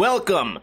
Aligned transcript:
Welcome 0.00 0.60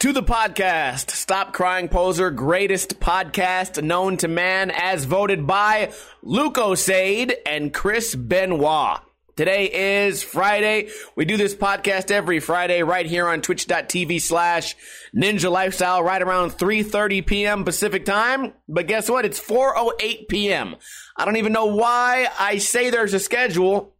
to 0.00 0.12
the 0.12 0.22
podcast. 0.22 1.08
Stop 1.08 1.54
Crying 1.54 1.88
Poser, 1.88 2.30
greatest 2.30 3.00
podcast 3.00 3.82
known 3.82 4.18
to 4.18 4.28
man, 4.28 4.70
as 4.70 5.06
voted 5.06 5.46
by 5.46 5.90
Luke 6.22 6.56
Osade 6.56 7.32
and 7.46 7.72
Chris 7.72 8.14
Benoit. 8.14 9.00
Today 9.36 10.04
is 10.04 10.22
Friday. 10.22 10.90
We 11.16 11.24
do 11.24 11.38
this 11.38 11.54
podcast 11.54 12.10
every 12.10 12.40
Friday 12.40 12.82
right 12.82 13.06
here 13.06 13.26
on 13.26 13.40
twitch.tv 13.40 14.20
slash 14.20 14.76
ninja 15.16 15.50
lifestyle 15.50 16.02
right 16.02 16.20
around 16.20 16.50
3.30 16.50 17.24
p.m. 17.24 17.64
Pacific 17.64 18.04
time. 18.04 18.52
But 18.68 18.86
guess 18.86 19.08
what? 19.08 19.24
It's 19.24 19.40
4.08 19.40 20.28
p.m. 20.28 20.76
I 21.16 21.24
don't 21.24 21.38
even 21.38 21.54
know 21.54 21.74
why 21.74 22.28
I 22.38 22.58
say 22.58 22.90
there's 22.90 23.14
a 23.14 23.18
schedule 23.18 23.94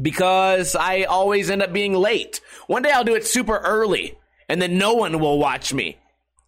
because 0.00 0.74
I 0.74 1.04
always 1.04 1.50
end 1.50 1.62
up 1.62 1.72
being 1.72 1.94
late. 1.94 2.40
One 2.66 2.82
day 2.82 2.90
I'll 2.90 3.04
do 3.04 3.14
it 3.14 3.26
super 3.26 3.58
early 3.58 4.18
and 4.48 4.60
then 4.60 4.78
no 4.78 4.94
one 4.94 5.18
will 5.20 5.38
watch 5.38 5.72
me. 5.72 5.98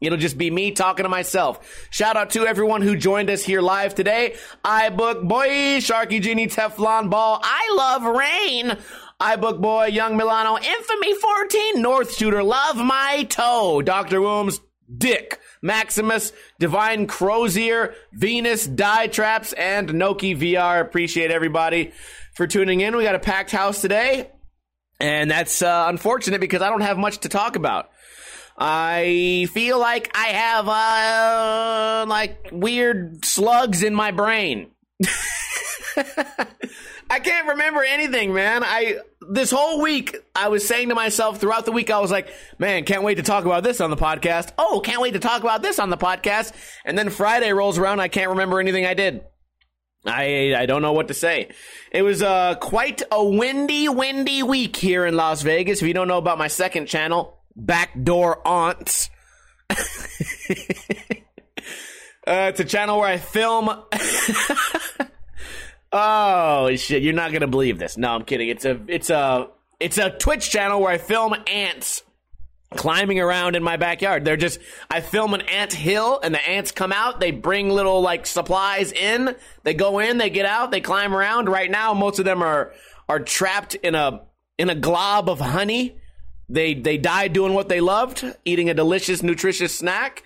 It'll 0.01 0.19
just 0.19 0.37
be 0.37 0.51
me 0.51 0.73
talking 0.73 1.05
to 1.05 1.09
myself. 1.09 1.89
Shout 1.91 2.17
out 2.17 2.31
to 2.31 2.47
everyone 2.47 2.83
who 2.83 2.97
joined 2.97 3.31
us 3.31 3.43
here 3.45 3.63
live 3.63 3.95
today. 3.95 4.37
iBook 4.65 5.27
Boy, 5.27 5.79
Sharky 5.79 6.21
Genie, 6.21 6.49
Teflon 6.49 7.09
Ball, 7.09 7.41
I 7.43 7.75
Love 7.77 8.05
Rain, 8.05 8.77
iBook 9.21 9.61
Boy, 9.63 9.87
Young 9.87 10.19
Milano, 10.19 10.59
Infamy 10.59 11.15
14, 11.15 11.81
North 11.81 12.15
Shooter, 12.15 12.43
Love 12.43 12.77
My 12.77 13.27
Toe, 13.31 13.81
Dr. 13.81 14.21
Wombs, 14.21 14.61
Dick, 14.95 15.41
Maximus, 15.63 16.33
Divine 16.59 17.07
Crozier, 17.07 17.95
Venus, 18.13 18.67
Die 18.67 19.07
Traps, 19.07 19.55
and 19.55 19.89
Noki 19.89 20.37
VR. 20.39 20.83
Appreciate 20.83 21.31
everybody 21.31 21.93
for 22.35 22.47
tuning 22.47 22.83
in. 22.83 22.95
We 22.97 23.03
got 23.03 23.15
a 23.15 23.19
packed 23.19 23.51
house 23.51 23.81
today, 23.81 24.31
and 25.01 25.31
that's 25.31 25.63
uh, 25.63 25.87
unfortunate 25.89 26.41
because 26.41 26.63
I 26.63 26.71
don't 26.71 26.81
have 26.81 26.99
much 26.99 27.19
to 27.19 27.29
talk 27.29 27.57
about. 27.57 27.91
I 28.59 29.49
feel 29.53 29.79
like 29.79 30.11
I 30.17 30.29
have 30.29 30.69
uh, 30.69 32.07
like 32.09 32.49
weird 32.53 33.25
slugs 33.25 33.83
in 33.83 33.95
my 33.95 34.13
brain. 34.13 34.71
I 37.09 37.21
can't 37.21 37.49
remember 37.49 37.85
anything, 37.85 38.33
man. 38.33 38.63
I 38.65 38.99
this 39.29 39.51
whole 39.51 39.81
week 39.81 40.17
I 40.35 40.49
was 40.49 40.67
saying 40.67 40.89
to 40.89 40.95
myself 40.95 41.39
throughout 41.39 41.65
the 41.65 41.73
week 41.73 41.91
I 41.91 42.01
was 42.01 42.11
like, 42.11 42.29
"Man, 42.59 42.85
can't 42.85 43.03
wait 43.03 43.17
to 43.17 43.23
talk 43.23 43.45
about 43.45 43.63
this 43.63 43.81
on 43.81 43.91
the 43.91 43.97
podcast." 43.97 44.53
Oh, 44.59 44.81
can't 44.83 45.01
wait 45.01 45.13
to 45.13 45.21
talk 45.21 45.43
about 45.43 45.63
this 45.63 45.79
on 45.79 45.91
the 45.91 45.97
podcast. 45.97 46.53
And 46.85 46.97
then 46.99 47.11
Friday 47.11 47.53
rolls 47.53 47.79
around, 47.79 48.01
I 48.01 48.09
can't 48.09 48.31
remember 48.31 48.59
anything 48.59 48.87
I 48.87 48.95
did. 48.95 49.25
I 50.07 50.55
I 50.57 50.67
don't 50.67 50.83
know 50.83 50.93
what 50.93 51.09
to 51.09 51.15
say. 51.15 51.49
It 51.91 52.03
was 52.03 52.23
uh 52.23 52.55
quite 52.57 53.03
a 53.11 53.25
windy, 53.25 53.89
windy 53.89 54.43
week 54.43 54.77
here 54.77 55.07
in 55.07 55.17
Las 55.17 55.43
Vegas. 55.43 55.83
If 55.83 55.89
you 55.89 55.95
don't 55.95 56.09
know 56.09 56.19
about 56.19 56.39
my 56.39 56.49
second 56.49 56.87
channel, 56.87 57.39
Backdoor 57.55 58.47
Aunts. 58.47 59.11
uh, 59.71 59.75
it's 62.27 62.61
a 62.61 62.65
channel 62.65 63.01
where 63.01 63.09
I 63.09 63.17
film. 63.17 63.69
oh 65.93 66.77
shit! 66.77 67.03
You're 67.03 67.15
not 67.15 67.33
gonna 67.33 67.47
believe 67.47 67.79
this. 67.79 67.97
No, 67.97 68.15
I'm 68.15 68.25
kidding. 68.25 68.49
It's 68.49 68.65
a 68.65 68.81
it's 68.89 69.11
a 69.11 69.49
it's 69.81 69.99
a 69.99 70.11
Twitch 70.11 70.51
channel 70.51 70.81
where 70.81 70.93
I 70.93 70.99
film 70.99 71.35
ants 71.47 72.03
climbing 72.75 73.21
around 73.21 73.57
in 73.57 73.63
my 73.63 73.77
backyard. 73.77 74.25
They're 74.25 74.37
just 74.37 74.59
I 74.91 75.01
film 75.01 75.35
an 75.35 75.43
ant 75.43 75.73
hill 75.73 76.21
and 76.23 76.35
the 76.35 76.49
ants 76.49 76.73
come 76.73 76.93
out, 76.93 77.21
they 77.21 77.31
bring 77.31 77.71
little 77.71 78.01
like 78.01 78.27
supplies 78.27 78.93
in, 78.93 79.35
they 79.63 79.75
go 79.75 79.99
in, 79.99 80.19
they 80.19 80.31
get 80.31 80.47
out, 80.47 80.71
they 80.71 80.81
climb 80.81 81.15
around. 81.15 81.49
Right 81.49 81.71
now 81.71 81.95
most 81.95 82.19
of 82.19 82.25
them 82.25 82.43
are 82.43 82.73
are 83.09 83.21
trapped 83.21 83.75
in 83.77 83.95
a 83.95 84.23
in 84.59 84.71
a 84.71 84.75
glob 84.75 85.29
of 85.29 85.41
honey. 85.41 85.97
They 86.49 86.75
they 86.75 86.99
died 86.99 87.33
doing 87.33 87.55
what 87.55 87.69
they 87.69 87.81
loved, 87.81 88.25
eating 88.45 88.69
a 88.69 88.75
delicious 88.75 89.23
nutritious 89.23 89.77
snack. 89.77 90.25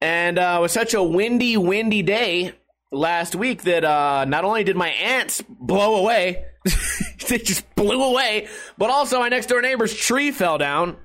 And 0.00 0.38
uh, 0.38 0.56
it 0.58 0.62
was 0.62 0.72
such 0.72 0.94
a 0.94 1.02
windy 1.02 1.56
windy 1.56 2.02
day 2.02 2.52
last 2.92 3.34
week 3.34 3.62
that 3.62 3.84
uh, 3.84 4.24
not 4.26 4.44
only 4.44 4.64
did 4.64 4.76
my 4.76 4.88
ants 4.90 5.42
blow 5.48 5.96
away, 5.96 6.44
they 7.28 7.38
just 7.38 7.74
blew 7.76 8.02
away, 8.02 8.48
but 8.76 8.90
also 8.90 9.20
my 9.20 9.28
next 9.28 9.46
door 9.46 9.62
neighbor's 9.62 9.94
tree 9.94 10.32
fell 10.32 10.58
down 10.58 10.96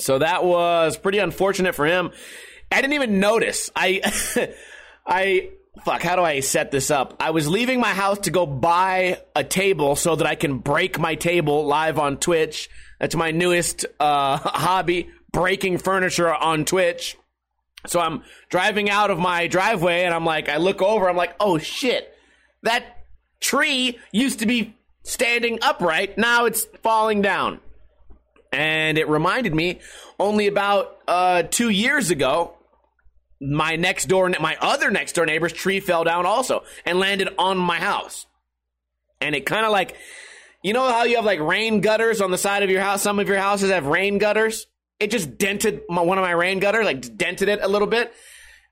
so 0.00 0.18
that 0.18 0.44
was 0.44 0.96
pretty 0.96 1.18
unfortunate 1.18 1.74
for 1.74 1.86
him. 1.86 2.10
I 2.70 2.80
didn't 2.80 2.94
even 2.94 3.20
notice. 3.20 3.70
I, 3.74 4.00
I, 5.06 5.50
fuck, 5.84 6.02
how 6.02 6.16
do 6.16 6.22
I 6.22 6.40
set 6.40 6.70
this 6.70 6.90
up? 6.90 7.16
I 7.20 7.30
was 7.30 7.48
leaving 7.48 7.80
my 7.80 7.92
house 7.94 8.20
to 8.20 8.30
go 8.30 8.46
buy 8.46 9.20
a 9.36 9.44
table 9.44 9.96
so 9.96 10.16
that 10.16 10.26
I 10.26 10.34
can 10.34 10.58
break 10.58 10.98
my 10.98 11.14
table 11.14 11.66
live 11.66 11.98
on 11.98 12.16
Twitch. 12.18 12.68
That's 13.00 13.14
my 13.14 13.30
newest 13.30 13.86
uh, 14.00 14.36
hobby, 14.42 15.10
breaking 15.32 15.78
furniture 15.78 16.32
on 16.32 16.64
Twitch. 16.64 17.16
So 17.86 18.00
I'm 18.00 18.22
driving 18.48 18.88
out 18.88 19.10
of 19.10 19.18
my 19.18 19.46
driveway 19.46 20.04
and 20.04 20.14
I'm 20.14 20.24
like, 20.24 20.48
I 20.48 20.56
look 20.56 20.80
over, 20.80 21.08
I'm 21.08 21.16
like, 21.16 21.34
oh 21.38 21.58
shit, 21.58 22.16
that 22.62 23.04
tree 23.40 23.98
used 24.10 24.38
to 24.38 24.46
be 24.46 24.74
standing 25.02 25.58
upright. 25.62 26.16
Now 26.16 26.46
it's 26.46 26.64
falling 26.82 27.20
down. 27.20 27.60
And 28.54 28.98
it 28.98 29.08
reminded 29.08 29.52
me 29.52 29.80
only 30.20 30.46
about 30.46 30.96
uh, 31.08 31.42
two 31.42 31.70
years 31.70 32.10
ago, 32.10 32.56
my 33.40 33.74
next 33.74 34.04
door, 34.04 34.30
my 34.40 34.56
other 34.60 34.92
next 34.92 35.14
door 35.14 35.26
neighbor's 35.26 35.52
tree 35.52 35.80
fell 35.80 36.04
down 36.04 36.24
also 36.24 36.62
and 36.86 37.00
landed 37.00 37.30
on 37.36 37.58
my 37.58 37.80
house. 37.80 38.26
And 39.20 39.34
it 39.34 39.44
kind 39.44 39.66
of 39.66 39.72
like, 39.72 39.96
you 40.62 40.72
know 40.72 40.88
how 40.88 41.02
you 41.02 41.16
have 41.16 41.24
like 41.24 41.40
rain 41.40 41.80
gutters 41.80 42.20
on 42.20 42.30
the 42.30 42.38
side 42.38 42.62
of 42.62 42.70
your 42.70 42.80
house? 42.80 43.02
Some 43.02 43.18
of 43.18 43.26
your 43.26 43.38
houses 43.38 43.72
have 43.72 43.86
rain 43.86 44.18
gutters. 44.18 44.68
It 45.00 45.10
just 45.10 45.36
dented 45.36 45.80
my, 45.88 46.02
one 46.02 46.18
of 46.18 46.22
my 46.22 46.30
rain 46.30 46.60
gutters, 46.60 46.84
like 46.84 47.16
dented 47.16 47.48
it 47.48 47.58
a 47.60 47.66
little 47.66 47.88
bit. 47.88 48.14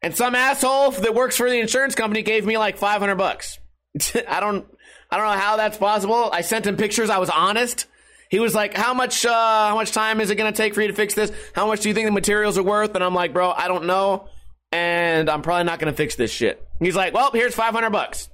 And 0.00 0.16
some 0.16 0.36
asshole 0.36 0.92
that 0.92 1.12
works 1.12 1.36
for 1.36 1.50
the 1.50 1.58
insurance 1.58 1.96
company 1.96 2.22
gave 2.22 2.46
me 2.46 2.56
like 2.56 2.76
500 2.76 3.16
bucks. 3.16 3.58
I 4.28 4.38
don't, 4.38 4.64
I 5.10 5.16
don't 5.16 5.26
know 5.26 5.40
how 5.40 5.56
that's 5.56 5.76
possible. 5.76 6.30
I 6.32 6.42
sent 6.42 6.68
him 6.68 6.76
pictures. 6.76 7.10
I 7.10 7.18
was 7.18 7.30
honest. 7.30 7.86
He 8.32 8.40
was 8.40 8.54
like, 8.54 8.72
"How 8.72 8.94
much? 8.94 9.26
Uh, 9.26 9.68
how 9.68 9.74
much 9.74 9.92
time 9.92 10.18
is 10.18 10.30
it 10.30 10.36
going 10.36 10.50
to 10.50 10.56
take 10.56 10.72
for 10.72 10.80
you 10.80 10.88
to 10.88 10.94
fix 10.94 11.12
this? 11.12 11.30
How 11.52 11.66
much 11.66 11.80
do 11.80 11.90
you 11.90 11.94
think 11.94 12.06
the 12.06 12.12
materials 12.12 12.56
are 12.56 12.62
worth?" 12.62 12.94
And 12.94 13.04
I'm 13.04 13.14
like, 13.14 13.34
"Bro, 13.34 13.50
I 13.50 13.68
don't 13.68 13.84
know, 13.84 14.26
and 14.72 15.28
I'm 15.28 15.42
probably 15.42 15.64
not 15.64 15.78
going 15.78 15.92
to 15.92 15.96
fix 15.96 16.16
this 16.16 16.30
shit." 16.30 16.66
He's 16.80 16.96
like, 16.96 17.12
"Well, 17.12 17.30
here's 17.32 17.54
500 17.54 17.90
bucks." 17.90 18.30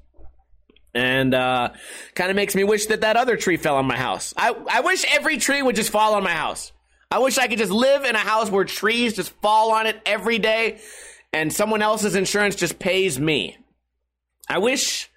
And 0.95 1.35
uh, 1.35 1.71
kind 2.15 2.31
of 2.31 2.37
makes 2.37 2.55
me 2.55 2.63
wish 2.63 2.87
that 2.87 3.01
that 3.01 3.17
other 3.17 3.37
tree 3.37 3.57
fell 3.57 3.75
on 3.75 3.87
my 3.87 3.97
house. 3.97 4.33
I, 4.37 4.55
I 4.71 4.83
wish 4.83 5.05
every 5.13 5.37
tree 5.37 5.61
would 5.63 5.75
just 5.75 5.91
fall 5.91 6.15
on 6.15 6.23
my 6.23 6.31
house. 6.31 6.71
I 7.11 7.19
wish 7.19 7.37
I 7.37 7.49
could 7.49 7.59
just 7.59 7.73
live 7.73 8.05
in 8.05 8.15
a 8.15 8.21
house 8.21 8.51
where 8.51 8.65
trees 8.65 9.15
just 9.15 9.33
fall 9.43 9.73
on 9.73 9.89
it 9.89 10.01
every 10.07 10.39
day 10.39 10.79
and 11.33 11.53
someone 11.53 11.83
else's 11.83 12.15
insurance 12.15 12.55
just 12.55 12.79
pays 12.79 13.19
me. 13.19 13.57
I 14.49 14.59
wish 14.59 15.11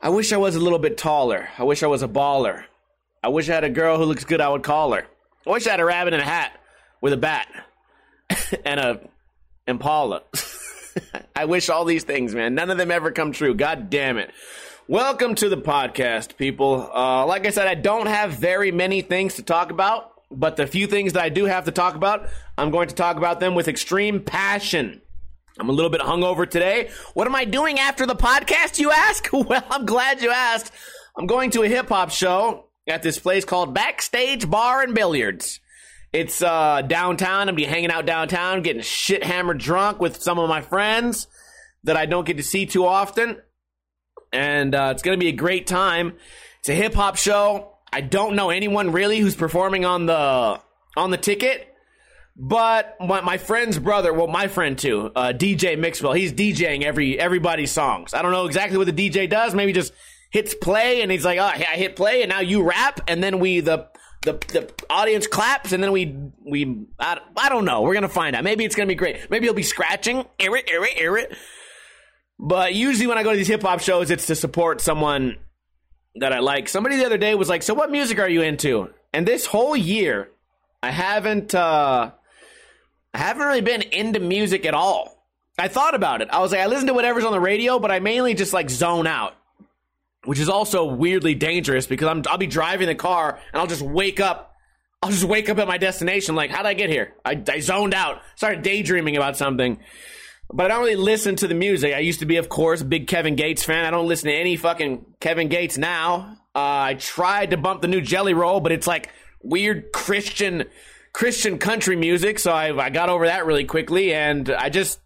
I 0.00 0.10
wish 0.10 0.32
I 0.32 0.36
was 0.36 0.54
a 0.54 0.60
little 0.60 0.78
bit 0.78 0.98
taller. 0.98 1.48
I 1.58 1.64
wish 1.64 1.82
I 1.82 1.86
was 1.88 2.02
a 2.02 2.08
baller. 2.08 2.64
I 3.24 3.28
wish 3.28 3.48
I 3.48 3.54
had 3.54 3.64
a 3.64 3.70
girl 3.70 3.96
who 3.96 4.04
looks 4.04 4.24
good, 4.24 4.42
I 4.42 4.50
would 4.50 4.62
call 4.62 4.92
her. 4.92 5.06
I 5.46 5.50
wish 5.50 5.66
I 5.66 5.70
had 5.70 5.80
a 5.80 5.84
rabbit 5.86 6.12
in 6.12 6.20
a 6.20 6.24
hat 6.24 6.60
with 7.00 7.14
a 7.14 7.16
bat 7.16 7.48
and 8.66 8.78
a 8.78 9.00
Impala. 9.66 10.24
I 11.34 11.46
wish 11.46 11.70
all 11.70 11.86
these 11.86 12.04
things, 12.04 12.34
man. 12.34 12.54
None 12.54 12.68
of 12.70 12.76
them 12.76 12.90
ever 12.90 13.12
come 13.12 13.32
true. 13.32 13.54
God 13.54 13.88
damn 13.88 14.18
it. 14.18 14.30
Welcome 14.88 15.36
to 15.36 15.48
the 15.48 15.56
podcast, 15.56 16.36
people. 16.36 16.90
Uh, 16.94 17.24
like 17.24 17.46
I 17.46 17.50
said, 17.50 17.66
I 17.66 17.76
don't 17.76 18.08
have 18.08 18.32
very 18.32 18.70
many 18.70 19.00
things 19.00 19.36
to 19.36 19.42
talk 19.42 19.70
about, 19.70 20.12
but 20.30 20.56
the 20.56 20.66
few 20.66 20.86
things 20.86 21.14
that 21.14 21.22
I 21.22 21.30
do 21.30 21.46
have 21.46 21.64
to 21.64 21.72
talk 21.72 21.94
about, 21.94 22.28
I'm 22.58 22.70
going 22.70 22.88
to 22.88 22.94
talk 22.94 23.16
about 23.16 23.40
them 23.40 23.54
with 23.54 23.68
extreme 23.68 24.20
passion. 24.20 25.00
I'm 25.58 25.70
a 25.70 25.72
little 25.72 25.90
bit 25.90 26.02
hungover 26.02 26.46
today. 26.46 26.90
What 27.14 27.26
am 27.26 27.34
I 27.34 27.46
doing 27.46 27.78
after 27.78 28.04
the 28.04 28.16
podcast, 28.16 28.78
you 28.78 28.90
ask? 28.90 29.30
Well, 29.32 29.64
I'm 29.70 29.86
glad 29.86 30.20
you 30.20 30.30
asked. 30.30 30.72
I'm 31.16 31.26
going 31.26 31.52
to 31.52 31.62
a 31.62 31.68
hip 31.68 31.88
hop 31.88 32.10
show 32.10 32.66
at 32.86 33.02
this 33.02 33.18
place 33.18 33.44
called 33.44 33.74
Backstage 33.74 34.48
Bar 34.48 34.82
and 34.82 34.94
Billiards. 34.94 35.60
It's 36.12 36.42
uh, 36.42 36.82
downtown. 36.82 37.48
I'm 37.48 37.54
be 37.54 37.64
hanging 37.64 37.90
out 37.90 38.06
downtown, 38.06 38.62
getting 38.62 38.82
shit 38.82 39.24
hammered 39.24 39.58
drunk 39.58 40.00
with 40.00 40.22
some 40.22 40.38
of 40.38 40.48
my 40.48 40.60
friends 40.60 41.26
that 41.82 41.96
I 41.96 42.06
don't 42.06 42.24
get 42.24 42.36
to 42.36 42.42
see 42.42 42.66
too 42.66 42.86
often, 42.86 43.38
and 44.32 44.74
uh, 44.74 44.90
it's 44.92 45.02
gonna 45.02 45.16
be 45.16 45.28
a 45.28 45.32
great 45.32 45.66
time. 45.66 46.14
It's 46.60 46.68
a 46.68 46.74
hip 46.74 46.94
hop 46.94 47.16
show. 47.16 47.72
I 47.92 48.00
don't 48.00 48.36
know 48.36 48.50
anyone 48.50 48.92
really 48.92 49.18
who's 49.18 49.34
performing 49.34 49.84
on 49.84 50.06
the 50.06 50.60
on 50.96 51.10
the 51.10 51.16
ticket, 51.16 51.66
but 52.36 52.96
my, 53.00 53.20
my 53.20 53.38
friend's 53.38 53.78
brother, 53.78 54.12
well, 54.12 54.28
my 54.28 54.46
friend 54.46 54.78
too, 54.78 55.10
uh, 55.16 55.32
DJ 55.34 55.76
Mixwell, 55.76 56.12
he's 56.12 56.32
DJing 56.32 56.84
every 56.84 57.18
everybody's 57.18 57.72
songs. 57.72 58.14
I 58.14 58.22
don't 58.22 58.32
know 58.32 58.46
exactly 58.46 58.78
what 58.78 58.86
the 58.86 59.10
DJ 59.10 59.28
does. 59.28 59.52
Maybe 59.52 59.72
just 59.72 59.92
hits 60.34 60.52
play 60.52 61.00
and 61.00 61.12
he's 61.12 61.24
like, 61.24 61.38
"Oh, 61.38 61.44
I 61.44 61.76
hit 61.76 61.94
play," 61.94 62.22
and 62.22 62.28
now 62.28 62.40
you 62.40 62.64
rap, 62.64 63.00
and 63.06 63.22
then 63.22 63.38
we 63.38 63.60
the 63.60 63.86
the 64.22 64.32
the 64.32 64.68
audience 64.90 65.28
claps, 65.28 65.70
and 65.70 65.80
then 65.80 65.92
we 65.92 66.16
we 66.44 66.86
I, 66.98 67.20
I 67.36 67.48
don't 67.48 67.64
know. 67.64 67.82
We're 67.82 67.94
gonna 67.94 68.08
find 68.08 68.34
out. 68.34 68.42
Maybe 68.42 68.64
it's 68.64 68.74
gonna 68.74 68.88
be 68.88 68.96
great. 68.96 69.30
Maybe 69.30 69.46
he'll 69.46 69.54
be 69.54 69.62
scratching, 69.62 70.26
air 70.40 70.56
it, 70.56 70.68
air 70.68 70.84
it, 70.84 70.92
air 70.96 71.16
it. 71.16 71.36
But 72.36 72.74
usually 72.74 73.06
when 73.06 73.16
I 73.16 73.22
go 73.22 73.30
to 73.30 73.36
these 73.36 73.46
hip 73.46 73.62
hop 73.62 73.78
shows, 73.78 74.10
it's 74.10 74.26
to 74.26 74.34
support 74.34 74.80
someone 74.80 75.36
that 76.16 76.32
I 76.32 76.40
like. 76.40 76.68
Somebody 76.68 76.96
the 76.96 77.06
other 77.06 77.16
day 77.16 77.36
was 77.36 77.48
like, 77.48 77.62
"So 77.62 77.72
what 77.72 77.92
music 77.92 78.18
are 78.18 78.28
you 78.28 78.42
into?" 78.42 78.90
And 79.12 79.28
this 79.28 79.46
whole 79.46 79.76
year, 79.76 80.30
I 80.82 80.90
haven't 80.90 81.54
uh 81.54 82.10
I 83.14 83.18
haven't 83.18 83.46
really 83.46 83.60
been 83.60 83.82
into 83.82 84.18
music 84.18 84.66
at 84.66 84.74
all. 84.74 85.28
I 85.56 85.68
thought 85.68 85.94
about 85.94 86.22
it. 86.22 86.28
I 86.32 86.40
was 86.40 86.50
like, 86.50 86.60
I 86.60 86.66
listen 86.66 86.88
to 86.88 86.94
whatever's 86.94 87.24
on 87.24 87.30
the 87.30 87.38
radio, 87.38 87.78
but 87.78 87.92
I 87.92 88.00
mainly 88.00 88.34
just 88.34 88.52
like 88.52 88.68
zone 88.68 89.06
out, 89.06 89.34
which 90.24 90.38
is 90.38 90.48
also 90.48 90.84
weirdly 90.84 91.34
dangerous 91.34 91.86
because 91.86 92.08
I'm 92.08 92.22
I'll 92.28 92.38
be 92.38 92.46
driving 92.46 92.86
the 92.86 92.94
car 92.94 93.38
and 93.52 93.60
I'll 93.60 93.66
just 93.66 93.82
wake 93.82 94.20
up. 94.20 94.52
I'll 95.02 95.10
just 95.10 95.24
wake 95.24 95.50
up 95.50 95.58
at 95.58 95.68
my 95.68 95.76
destination. 95.76 96.34
Like, 96.34 96.50
how 96.50 96.62
did 96.62 96.68
I 96.68 96.74
get 96.74 96.88
here? 96.88 97.12
I, 97.24 97.42
I 97.48 97.60
zoned 97.60 97.92
out, 97.92 98.22
started 98.36 98.62
daydreaming 98.62 99.16
about 99.16 99.36
something. 99.36 99.78
But 100.50 100.66
I 100.66 100.68
don't 100.68 100.84
really 100.84 100.96
listen 100.96 101.36
to 101.36 101.48
the 101.48 101.54
music. 101.54 101.94
I 101.94 101.98
used 101.98 102.20
to 102.20 102.26
be, 102.26 102.36
of 102.36 102.48
course, 102.48 102.80
a 102.80 102.84
big 102.84 103.06
Kevin 103.06 103.34
Gates 103.34 103.62
fan. 103.62 103.84
I 103.84 103.90
don't 103.90 104.06
listen 104.06 104.30
to 104.30 104.34
any 104.34 104.56
fucking 104.56 105.04
Kevin 105.20 105.48
Gates 105.48 105.76
now. 105.76 106.38
Uh, 106.54 106.58
I 106.58 106.94
tried 106.94 107.50
to 107.50 107.56
bump 107.56 107.82
the 107.82 107.88
new 107.88 108.00
Jelly 108.00 108.34
Roll, 108.34 108.60
but 108.60 108.72
it's 108.72 108.86
like 108.86 109.10
weird 109.42 109.92
Christian 109.92 110.64
Christian 111.12 111.58
country 111.58 111.96
music, 111.96 112.38
so 112.38 112.52
I, 112.52 112.76
I 112.76 112.90
got 112.90 113.08
over 113.08 113.26
that 113.26 113.46
really 113.46 113.64
quickly, 113.64 114.12
and 114.12 114.50
I 114.50 114.68
just 114.68 115.00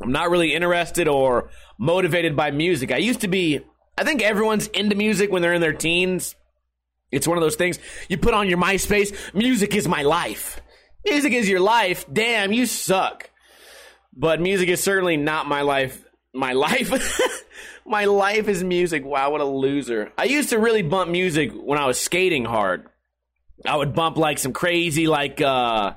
I'm 0.00 0.12
not 0.12 0.30
really 0.30 0.54
interested 0.54 1.06
or 1.08 1.50
motivated 1.78 2.36
by 2.36 2.50
music. 2.50 2.92
I 2.92 2.98
used 2.98 3.20
to 3.20 3.28
be. 3.28 3.60
I 3.98 4.04
think 4.04 4.22
everyone's 4.22 4.68
into 4.68 4.94
music 4.94 5.32
when 5.32 5.42
they're 5.42 5.54
in 5.54 5.60
their 5.60 5.72
teens. 5.72 6.36
It's 7.10 7.26
one 7.26 7.36
of 7.36 7.42
those 7.42 7.56
things 7.56 7.80
you 8.08 8.16
put 8.16 8.32
on 8.32 8.48
your 8.48 8.56
MySpace. 8.56 9.34
Music 9.34 9.74
is 9.74 9.88
my 9.88 10.02
life. 10.02 10.60
Music 11.04 11.32
is 11.32 11.48
your 11.48 11.58
life. 11.58 12.06
Damn, 12.12 12.52
you 12.52 12.66
suck. 12.66 13.28
But 14.14 14.40
music 14.40 14.68
is 14.68 14.80
certainly 14.80 15.16
not 15.16 15.48
my 15.48 15.62
life. 15.62 16.04
My 16.32 16.52
life. 16.52 17.20
my 17.86 18.04
life 18.04 18.46
is 18.46 18.62
music. 18.62 19.04
Wow, 19.04 19.32
what 19.32 19.40
a 19.40 19.44
loser. 19.44 20.12
I 20.16 20.24
used 20.24 20.50
to 20.50 20.60
really 20.60 20.82
bump 20.82 21.10
music 21.10 21.50
when 21.52 21.80
I 21.80 21.86
was 21.86 21.98
skating 21.98 22.44
hard. 22.44 22.86
I 23.66 23.74
would 23.74 23.96
bump 23.96 24.16
like 24.16 24.38
some 24.38 24.52
crazy 24.52 25.08
like 25.08 25.40
uh 25.40 25.94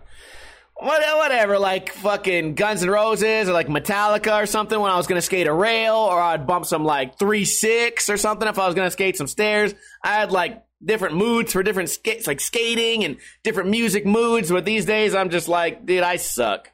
whatever, 0.82 1.60
like 1.60 1.92
fucking 1.94 2.56
Guns 2.56 2.84
N' 2.84 2.90
Roses 2.90 3.48
or 3.48 3.54
like 3.54 3.68
Metallica 3.68 4.42
or 4.42 4.46
something 4.46 4.80
when 4.80 4.92
I 4.92 4.98
was 4.98 5.08
gonna 5.08 5.22
skate 5.22 5.48
a 5.48 5.54
rail, 5.54 5.96
or 5.96 6.20
I'd 6.20 6.48
bump 6.48 6.66
some 6.66 6.84
like 6.84 7.18
three 7.18 7.46
six 7.46 8.10
or 8.10 8.18
something 8.18 8.48
if 8.48 8.60
I 8.60 8.66
was 8.66 8.76
gonna 8.76 8.92
skate 8.92 9.18
some 9.18 9.28
stairs. 9.28 9.74
I 10.04 10.14
had 10.14 10.32
like 10.32 10.64
different 10.84 11.16
moods 11.16 11.54
for 11.54 11.64
different 11.64 11.90
skates, 11.90 12.28
like 12.28 12.40
skating 12.40 13.04
and 13.04 13.18
different 13.44 13.70
music 13.70 14.06
moods. 14.06 14.50
But 14.52 14.66
these 14.66 14.86
days, 14.86 15.16
I'm 15.16 15.30
just 15.30 15.48
like, 15.48 15.86
dude, 15.86 16.04
I 16.04 16.16
suck. 16.18 16.72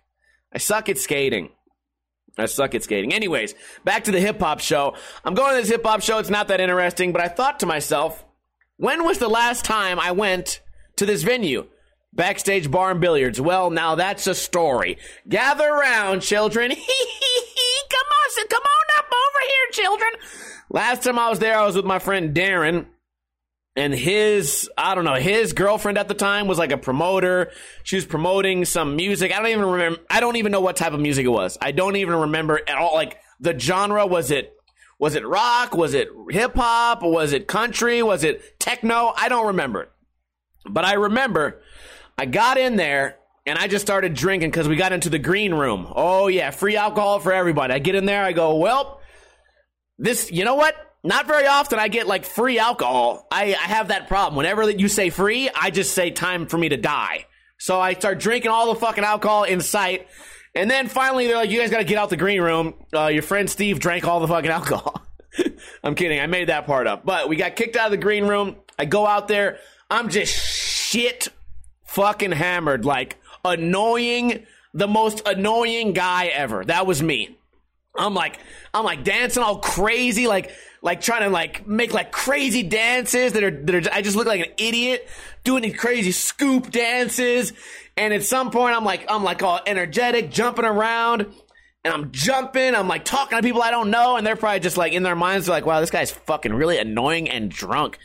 I 0.53 0.59
suck 0.59 0.89
at 0.89 0.97
skating. 0.97 1.49
I 2.37 2.45
suck 2.45 2.75
at 2.75 2.83
skating. 2.83 3.13
Anyways, 3.13 3.55
back 3.83 4.05
to 4.05 4.11
the 4.11 4.19
hip 4.19 4.39
hop 4.39 4.59
show. 4.59 4.95
I'm 5.25 5.33
going 5.33 5.55
to 5.55 5.61
this 5.61 5.69
hip 5.69 5.83
hop 5.83 6.01
show. 6.01 6.19
It's 6.19 6.29
not 6.29 6.47
that 6.49 6.61
interesting, 6.61 7.11
but 7.11 7.21
I 7.21 7.27
thought 7.27 7.59
to 7.61 7.65
myself, 7.65 8.23
when 8.77 9.03
was 9.03 9.17
the 9.17 9.27
last 9.27 9.65
time 9.65 9.99
I 9.99 10.11
went 10.11 10.61
to 10.97 11.05
this 11.05 11.23
venue? 11.23 11.67
Backstage 12.17 12.71
bar 12.71 12.89
and 12.89 12.99
billiards. 12.99 13.39
Well, 13.39 13.69
now 13.69 13.93
that's 13.93 14.25
a 14.25 14.33
story. 14.33 14.97
Gather 15.29 15.69
around, 15.69 16.21
children. 16.21 16.71
come 16.71 16.79
on, 16.79 18.47
come 18.49 18.63
on 18.63 18.97
up 18.97 19.05
over 19.05 19.39
here, 19.47 19.71
children. 19.71 20.09
Last 20.71 21.03
time 21.03 21.19
I 21.19 21.29
was 21.29 21.37
there, 21.37 21.55
I 21.55 21.63
was 21.63 21.75
with 21.75 21.85
my 21.85 21.99
friend 21.99 22.35
Darren. 22.35 22.87
And 23.75 23.93
his, 23.93 24.67
I 24.75 24.95
don't 24.95 25.05
know, 25.05 25.13
his 25.13 25.53
girlfriend 25.53 25.99
at 25.99 26.07
the 26.07 26.15
time 26.15 26.47
was 26.47 26.57
like 26.57 26.71
a 26.71 26.77
promoter. 26.79 27.51
She 27.83 27.95
was 27.95 28.05
promoting 28.05 28.65
some 28.65 28.95
music. 28.95 29.31
I 29.31 29.37
don't 29.37 29.49
even 29.49 29.65
remember. 29.65 29.99
I 30.09 30.19
don't 30.19 30.37
even 30.37 30.51
know 30.51 30.61
what 30.61 30.75
type 30.75 30.93
of 30.93 30.99
music 30.99 31.23
it 31.23 31.29
was. 31.29 31.59
I 31.61 31.71
don't 31.71 31.97
even 31.97 32.15
remember 32.15 32.59
at 32.67 32.75
all. 32.79 32.95
Like 32.95 33.19
the 33.39 33.57
genre, 33.57 34.07
was 34.07 34.31
it 34.31 34.55
was 34.97 35.13
it 35.13 35.23
rock? 35.23 35.75
Was 35.75 35.93
it 35.93 36.09
hip 36.31 36.55
hop? 36.55 37.03
Was 37.03 37.31
it 37.31 37.47
country? 37.47 38.01
Was 38.01 38.23
it 38.23 38.59
techno? 38.59 39.13
I 39.15 39.29
don't 39.29 39.45
remember. 39.45 39.89
But 40.67 40.83
I 40.83 40.93
remember 40.93 41.61
I 42.17 42.25
got 42.25 42.57
in 42.57 42.75
there 42.75 43.17
and 43.45 43.57
I 43.57 43.67
just 43.67 43.85
started 43.85 44.13
drinking 44.13 44.49
because 44.49 44.67
we 44.67 44.75
got 44.75 44.91
into 44.91 45.09
the 45.09 45.19
green 45.19 45.53
room. 45.53 45.91
Oh, 45.95 46.27
yeah, 46.27 46.51
free 46.51 46.75
alcohol 46.75 47.19
for 47.19 47.31
everybody. 47.31 47.73
I 47.73 47.79
get 47.79 47.95
in 47.95 48.05
there, 48.05 48.23
I 48.23 48.33
go, 48.33 48.57
well, 48.57 48.99
this, 49.97 50.31
you 50.31 50.43
know 50.43 50.55
what? 50.55 50.75
Not 51.03 51.27
very 51.27 51.47
often 51.47 51.79
I 51.79 51.87
get 51.87 52.07
like 52.07 52.25
free 52.25 52.59
alcohol. 52.59 53.27
I, 53.31 53.53
I 53.53 53.67
have 53.67 53.89
that 53.89 54.07
problem. 54.07 54.35
Whenever 54.35 54.69
you 54.69 54.87
say 54.87 55.09
free, 55.09 55.49
I 55.55 55.69
just 55.69 55.93
say 55.93 56.11
time 56.11 56.47
for 56.47 56.57
me 56.57 56.69
to 56.69 56.77
die. 56.77 57.25
So 57.59 57.79
I 57.79 57.93
start 57.93 58.19
drinking 58.19 58.51
all 58.51 58.73
the 58.73 58.79
fucking 58.79 59.03
alcohol 59.03 59.43
in 59.43 59.61
sight. 59.61 60.07
And 60.53 60.69
then 60.69 60.87
finally, 60.87 61.27
they're 61.27 61.37
like, 61.37 61.49
you 61.49 61.59
guys 61.59 61.69
got 61.69 61.77
to 61.77 61.83
get 61.83 61.97
out 61.97 62.09
the 62.09 62.17
green 62.17 62.41
room. 62.41 62.73
Uh, 62.93 63.07
your 63.07 63.21
friend 63.21 63.49
Steve 63.49 63.79
drank 63.79 64.05
all 64.05 64.19
the 64.19 64.27
fucking 64.27 64.49
alcohol. 64.51 65.01
I'm 65.83 65.95
kidding. 65.95 66.19
I 66.19 66.25
made 66.25 66.49
that 66.49 66.65
part 66.65 66.87
up. 66.87 67.05
But 67.05 67.29
we 67.29 67.35
got 67.35 67.55
kicked 67.55 67.75
out 67.75 67.85
of 67.85 67.91
the 67.91 67.97
green 67.97 68.27
room. 68.27 68.55
I 68.77 68.85
go 68.85 69.05
out 69.05 69.27
there. 69.27 69.59
I'm 69.89 70.09
just 70.09 70.33
shit 70.33 71.29
fucking 71.97 72.31
hammered, 72.31 72.85
like 72.85 73.17
annoying, 73.43 74.45
the 74.75 74.87
most 74.87 75.23
annoying 75.25 75.93
guy 75.93 76.27
ever. 76.27 76.63
That 76.63 76.85
was 76.85 77.01
me. 77.01 77.35
I'm 77.97 78.13
like, 78.13 78.37
I'm 78.71 78.85
like 78.85 79.03
dancing 79.03 79.41
all 79.41 79.57
crazy, 79.57 80.27
like, 80.27 80.51
like 80.83 81.01
trying 81.01 81.23
to 81.23 81.29
like 81.29 81.67
make 81.67 81.95
like 81.95 82.11
crazy 82.11 82.61
dances 82.61 83.33
that 83.33 83.43
are, 83.43 83.49
that 83.49 83.87
are, 83.87 83.91
I 83.91 84.03
just 84.03 84.15
look 84.15 84.27
like 84.27 84.41
an 84.41 84.53
idiot 84.59 85.07
doing 85.43 85.63
these 85.63 85.75
crazy 85.75 86.11
scoop 86.11 86.69
dances. 86.69 87.51
And 87.97 88.13
at 88.13 88.23
some 88.23 88.51
point, 88.51 88.77
I'm 88.77 88.85
like, 88.85 89.07
I'm 89.09 89.23
like 89.23 89.41
all 89.41 89.59
energetic, 89.65 90.29
jumping 90.29 90.65
around, 90.65 91.21
and 91.83 91.91
I'm 91.91 92.11
jumping. 92.11 92.75
I'm 92.75 92.87
like 92.87 93.05
talking 93.05 93.39
to 93.39 93.41
people 93.41 93.63
I 93.63 93.71
don't 93.71 93.89
know, 93.89 94.17
and 94.17 94.27
they're 94.27 94.35
probably 94.35 94.59
just 94.59 94.77
like 94.77 94.93
in 94.93 95.01
their 95.01 95.15
minds, 95.15 95.49
like, 95.49 95.65
wow, 95.65 95.79
this 95.79 95.89
guy's 95.89 96.11
fucking 96.11 96.53
really 96.53 96.77
annoying 96.77 97.27
and 97.27 97.49
drunk. 97.49 97.97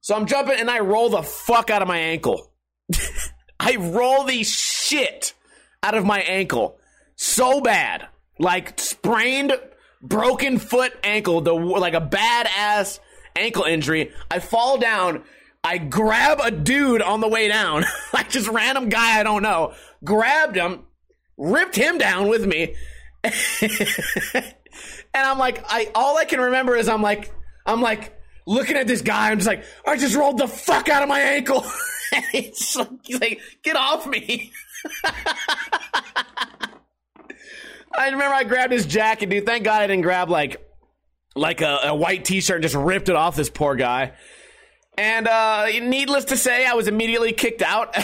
So 0.00 0.16
I'm 0.16 0.24
jumping, 0.24 0.58
and 0.58 0.70
I 0.70 0.78
roll 0.78 1.10
the 1.10 1.22
fuck 1.22 1.68
out 1.68 1.82
of 1.82 1.88
my 1.88 1.98
ankle. 1.98 2.47
I 3.60 3.76
roll 3.76 4.24
the 4.24 4.44
shit 4.44 5.34
out 5.82 5.94
of 5.94 6.04
my 6.04 6.20
ankle 6.20 6.78
so 7.16 7.60
bad, 7.60 8.06
like 8.38 8.78
sprained, 8.80 9.52
broken 10.00 10.58
foot 10.58 10.92
ankle, 11.02 11.40
the 11.40 11.52
like 11.52 11.94
a 11.94 12.00
badass 12.00 13.00
ankle 13.36 13.64
injury. 13.64 14.12
I 14.30 14.38
fall 14.38 14.78
down. 14.78 15.24
I 15.64 15.78
grab 15.78 16.38
a 16.40 16.52
dude 16.52 17.02
on 17.02 17.20
the 17.20 17.28
way 17.28 17.48
down, 17.48 17.84
like 18.12 18.30
just 18.30 18.48
random 18.48 18.88
guy 18.88 19.18
I 19.18 19.22
don't 19.24 19.42
know. 19.42 19.74
Grabbed 20.04 20.56
him, 20.56 20.84
ripped 21.36 21.74
him 21.74 21.98
down 21.98 22.28
with 22.28 22.46
me, 22.46 22.76
and 23.24 24.44
I'm 25.14 25.38
like, 25.38 25.64
I 25.68 25.90
all 25.94 26.16
I 26.16 26.24
can 26.24 26.40
remember 26.40 26.76
is 26.76 26.88
I'm 26.88 27.02
like, 27.02 27.32
I'm 27.66 27.82
like 27.82 28.16
looking 28.46 28.76
at 28.76 28.86
this 28.86 29.02
guy. 29.02 29.30
I'm 29.30 29.38
just 29.38 29.48
like, 29.48 29.64
I 29.86 29.96
just 29.96 30.14
rolled 30.14 30.38
the 30.38 30.46
fuck 30.48 30.88
out 30.88 31.02
of 31.02 31.08
my 31.08 31.20
ankle. 31.20 31.64
he's, 32.32 32.76
like, 32.76 32.88
he's 33.02 33.20
like, 33.20 33.40
get 33.62 33.76
off 33.76 34.06
me. 34.06 34.52
I 37.94 38.10
remember 38.10 38.34
I 38.34 38.44
grabbed 38.44 38.72
his 38.72 38.86
jacket, 38.86 39.28
dude. 39.28 39.44
Thank 39.46 39.64
God 39.64 39.82
I 39.82 39.86
didn't 39.86 40.02
grab 40.02 40.30
like 40.30 40.64
like 41.34 41.60
a, 41.60 41.80
a 41.84 41.94
white 41.94 42.24
t-shirt 42.24 42.56
and 42.56 42.62
just 42.62 42.74
ripped 42.74 43.08
it 43.08 43.16
off 43.16 43.36
this 43.36 43.50
poor 43.50 43.74
guy. 43.76 44.12
And 44.96 45.28
uh, 45.28 45.66
needless 45.80 46.26
to 46.26 46.36
say, 46.36 46.66
I 46.66 46.74
was 46.74 46.88
immediately 46.88 47.32
kicked 47.32 47.62
out 47.62 47.96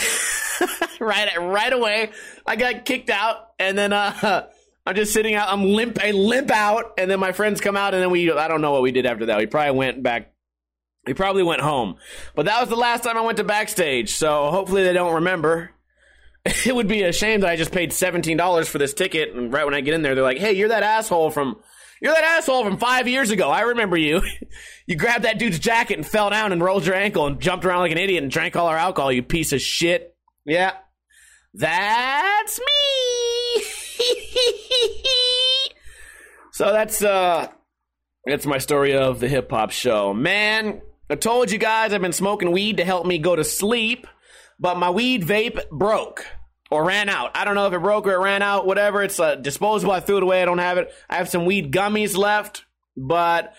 right 1.00 1.28
right 1.38 1.72
away. 1.72 2.10
I 2.46 2.56
got 2.56 2.84
kicked 2.84 3.10
out, 3.10 3.48
and 3.58 3.76
then 3.76 3.92
uh, 3.92 4.46
I'm 4.86 4.94
just 4.94 5.12
sitting 5.12 5.34
out. 5.34 5.48
I'm 5.48 5.64
limp. 5.64 5.98
I 6.00 6.12
limp 6.12 6.50
out, 6.50 6.94
and 6.98 7.10
then 7.10 7.18
my 7.18 7.32
friends 7.32 7.60
come 7.60 7.76
out, 7.76 7.94
and 7.94 8.02
then 8.02 8.10
we. 8.10 8.30
I 8.30 8.46
don't 8.46 8.60
know 8.60 8.70
what 8.70 8.82
we 8.82 8.92
did 8.92 9.06
after 9.06 9.26
that. 9.26 9.38
We 9.38 9.46
probably 9.46 9.76
went 9.76 10.02
back 10.04 10.33
he 11.06 11.14
probably 11.14 11.42
went 11.42 11.60
home. 11.60 11.96
But 12.34 12.46
that 12.46 12.60
was 12.60 12.68
the 12.68 12.76
last 12.76 13.04
time 13.04 13.16
I 13.16 13.22
went 13.22 13.38
to 13.38 13.44
backstage, 13.44 14.14
so 14.14 14.50
hopefully 14.50 14.82
they 14.82 14.92
don't 14.92 15.14
remember. 15.14 15.70
It 16.66 16.74
would 16.74 16.88
be 16.88 17.02
a 17.02 17.10
shame 17.10 17.40
that 17.40 17.48
I 17.48 17.56
just 17.56 17.72
paid 17.72 17.90
$17 17.90 18.68
for 18.68 18.76
this 18.76 18.92
ticket, 18.92 19.34
and 19.34 19.50
right 19.50 19.64
when 19.64 19.72
I 19.72 19.80
get 19.80 19.94
in 19.94 20.02
there, 20.02 20.14
they're 20.14 20.22
like, 20.22 20.36
hey, 20.36 20.52
you're 20.52 20.68
that 20.68 20.82
asshole 20.82 21.30
from. 21.30 21.56
You're 22.02 22.12
that 22.12 22.22
asshole 22.22 22.64
from 22.64 22.76
five 22.76 23.08
years 23.08 23.30
ago. 23.30 23.48
I 23.48 23.62
remember 23.62 23.96
you. 23.96 24.20
you 24.86 24.94
grabbed 24.94 25.24
that 25.24 25.38
dude's 25.38 25.58
jacket 25.58 25.96
and 25.96 26.06
fell 26.06 26.28
down 26.28 26.52
and 26.52 26.62
rolled 26.62 26.84
your 26.84 26.96
ankle 26.96 27.26
and 27.26 27.40
jumped 27.40 27.64
around 27.64 27.80
like 27.80 27.92
an 27.92 27.98
idiot 27.98 28.22
and 28.22 28.30
drank 28.30 28.56
all 28.56 28.66
our 28.66 28.76
alcohol, 28.76 29.10
you 29.10 29.22
piece 29.22 29.52
of 29.54 29.62
shit. 29.62 30.14
Yeah. 30.44 30.72
That's 31.54 32.58
me. 32.58 33.64
so 36.52 36.72
that's 36.72 37.02
uh 37.02 37.48
that's 38.26 38.44
my 38.44 38.58
story 38.58 38.94
of 38.94 39.20
the 39.20 39.28
hip 39.28 39.50
hop 39.50 39.70
show. 39.70 40.12
Man, 40.12 40.82
I 41.10 41.16
told 41.16 41.50
you 41.50 41.58
guys 41.58 41.92
I've 41.92 42.00
been 42.00 42.12
smoking 42.12 42.50
weed 42.50 42.78
to 42.78 42.84
help 42.84 43.06
me 43.06 43.18
go 43.18 43.36
to 43.36 43.44
sleep, 43.44 44.06
but 44.58 44.78
my 44.78 44.88
weed 44.88 45.22
vape 45.22 45.68
broke 45.70 46.26
or 46.70 46.82
ran 46.84 47.10
out. 47.10 47.32
I 47.34 47.44
don't 47.44 47.54
know 47.54 47.66
if 47.66 47.74
it 47.74 47.80
broke 47.80 48.06
or 48.06 48.12
it 48.12 48.20
ran 48.20 48.40
out, 48.40 48.66
whatever. 48.66 49.02
It's 49.02 49.20
uh, 49.20 49.34
disposable. 49.34 49.92
I 49.92 50.00
threw 50.00 50.16
it 50.16 50.22
away. 50.22 50.40
I 50.40 50.46
don't 50.46 50.58
have 50.58 50.78
it. 50.78 50.92
I 51.10 51.16
have 51.16 51.28
some 51.28 51.44
weed 51.44 51.72
gummies 51.72 52.16
left, 52.16 52.64
but 52.96 53.54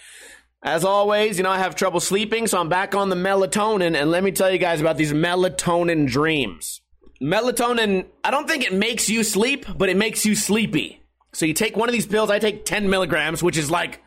as 0.63 0.83
always, 0.83 1.37
you 1.37 1.43
know, 1.43 1.51
I 1.51 1.59
have 1.59 1.75
trouble 1.75 1.99
sleeping, 1.99 2.47
so 2.47 2.59
I'm 2.59 2.69
back 2.69 2.95
on 2.95 3.09
the 3.09 3.15
melatonin. 3.15 3.95
And 3.95 4.09
let 4.09 4.23
me 4.23 4.31
tell 4.31 4.49
you 4.49 4.57
guys 4.57 4.81
about 4.81 4.97
these 4.97 5.13
melatonin 5.13 6.07
dreams. 6.07 6.81
Melatonin, 7.21 8.07
I 8.23 8.31
don't 8.31 8.49
think 8.49 8.63
it 8.63 8.73
makes 8.73 9.07
you 9.07 9.23
sleep, 9.23 9.67
but 9.77 9.89
it 9.89 9.97
makes 9.97 10.25
you 10.25 10.33
sleepy. 10.33 11.03
So 11.33 11.45
you 11.45 11.53
take 11.53 11.77
one 11.77 11.89
of 11.89 11.93
these 11.93 12.07
pills. 12.07 12.31
I 12.31 12.39
take 12.39 12.65
10 12.65 12.89
milligrams, 12.89 13.43
which 13.43 13.57
is 13.57 13.69
like 13.69 14.01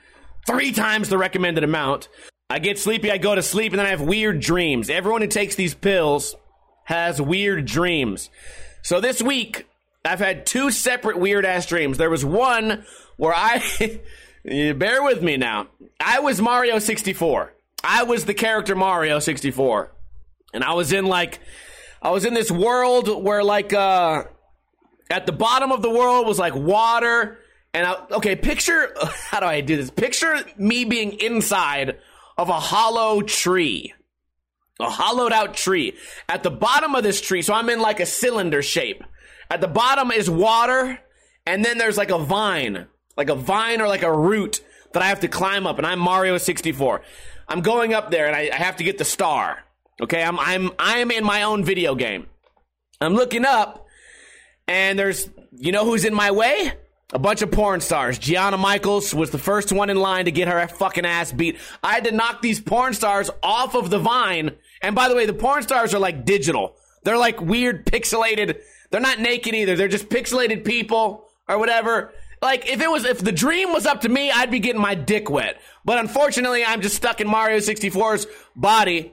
three 0.45 0.73
times 0.73 1.09
the 1.09 1.19
recommended 1.19 1.63
amount. 1.63 2.09
I 2.51 2.61
get 2.61 2.79
sleepy, 2.79 3.11
I 3.11 3.19
go 3.19 3.35
to 3.35 3.43
sleep, 3.43 3.73
and 3.73 3.79
then 3.79 3.87
I 3.87 3.91
have 3.91 4.01
weird 4.01 4.41
dreams. 4.41 4.89
Everyone 4.89 5.21
who 5.21 5.29
takes 5.29 5.55
these 5.55 5.75
pills 5.75 6.35
has 6.85 7.21
weird 7.21 7.67
dreams. 7.67 8.31
So 8.81 9.03
this 9.03 9.21
week, 9.21 9.67
I've 10.03 10.19
had 10.19 10.47
two 10.47 10.71
separate 10.71 11.19
weird 11.19 11.45
ass 11.45 11.67
dreams. 11.67 11.99
There 11.99 12.09
was 12.09 12.25
one 12.25 12.87
where 13.19 13.35
I, 13.37 14.01
bear 14.73 15.03
with 15.03 15.23
me 15.23 15.37
now, 15.37 15.67
I 16.01 16.21
was 16.21 16.41
Mario 16.41 16.79
64. 16.79 17.53
I 17.85 18.05
was 18.05 18.25
the 18.25 18.33
character 18.33 18.75
Mario 18.75 19.19
64. 19.19 19.93
And 20.55 20.65
I 20.65 20.73
was 20.73 20.91
in 20.95 21.05
like, 21.05 21.41
I 22.01 22.13
was 22.13 22.25
in 22.25 22.33
this 22.33 22.51
world 22.51 23.23
where 23.23 23.45
like, 23.45 23.75
uh, 23.75 24.25
at 25.11 25.27
the 25.27 25.33
bottom 25.33 25.71
of 25.71 25.83
the 25.83 25.91
world 25.91 26.27
was 26.27 26.39
like 26.39 26.55
water. 26.55 27.41
And 27.75 27.87
I, 27.87 27.97
okay, 28.13 28.37
picture, 28.37 28.95
how 29.31 29.41
do 29.41 29.47
I 29.47 29.61
do 29.61 29.77
this? 29.77 29.91
Picture 29.91 30.39
me 30.57 30.87
being 30.87 31.13
inside 31.21 31.99
of 32.39 32.49
a 32.49 32.61
hollow 32.61 33.21
tree. 33.21 33.93
A 34.81 34.89
hollowed 34.89 35.33
out 35.33 35.55
tree. 35.55 35.95
At 36.29 36.45
the 36.45 36.51
bottom 36.51 36.95
of 36.95 37.03
this 37.03 37.21
tree, 37.21 37.43
so 37.43 37.53
I'm 37.53 37.69
in 37.69 37.81
like 37.81 37.99
a 37.99 38.07
cylinder 38.07 38.63
shape. 38.63 39.03
At 39.51 39.61
the 39.61 39.69
bottom 39.69 40.13
is 40.13 40.31
water, 40.31 41.01
and 41.45 41.65
then 41.65 41.79
there's 41.79 41.99
like 41.99 42.11
a 42.11 42.19
vine, 42.19 42.87
like 43.17 43.29
a 43.29 43.35
vine 43.35 43.81
or 43.81 43.89
like 43.89 44.05
a 44.05 44.13
root 44.13 44.61
that 44.93 45.03
I 45.03 45.07
have 45.07 45.21
to 45.21 45.29
climb 45.29 45.67
up, 45.67 45.79
and 45.79 45.87
I'm 45.87 45.99
Mario 45.99 46.39
64. 46.39 47.03
I'm 47.49 47.61
going 47.61 47.93
up 47.93 48.11
there, 48.11 48.27
and 48.27 48.37
I, 48.37 48.51
I 48.53 48.57
have 48.57 48.77
to 48.77 48.85
get 48.85 48.99
the 48.99 49.05
star. 49.05 49.65
Okay, 50.01 50.23
I'm 50.23 50.39
I'm 50.39 50.71
I'm 50.79 51.11
in 51.11 51.25
my 51.25 51.43
own 51.43 51.65
video 51.65 51.97
game. 51.97 52.27
I'm 53.01 53.15
looking 53.15 53.45
up, 53.45 53.87
and 54.69 54.97
there's 54.97 55.29
you 55.57 55.73
know 55.73 55.85
who's 55.85 56.05
in 56.05 56.15
my 56.15 56.31
way? 56.31 56.73
A 57.13 57.19
bunch 57.19 57.41
of 57.41 57.51
porn 57.51 57.81
stars. 57.81 58.19
Gianna 58.19 58.59
Michaels 58.59 59.15
was 59.15 59.31
the 59.31 59.39
first 59.39 59.73
one 59.73 59.89
in 59.89 59.97
line 59.97 60.27
to 60.27 60.31
get 60.31 60.47
her 60.47 60.69
fucking 60.69 61.07
ass 61.07 61.33
beat. 61.33 61.57
I 61.83 61.95
had 61.95 62.05
to 62.05 62.13
knock 62.13 62.43
these 62.43 62.61
porn 62.61 62.93
stars 62.93 63.31
off 63.43 63.75
of 63.75 63.89
the 63.89 63.99
vine. 63.99 64.57
And 64.83 64.95
by 64.95 65.09
the 65.09 65.15
way, 65.15 65.25
the 65.25 65.33
porn 65.33 65.63
stars 65.63 65.95
are 65.95 65.99
like 65.99 66.27
digital. 66.27 66.77
They're 67.05 67.17
like 67.17 67.41
weird 67.41 67.87
pixelated. 67.87 68.61
They're 68.91 69.01
not 69.01 69.21
naked 69.21 69.55
either. 69.55 69.75
They're 69.75 69.89
just 69.89 70.11
pixelated 70.11 70.67
people 70.67 71.31
or 71.49 71.59
whatever. 71.59 72.13
Like 72.43 72.69
if 72.69 72.81
it 72.81 72.91
was 72.91 73.05
if 73.07 73.21
the 73.21 73.33
dream 73.33 73.73
was 73.73 73.87
up 73.87 74.03
to 74.03 74.09
me, 74.11 74.31
I'd 74.31 74.51
be 74.51 74.61
getting 74.61 74.81
my 74.81 74.95
dick 74.95 75.31
wet. 75.31 75.61
But 75.87 75.99
unfortunately, 75.99 76.63
I'm 76.63 76.83
just 76.83 76.97
stuck 76.97 77.23
in 77.23 77.27
Mario 77.27 77.59
64's 77.59 78.27
body. 78.55 79.13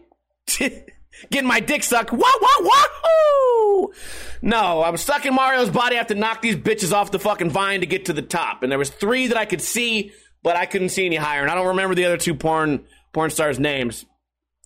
getting 1.30 1.48
my 1.48 1.60
dick 1.60 1.84
sucked. 1.84 2.12
Wah 2.12 2.20
wah 2.20 2.62
wahoo! 2.62 3.94
No, 4.42 4.84
I'm 4.84 4.98
stuck 4.98 5.26
in 5.26 5.34
Mario's 5.34 5.70
body. 5.70 5.96
I 5.96 5.98
have 6.00 6.08
to 6.08 6.16
knock 6.16 6.42
these 6.42 6.56
bitches 6.56 6.94
off 6.94 7.12
the 7.12 7.20
fucking 7.20 7.50
vine 7.50 7.82
to 7.82 7.86
get 7.86 8.06
to 8.06 8.14
the 8.14 8.22
top. 8.22 8.64
And 8.64 8.72
there 8.72 8.80
was 8.80 8.90
three 8.90 9.28
that 9.28 9.38
I 9.38 9.46
could 9.46 9.62
see, 9.62 10.12
but 10.44 10.56
I 10.56 10.66
couldn't 10.66 10.90
see 10.90 11.06
any 11.06 11.16
higher. 11.16 11.42
And 11.42 11.50
I 11.50 11.56
don't 11.56 11.68
remember 11.68 11.96
the 11.96 12.06
other 12.06 12.18
two 12.18 12.36
porn 12.36 12.86
porn 13.14 13.30
stars' 13.30 13.60
names. 13.60 14.06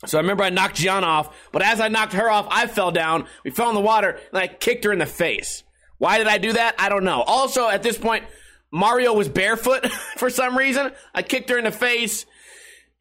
So 0.06 0.18
I 0.18 0.22
remember 0.22 0.44
I 0.44 0.50
knocked 0.50 0.76
Gianna 0.76 1.06
off, 1.06 1.36
but 1.52 1.62
as 1.62 1.82
I 1.82 1.90
knocked 1.90 2.14
her 2.14 2.30
off, 2.30 2.48
I 2.50 2.68
fell 2.68 2.92
down. 2.92 3.28
We 3.44 3.52
fell 3.52 3.70
in 3.70 3.76
the 3.76 3.82
water, 3.82 4.18
and 4.32 4.38
I 4.40 4.48
kicked 4.48 4.86
her 4.86 4.94
in 4.94 5.00
the 5.00 5.06
face. 5.06 5.64
Why 5.98 6.18
did 6.18 6.28
I 6.28 6.38
do 6.38 6.54
that? 6.54 6.76
I 6.80 6.88
don't 6.88 7.04
know. 7.04 7.22
Also, 7.22 7.68
at 7.68 7.84
this 7.84 7.98
point, 7.98 8.24
Mario 8.72 9.14
was 9.14 9.28
barefoot 9.28 9.92
for 10.18 10.30
some 10.30 10.58
reason. 10.58 10.92
I 11.14 11.22
kicked 11.22 11.50
her 11.50 11.58
in 11.58 11.66
the 11.66 11.72
face, 11.72 12.26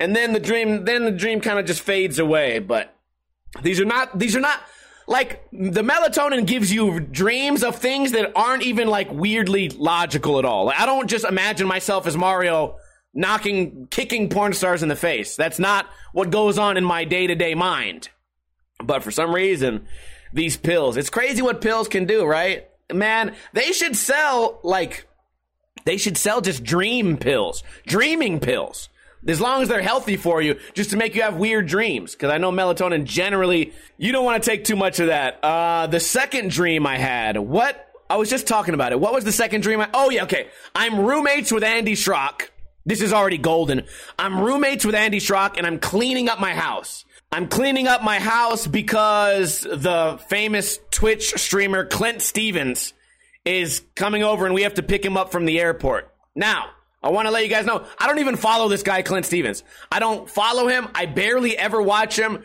and 0.00 0.14
then 0.14 0.32
the 0.32 0.40
dream, 0.40 0.84
then 0.84 1.04
the 1.04 1.12
dream 1.12 1.40
kind 1.40 1.58
of 1.58 1.66
just 1.66 1.82
fades 1.82 2.18
away. 2.18 2.58
But 2.58 2.97
these 3.62 3.80
are 3.80 3.84
not, 3.84 4.18
these 4.18 4.36
are 4.36 4.40
not 4.40 4.60
like 5.08 5.42
the 5.52 5.82
melatonin 5.82 6.46
gives 6.46 6.70
you 6.72 7.00
dreams 7.00 7.64
of 7.64 7.76
things 7.76 8.12
that 8.12 8.30
aren't 8.36 8.62
even 8.62 8.88
like 8.88 9.10
weirdly 9.10 9.70
logical 9.70 10.38
at 10.38 10.44
all. 10.44 10.66
Like, 10.66 10.78
I 10.78 10.86
don't 10.86 11.08
just 11.08 11.24
imagine 11.24 11.66
myself 11.66 12.06
as 12.06 12.16
Mario 12.16 12.76
knocking, 13.14 13.88
kicking 13.90 14.28
porn 14.28 14.52
stars 14.52 14.82
in 14.82 14.90
the 14.90 14.96
face. 14.96 15.34
That's 15.34 15.58
not 15.58 15.86
what 16.12 16.30
goes 16.30 16.58
on 16.58 16.76
in 16.76 16.84
my 16.84 17.04
day 17.04 17.26
to 17.26 17.34
day 17.34 17.54
mind. 17.54 18.10
But 18.84 19.02
for 19.02 19.10
some 19.10 19.34
reason, 19.34 19.86
these 20.32 20.56
pills, 20.58 20.96
it's 20.96 21.10
crazy 21.10 21.40
what 21.42 21.62
pills 21.62 21.88
can 21.88 22.04
do, 22.04 22.24
right? 22.24 22.68
Man, 22.92 23.34
they 23.54 23.72
should 23.72 23.96
sell 23.96 24.60
like, 24.62 25.06
they 25.84 25.96
should 25.96 26.18
sell 26.18 26.42
just 26.42 26.62
dream 26.62 27.16
pills, 27.16 27.62
dreaming 27.86 28.40
pills. 28.40 28.90
As 29.26 29.40
long 29.40 29.62
as 29.62 29.68
they're 29.68 29.82
healthy 29.82 30.16
for 30.16 30.40
you, 30.40 30.58
just 30.74 30.90
to 30.90 30.96
make 30.96 31.14
you 31.14 31.22
have 31.22 31.36
weird 31.36 31.66
dreams. 31.66 32.12
Because 32.12 32.30
I 32.30 32.38
know 32.38 32.52
melatonin 32.52 33.04
generally, 33.04 33.72
you 33.96 34.12
don't 34.12 34.24
want 34.24 34.42
to 34.42 34.48
take 34.48 34.64
too 34.64 34.76
much 34.76 35.00
of 35.00 35.08
that. 35.08 35.42
Uh, 35.42 35.86
the 35.88 36.00
second 36.00 36.50
dream 36.50 36.86
I 36.86 36.96
had, 36.96 37.36
what? 37.36 37.84
I 38.10 38.16
was 38.16 38.30
just 38.30 38.46
talking 38.46 38.74
about 38.74 38.92
it. 38.92 39.00
What 39.00 39.12
was 39.12 39.24
the 39.24 39.32
second 39.32 39.62
dream? 39.62 39.80
I, 39.80 39.88
oh 39.92 40.08
yeah, 40.10 40.22
okay. 40.24 40.48
I'm 40.74 41.00
roommates 41.00 41.52
with 41.52 41.62
Andy 41.62 41.92
Schrock 41.92 42.48
this 42.88 43.02
is 43.02 43.12
already 43.12 43.36
golden. 43.36 43.84
I'm 44.18 44.40
roommates 44.40 44.82
with 44.82 44.94
Andy 44.94 45.20
Schrock 45.20 45.58
and 45.58 45.66
I'm 45.66 45.78
cleaning 45.78 46.30
up 46.30 46.40
my 46.40 46.54
house. 46.54 47.04
I'm 47.30 47.46
cleaning 47.46 47.86
up 47.86 48.02
my 48.02 48.18
house 48.18 48.66
because 48.66 49.60
the 49.60 50.18
famous 50.30 50.80
Twitch 50.90 51.34
streamer 51.34 51.84
Clint 51.84 52.22
Stevens 52.22 52.94
is 53.44 53.82
coming 53.94 54.24
over 54.24 54.46
and 54.46 54.54
we 54.54 54.62
have 54.62 54.74
to 54.74 54.82
pick 54.82 55.04
him 55.04 55.18
up 55.18 55.30
from 55.30 55.44
the 55.44 55.60
airport. 55.60 56.14
Now, 56.34 56.70
I 57.02 57.10
want 57.10 57.26
to 57.26 57.30
let 57.32 57.44
you 57.44 57.48
guys 57.48 57.64
know, 57.64 57.86
I 57.98 58.06
don't 58.06 58.18
even 58.18 58.36
follow 58.36 58.68
this 58.68 58.82
guy, 58.82 59.02
Clint 59.02 59.26
Stevens. 59.26 59.62
I 59.90 60.00
don't 60.00 60.28
follow 60.28 60.66
him. 60.66 60.88
I 60.94 61.06
barely 61.06 61.56
ever 61.56 61.80
watch 61.80 62.18
him. 62.18 62.44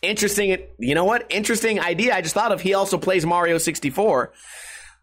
Interesting, 0.00 0.56
you 0.78 0.94
know 0.94 1.04
what? 1.04 1.26
Interesting 1.30 1.78
idea. 1.78 2.14
I 2.14 2.22
just 2.22 2.34
thought 2.34 2.52
of 2.52 2.60
he 2.60 2.74
also 2.74 2.98
plays 2.98 3.26
Mario 3.26 3.58
64. 3.58 4.32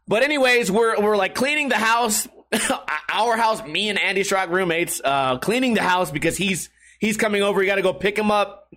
But 0.08 0.24
anyways, 0.24 0.72
we're, 0.72 1.00
we're 1.00 1.16
like 1.16 1.36
cleaning 1.36 1.70
the 1.70 1.78
house 1.78 2.28
our 3.14 3.38
house, 3.38 3.64
me 3.64 3.90
and 3.90 4.00
Andy 4.00 4.22
Schrock 4.22 4.50
roommates, 4.50 5.02
uh, 5.04 5.38
cleaning 5.38 5.74
the 5.74 5.84
house 5.84 6.12
because 6.12 6.38
he's 6.38 6.70
he's 7.00 7.18
coming 7.18 7.42
over. 7.42 7.60
We 7.60 7.66
got 7.66 7.76
to 7.76 7.82
go 7.82 7.94
pick 7.94 8.18
him 8.18 8.32
up 8.32 8.74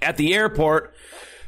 at 0.00 0.16
the 0.16 0.34
airport. 0.34 0.94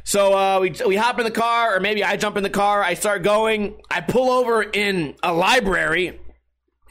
So 0.04 0.36
uh, 0.36 0.58
we 0.60 0.74
we 0.86 0.96
hop 0.96 1.18
in 1.18 1.24
the 1.24 1.30
car, 1.30 1.76
or 1.76 1.80
maybe 1.80 2.02
I 2.02 2.16
jump 2.16 2.36
in 2.36 2.42
the 2.42 2.50
car. 2.50 2.82
I 2.82 2.94
start 2.94 3.22
going. 3.22 3.80
I 3.90 4.00
pull 4.00 4.30
over 4.30 4.62
in 4.62 5.14
a 5.22 5.32
library, 5.32 6.18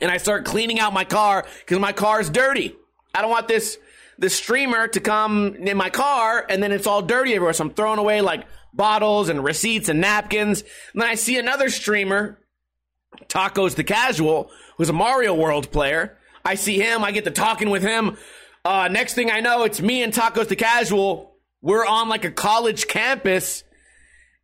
and 0.02 0.12
I 0.12 0.18
start 0.18 0.46
cleaning 0.46 0.80
out 0.80 0.94
my 0.94 1.06
car 1.06 1.46
because 1.60 1.80
my 1.80 1.94
car 1.94 2.20
is 2.20 2.30
dirty. 2.30 2.76
I 3.14 3.22
don't 3.22 3.32
want 3.32 3.48
this 3.48 3.78
this 4.18 4.36
streamer 4.36 4.88
to 4.88 5.00
come 5.00 5.56
in 5.56 5.78
my 5.78 5.90
car, 5.90 6.46
and 6.48 6.62
then 6.62 6.72
it's 6.72 6.86
all 6.86 7.02
dirty 7.02 7.34
everywhere. 7.34 7.54
So 7.54 7.66
I'm 7.66 7.74
throwing 7.74 8.00
away 8.00 8.22
like 8.22 8.46
bottles 8.74 9.30
and 9.30 9.44
receipts 9.44 9.90
and 9.90 10.00
napkins. 10.02 10.62
And 10.94 11.02
then 11.02 11.10
I 11.10 11.16
see 11.16 11.38
another 11.38 11.70
streamer 11.70 12.38
Tacos 13.28 13.76
the 13.76 13.84
Casual, 13.84 14.50
who's 14.78 14.90
a 14.90 14.94
Mario 14.94 15.34
World 15.34 15.72
player. 15.72 16.18
I 16.46 16.56
see 16.56 16.80
him, 16.80 17.04
I 17.04 17.12
get 17.12 17.24
to 17.26 17.32
talking 17.32 17.70
with 17.70 17.84
him. 17.84 18.18
Uh, 18.64 18.88
next 18.92 19.16
thing 19.16 19.32
I 19.32 19.40
know, 19.40 19.64
it's 19.64 19.82
me 19.82 20.04
and 20.04 20.14
Tacos 20.14 20.48
the 20.48 20.56
Casual. 20.56 21.36
We're 21.62 21.86
on 21.86 22.10
like 22.10 22.26
a 22.26 22.32
college 22.32 22.88
campus 22.88 23.64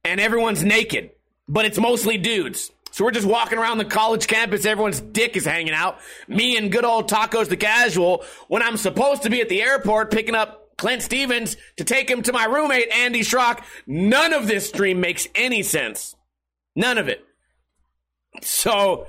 and 0.03 0.19
everyone's 0.19 0.63
naked, 0.63 1.11
but 1.47 1.65
it's 1.65 1.79
mostly 1.79 2.17
dudes. 2.17 2.71
So 2.97 3.05
we're 3.05 3.11
just 3.11 3.27
walking 3.27 3.59
around 3.59 3.77
the 3.77 3.85
college 3.85 4.25
campus, 4.25 4.65
everyone's 4.65 4.99
dick 4.99 5.37
is 5.37 5.45
hanging 5.45 5.75
out. 5.75 5.99
Me 6.27 6.57
and 6.57 6.71
good 6.71 6.83
old 6.83 7.07
Tacos 7.07 7.47
the 7.47 7.55
Casual 7.55 8.25
when 8.47 8.63
I'm 8.63 8.75
supposed 8.75 9.21
to 9.21 9.29
be 9.29 9.39
at 9.39 9.49
the 9.49 9.61
airport 9.61 10.09
picking 10.09 10.33
up 10.33 10.75
Clint 10.79 11.03
Stevens 11.03 11.57
to 11.75 11.83
take 11.83 12.09
him 12.09 12.23
to 12.23 12.33
my 12.33 12.45
roommate, 12.45 12.91
Andy 12.91 13.19
Schrock. 13.19 13.63
None 13.85 14.33
of 14.33 14.47
this 14.47 14.71
dream 14.71 14.99
makes 14.99 15.27
any 15.35 15.61
sense. 15.61 16.15
None 16.75 16.97
of 16.97 17.07
it. 17.07 17.23
So 18.41 19.05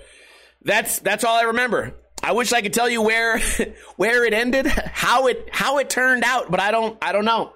that's 0.60 0.98
that's 0.98 1.24
all 1.24 1.38
I 1.38 1.44
remember. 1.44 1.94
I 2.22 2.32
wish 2.32 2.52
I 2.52 2.60
could 2.60 2.74
tell 2.74 2.90
you 2.90 3.00
where 3.00 3.40
where 3.96 4.26
it 4.26 4.34
ended, 4.34 4.66
how 4.66 5.28
it 5.28 5.48
how 5.50 5.78
it 5.78 5.88
turned 5.88 6.24
out, 6.24 6.50
but 6.50 6.60
I 6.60 6.72
don't 6.72 6.98
I 7.00 7.12
don't 7.12 7.24
know. 7.24 7.54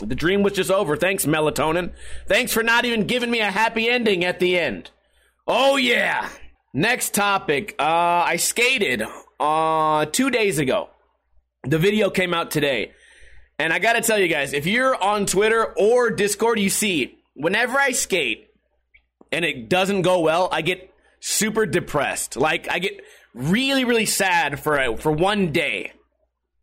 The 0.00 0.14
dream 0.14 0.42
was 0.42 0.54
just 0.54 0.70
over. 0.70 0.96
Thanks, 0.96 1.26
melatonin. 1.26 1.92
Thanks 2.26 2.54
for 2.54 2.62
not 2.62 2.86
even 2.86 3.06
giving 3.06 3.30
me 3.30 3.40
a 3.40 3.50
happy 3.50 3.86
ending 3.86 4.24
at 4.24 4.40
the 4.40 4.58
end. 4.58 4.90
Oh 5.46 5.76
yeah. 5.76 6.28
Next 6.72 7.14
topic. 7.14 7.74
Uh, 7.78 7.82
I 7.82 8.36
skated 8.36 9.02
uh, 9.40 10.06
two 10.06 10.30
days 10.30 10.58
ago. 10.58 10.90
The 11.64 11.78
video 11.78 12.10
came 12.10 12.32
out 12.32 12.50
today. 12.50 12.92
And 13.58 13.72
I 13.72 13.78
gotta 13.78 14.00
tell 14.00 14.18
you 14.18 14.28
guys, 14.28 14.52
if 14.52 14.66
you're 14.66 15.00
on 15.00 15.26
Twitter 15.26 15.74
or 15.76 16.10
Discord, 16.10 16.58
you 16.58 16.70
see, 16.70 17.18
whenever 17.34 17.78
I 17.78 17.92
skate, 17.92 18.48
and 19.30 19.44
it 19.44 19.68
doesn't 19.68 20.02
go 20.02 20.20
well, 20.20 20.48
I 20.50 20.62
get 20.62 20.92
super 21.20 21.66
depressed. 21.66 22.36
Like 22.36 22.68
I 22.70 22.78
get 22.78 23.00
really 23.34 23.84
really 23.84 24.06
sad 24.06 24.60
for 24.60 24.78
a, 24.78 24.96
for 24.96 25.12
one 25.12 25.52
day. 25.52 25.92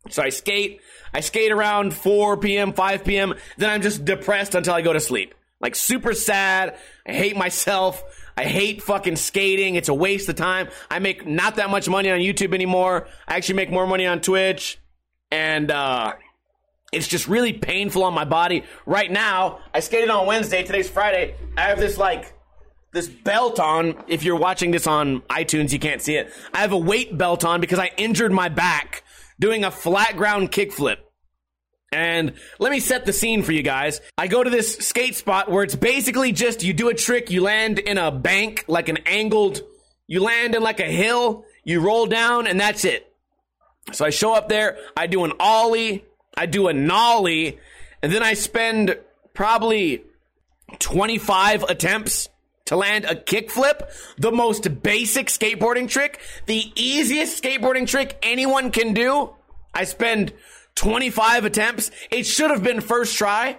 So 0.08 0.22
I 0.22 0.30
skate, 0.30 0.80
I 1.12 1.20
skate 1.20 1.52
around 1.52 1.94
4 1.94 2.38
p.m., 2.38 2.72
5 2.72 3.04
p.m., 3.04 3.34
then 3.58 3.68
I'm 3.68 3.82
just 3.82 4.04
depressed 4.04 4.54
until 4.54 4.74
I 4.74 4.80
go 4.80 4.92
to 4.92 5.00
sleep. 5.00 5.34
Like 5.60 5.76
super 5.76 6.14
sad. 6.14 6.78
I 7.06 7.12
hate 7.12 7.36
myself. 7.36 8.02
I 8.36 8.44
hate 8.44 8.82
fucking 8.82 9.16
skating. 9.16 9.74
It's 9.74 9.88
a 9.88 9.94
waste 9.94 10.28
of 10.28 10.36
time. 10.36 10.68
I 10.90 10.98
make 10.98 11.26
not 11.26 11.56
that 11.56 11.70
much 11.70 11.88
money 11.88 12.10
on 12.10 12.20
YouTube 12.20 12.54
anymore. 12.54 13.08
I 13.28 13.36
actually 13.36 13.56
make 13.56 13.70
more 13.70 13.86
money 13.86 14.06
on 14.06 14.20
Twitch. 14.20 14.78
And 15.30 15.70
uh 15.70 16.14
it's 16.92 17.06
just 17.06 17.28
really 17.28 17.52
painful 17.52 18.02
on 18.02 18.14
my 18.14 18.24
body. 18.24 18.64
Right 18.84 19.10
now, 19.10 19.60
I 19.72 19.80
skated 19.80 20.10
on 20.10 20.26
Wednesday. 20.26 20.64
Today's 20.64 20.90
Friday. 20.90 21.36
I 21.56 21.62
have 21.62 21.78
this 21.78 21.96
like 21.98 22.34
this 22.92 23.08
belt 23.08 23.60
on. 23.60 24.02
If 24.08 24.24
you're 24.24 24.36
watching 24.36 24.70
this 24.72 24.86
on 24.86 25.20
iTunes, 25.22 25.72
you 25.72 25.78
can't 25.78 26.02
see 26.02 26.16
it. 26.16 26.32
I 26.52 26.58
have 26.58 26.72
a 26.72 26.78
weight 26.78 27.16
belt 27.16 27.44
on 27.44 27.60
because 27.60 27.78
I 27.78 27.90
injured 27.96 28.32
my 28.32 28.48
back 28.48 29.04
doing 29.38 29.64
a 29.64 29.70
flat 29.70 30.16
ground 30.16 30.50
kickflip. 30.50 30.96
And 31.92 32.34
let 32.60 32.70
me 32.70 32.78
set 32.78 33.04
the 33.04 33.12
scene 33.12 33.42
for 33.42 33.50
you 33.50 33.62
guys. 33.62 34.00
I 34.16 34.28
go 34.28 34.44
to 34.44 34.50
this 34.50 34.76
skate 34.76 35.16
spot 35.16 35.50
where 35.50 35.64
it's 35.64 35.74
basically 35.74 36.30
just 36.30 36.62
you 36.62 36.72
do 36.72 36.88
a 36.88 36.94
trick, 36.94 37.30
you 37.30 37.42
land 37.42 37.80
in 37.80 37.98
a 37.98 38.12
bank, 38.12 38.64
like 38.68 38.88
an 38.88 38.98
angled, 39.06 39.62
you 40.06 40.22
land 40.22 40.54
in 40.54 40.62
like 40.62 40.78
a 40.78 40.84
hill, 40.84 41.44
you 41.64 41.80
roll 41.80 42.06
down, 42.06 42.46
and 42.46 42.60
that's 42.60 42.84
it. 42.84 43.12
So 43.92 44.04
I 44.04 44.10
show 44.10 44.34
up 44.34 44.48
there, 44.48 44.78
I 44.96 45.08
do 45.08 45.24
an 45.24 45.32
ollie, 45.40 46.04
I 46.36 46.46
do 46.46 46.68
a 46.68 46.72
nollie, 46.72 47.58
and 48.02 48.12
then 48.12 48.22
I 48.22 48.34
spend 48.34 48.96
probably 49.34 50.04
25 50.78 51.64
attempts 51.64 52.28
to 52.66 52.76
land 52.76 53.04
a 53.04 53.16
kickflip, 53.16 53.90
the 54.16 54.30
most 54.30 54.82
basic 54.82 55.26
skateboarding 55.26 55.88
trick, 55.88 56.20
the 56.46 56.72
easiest 56.76 57.42
skateboarding 57.42 57.86
trick 57.86 58.16
anyone 58.22 58.70
can 58.70 58.94
do. 58.94 59.34
I 59.74 59.84
spend 59.84 60.32
25 60.80 61.44
attempts. 61.44 61.90
It 62.10 62.24
should 62.24 62.50
have 62.50 62.62
been 62.62 62.80
first 62.80 63.18
try. 63.18 63.58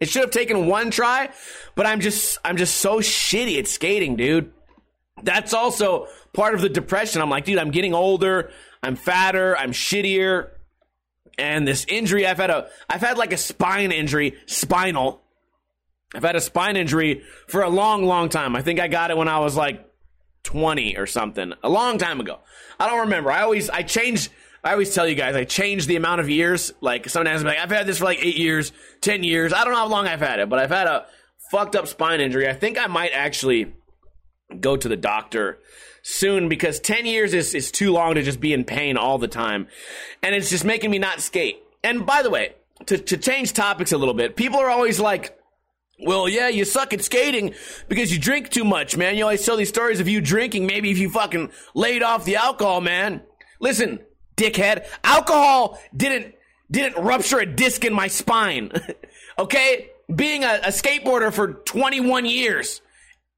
It 0.00 0.08
should 0.08 0.22
have 0.22 0.30
taken 0.30 0.66
one 0.66 0.90
try, 0.90 1.28
but 1.74 1.84
I'm 1.84 2.00
just 2.00 2.38
I'm 2.42 2.56
just 2.56 2.78
so 2.78 3.00
shitty 3.00 3.58
at 3.58 3.68
skating, 3.68 4.16
dude. 4.16 4.52
That's 5.22 5.52
also 5.52 6.06
part 6.32 6.54
of 6.54 6.62
the 6.62 6.70
depression. 6.70 7.20
I'm 7.20 7.28
like, 7.28 7.44
dude, 7.44 7.58
I'm 7.58 7.70
getting 7.70 7.92
older, 7.92 8.50
I'm 8.82 8.96
fatter, 8.96 9.54
I'm 9.54 9.72
shittier. 9.72 10.48
And 11.38 11.68
this 11.68 11.84
injury 11.88 12.26
I've 12.26 12.38
had 12.38 12.48
a 12.48 12.70
I've 12.88 13.02
had 13.02 13.18
like 13.18 13.34
a 13.34 13.38
spine 13.38 13.92
injury, 13.92 14.34
spinal. 14.46 15.20
I've 16.14 16.22
had 16.22 16.36
a 16.36 16.40
spine 16.40 16.78
injury 16.78 17.22
for 17.48 17.60
a 17.60 17.68
long, 17.68 18.04
long 18.04 18.30
time. 18.30 18.56
I 18.56 18.62
think 18.62 18.80
I 18.80 18.88
got 18.88 19.10
it 19.10 19.18
when 19.18 19.28
I 19.28 19.40
was 19.40 19.56
like 19.56 19.86
20 20.44 20.96
or 20.96 21.06
something, 21.06 21.52
a 21.62 21.68
long 21.68 21.98
time 21.98 22.18
ago. 22.18 22.38
I 22.80 22.88
don't 22.88 23.00
remember. 23.00 23.30
I 23.30 23.42
always 23.42 23.68
I 23.68 23.82
changed 23.82 24.30
I 24.66 24.72
always 24.72 24.92
tell 24.92 25.06
you 25.06 25.14
guys, 25.14 25.36
I 25.36 25.44
change 25.44 25.86
the 25.86 25.94
amount 25.94 26.20
of 26.20 26.28
years. 26.28 26.72
Like 26.80 27.08
sometimes 27.08 27.42
I'm 27.42 27.46
like, 27.46 27.58
I've 27.58 27.70
had 27.70 27.86
this 27.86 27.98
for 27.98 28.04
like 28.04 28.18
eight 28.20 28.36
years, 28.36 28.72
ten 29.00 29.22
years. 29.22 29.52
I 29.52 29.62
don't 29.62 29.72
know 29.72 29.78
how 29.78 29.86
long 29.86 30.08
I've 30.08 30.18
had 30.18 30.40
it, 30.40 30.48
but 30.48 30.58
I've 30.58 30.70
had 30.70 30.88
a 30.88 31.06
fucked 31.52 31.76
up 31.76 31.86
spine 31.86 32.20
injury. 32.20 32.48
I 32.48 32.52
think 32.52 32.76
I 32.76 32.88
might 32.88 33.12
actually 33.12 33.72
go 34.58 34.76
to 34.76 34.88
the 34.88 34.96
doctor 34.96 35.60
soon 36.02 36.48
because 36.48 36.80
10 36.80 37.06
years 37.06 37.32
is, 37.32 37.54
is 37.54 37.70
too 37.70 37.92
long 37.92 38.16
to 38.16 38.24
just 38.24 38.40
be 38.40 38.52
in 38.52 38.64
pain 38.64 38.96
all 38.96 39.18
the 39.18 39.28
time. 39.28 39.68
And 40.20 40.34
it's 40.34 40.50
just 40.50 40.64
making 40.64 40.90
me 40.90 40.98
not 40.98 41.20
skate. 41.20 41.62
And 41.84 42.04
by 42.04 42.22
the 42.22 42.30
way, 42.30 42.56
to, 42.86 42.98
to 42.98 43.16
change 43.16 43.52
topics 43.52 43.92
a 43.92 43.98
little 43.98 44.14
bit, 44.14 44.34
people 44.34 44.58
are 44.58 44.68
always 44.68 44.98
like, 44.98 45.38
well, 46.04 46.28
yeah, 46.28 46.48
you 46.48 46.64
suck 46.64 46.92
at 46.92 47.04
skating 47.04 47.54
because 47.88 48.12
you 48.12 48.18
drink 48.18 48.48
too 48.48 48.64
much, 48.64 48.96
man. 48.96 49.16
You 49.16 49.22
always 49.22 49.46
tell 49.46 49.56
these 49.56 49.68
stories 49.68 50.00
of 50.00 50.08
you 50.08 50.20
drinking. 50.20 50.66
Maybe 50.66 50.90
if 50.90 50.98
you 50.98 51.08
fucking 51.08 51.50
laid 51.74 52.02
off 52.02 52.24
the 52.24 52.34
alcohol, 52.34 52.80
man. 52.80 53.22
Listen, 53.60 54.00
dickhead. 54.36 54.86
Alcohol 55.04 55.78
didn't 55.96 56.34
didn't 56.70 57.02
rupture 57.02 57.38
a 57.38 57.46
disc 57.46 57.84
in 57.84 57.92
my 57.92 58.08
spine. 58.08 58.72
okay? 59.38 59.90
Being 60.12 60.44
a, 60.44 60.60
a, 60.64 60.68
skateboarder 60.68 61.32
for 61.32 61.54
21 61.54 62.26
years 62.26 62.80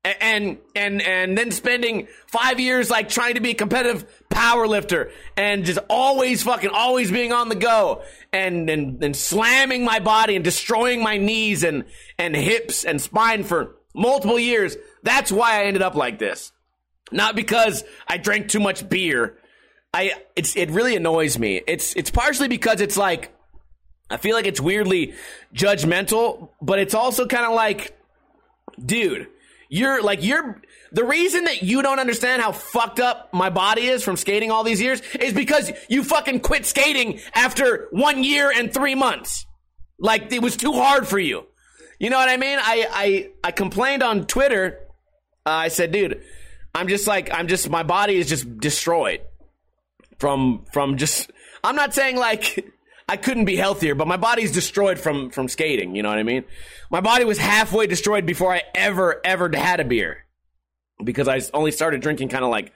and 0.04 0.58
and 0.74 1.02
and 1.02 1.36
then 1.36 1.50
spending 1.50 2.08
5 2.28 2.60
years 2.60 2.88
like 2.88 3.08
trying 3.08 3.34
to 3.34 3.40
be 3.40 3.50
a 3.50 3.54
competitive 3.54 4.06
power 4.28 4.66
lifter 4.66 5.10
and 5.36 5.64
just 5.64 5.78
always 5.88 6.42
fucking 6.42 6.70
always 6.70 7.10
being 7.10 7.32
on 7.32 7.48
the 7.48 7.54
go 7.54 8.02
and 8.32 8.70
and, 8.70 9.02
and 9.02 9.16
slamming 9.16 9.84
my 9.84 9.98
body 9.98 10.36
and 10.36 10.44
destroying 10.44 11.02
my 11.02 11.16
knees 11.16 11.64
and 11.64 11.84
and 12.18 12.36
hips 12.36 12.84
and 12.84 13.00
spine 13.00 13.44
for 13.44 13.76
multiple 13.94 14.38
years. 14.38 14.76
That's 15.02 15.32
why 15.32 15.60
I 15.60 15.64
ended 15.64 15.82
up 15.82 15.94
like 15.94 16.18
this. 16.18 16.52
Not 17.10 17.34
because 17.34 17.84
I 18.06 18.18
drank 18.18 18.48
too 18.48 18.60
much 18.60 18.88
beer 18.88 19.38
I 19.94 20.12
it's 20.36 20.56
it 20.56 20.70
really 20.70 20.96
annoys 20.96 21.38
me. 21.38 21.62
It's 21.66 21.94
it's 21.96 22.10
partially 22.10 22.48
because 22.48 22.80
it's 22.80 22.96
like 22.96 23.32
I 24.10 24.16
feel 24.16 24.34
like 24.34 24.46
it's 24.46 24.60
weirdly 24.60 25.14
judgmental, 25.54 26.50
but 26.60 26.78
it's 26.78 26.94
also 26.94 27.26
kind 27.26 27.46
of 27.46 27.54
like 27.54 27.96
dude, 28.84 29.28
you're 29.70 30.02
like 30.02 30.22
you're 30.22 30.60
the 30.92 31.04
reason 31.04 31.44
that 31.44 31.62
you 31.62 31.82
don't 31.82 31.98
understand 31.98 32.42
how 32.42 32.52
fucked 32.52 33.00
up 33.00 33.32
my 33.32 33.50
body 33.50 33.86
is 33.86 34.02
from 34.02 34.16
skating 34.16 34.50
all 34.50 34.62
these 34.62 34.80
years 34.80 35.00
is 35.20 35.32
because 35.32 35.72
you 35.88 36.04
fucking 36.04 36.40
quit 36.40 36.64
skating 36.64 37.20
after 37.34 37.88
1 37.90 38.24
year 38.24 38.50
and 38.54 38.72
3 38.72 38.94
months. 38.94 39.44
Like 39.98 40.32
it 40.32 40.40
was 40.40 40.56
too 40.56 40.72
hard 40.72 41.06
for 41.08 41.18
you. 41.18 41.46
You 41.98 42.10
know 42.10 42.18
what 42.18 42.28
I 42.28 42.36
mean? 42.36 42.58
I 42.60 42.86
I 42.92 43.30
I 43.42 43.50
complained 43.52 44.02
on 44.02 44.26
Twitter. 44.26 44.80
Uh, 45.46 45.50
I 45.50 45.68
said, 45.68 45.92
dude, 45.92 46.22
I'm 46.74 46.88
just 46.88 47.06
like 47.06 47.32
I'm 47.32 47.48
just 47.48 47.70
my 47.70 47.82
body 47.82 48.16
is 48.16 48.28
just 48.28 48.60
destroyed 48.60 49.22
from 50.18 50.64
from 50.72 50.96
just 50.96 51.30
I'm 51.64 51.76
not 51.76 51.94
saying 51.94 52.16
like 52.16 52.72
I 53.08 53.16
couldn't 53.16 53.46
be 53.46 53.56
healthier, 53.56 53.94
but 53.94 54.06
my 54.06 54.16
body's 54.16 54.52
destroyed 54.52 54.98
from 54.98 55.30
from 55.30 55.48
skating, 55.48 55.96
you 55.96 56.02
know 56.02 56.10
what 56.10 56.18
I 56.18 56.24
mean? 56.24 56.44
My 56.90 57.00
body 57.00 57.24
was 57.24 57.38
halfway 57.38 57.86
destroyed 57.86 58.26
before 58.26 58.52
I 58.52 58.62
ever 58.74 59.20
ever 59.24 59.50
had 59.56 59.80
a 59.80 59.84
beer. 59.84 60.24
Because 61.02 61.28
I 61.28 61.40
only 61.54 61.70
started 61.70 62.00
drinking 62.00 62.28
kind 62.28 62.44
of 62.44 62.50
like 62.50 62.72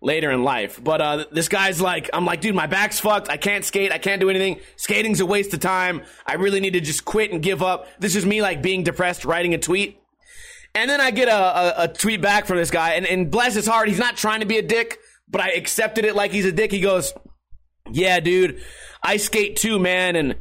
later 0.00 0.30
in 0.30 0.42
life. 0.42 0.82
But 0.82 1.00
uh, 1.00 1.24
this 1.30 1.48
guy's 1.48 1.80
like, 1.80 2.08
I'm 2.12 2.24
like, 2.24 2.40
dude, 2.40 2.54
my 2.54 2.66
back's 2.66 2.98
fucked. 2.98 3.28
I 3.28 3.36
can't 3.36 3.64
skate. 3.64 3.92
I 3.92 3.98
can't 3.98 4.20
do 4.20 4.30
anything. 4.30 4.60
Skating's 4.76 5.20
a 5.20 5.26
waste 5.26 5.52
of 5.52 5.60
time. 5.60 6.02
I 6.26 6.34
really 6.34 6.60
need 6.60 6.72
to 6.72 6.80
just 6.80 7.04
quit 7.04 7.30
and 7.30 7.42
give 7.42 7.62
up. 7.62 7.86
This 8.00 8.16
is 8.16 8.24
me 8.24 8.40
like 8.40 8.62
being 8.62 8.84
depressed, 8.84 9.24
writing 9.24 9.52
a 9.52 9.58
tweet. 9.58 10.00
And 10.74 10.88
then 10.88 11.00
I 11.00 11.10
get 11.10 11.28
a, 11.28 11.32
a, 11.32 11.84
a 11.84 11.88
tweet 11.88 12.22
back 12.22 12.46
from 12.46 12.58
this 12.58 12.70
guy, 12.70 12.92
and, 12.92 13.06
and 13.06 13.30
bless 13.30 13.54
his 13.54 13.66
heart, 13.66 13.88
he's 13.88 13.98
not 13.98 14.16
trying 14.16 14.40
to 14.40 14.46
be 14.46 14.58
a 14.58 14.62
dick 14.62 14.98
but 15.30 15.40
I 15.40 15.50
accepted 15.50 16.04
it 16.04 16.14
like 16.14 16.30
he's 16.30 16.44
a 16.44 16.52
dick. 16.52 16.72
He 16.72 16.80
goes, 16.80 17.12
"Yeah, 17.90 18.20
dude, 18.20 18.62
I 19.02 19.16
skate 19.16 19.56
too, 19.56 19.78
man, 19.78 20.16
and 20.16 20.36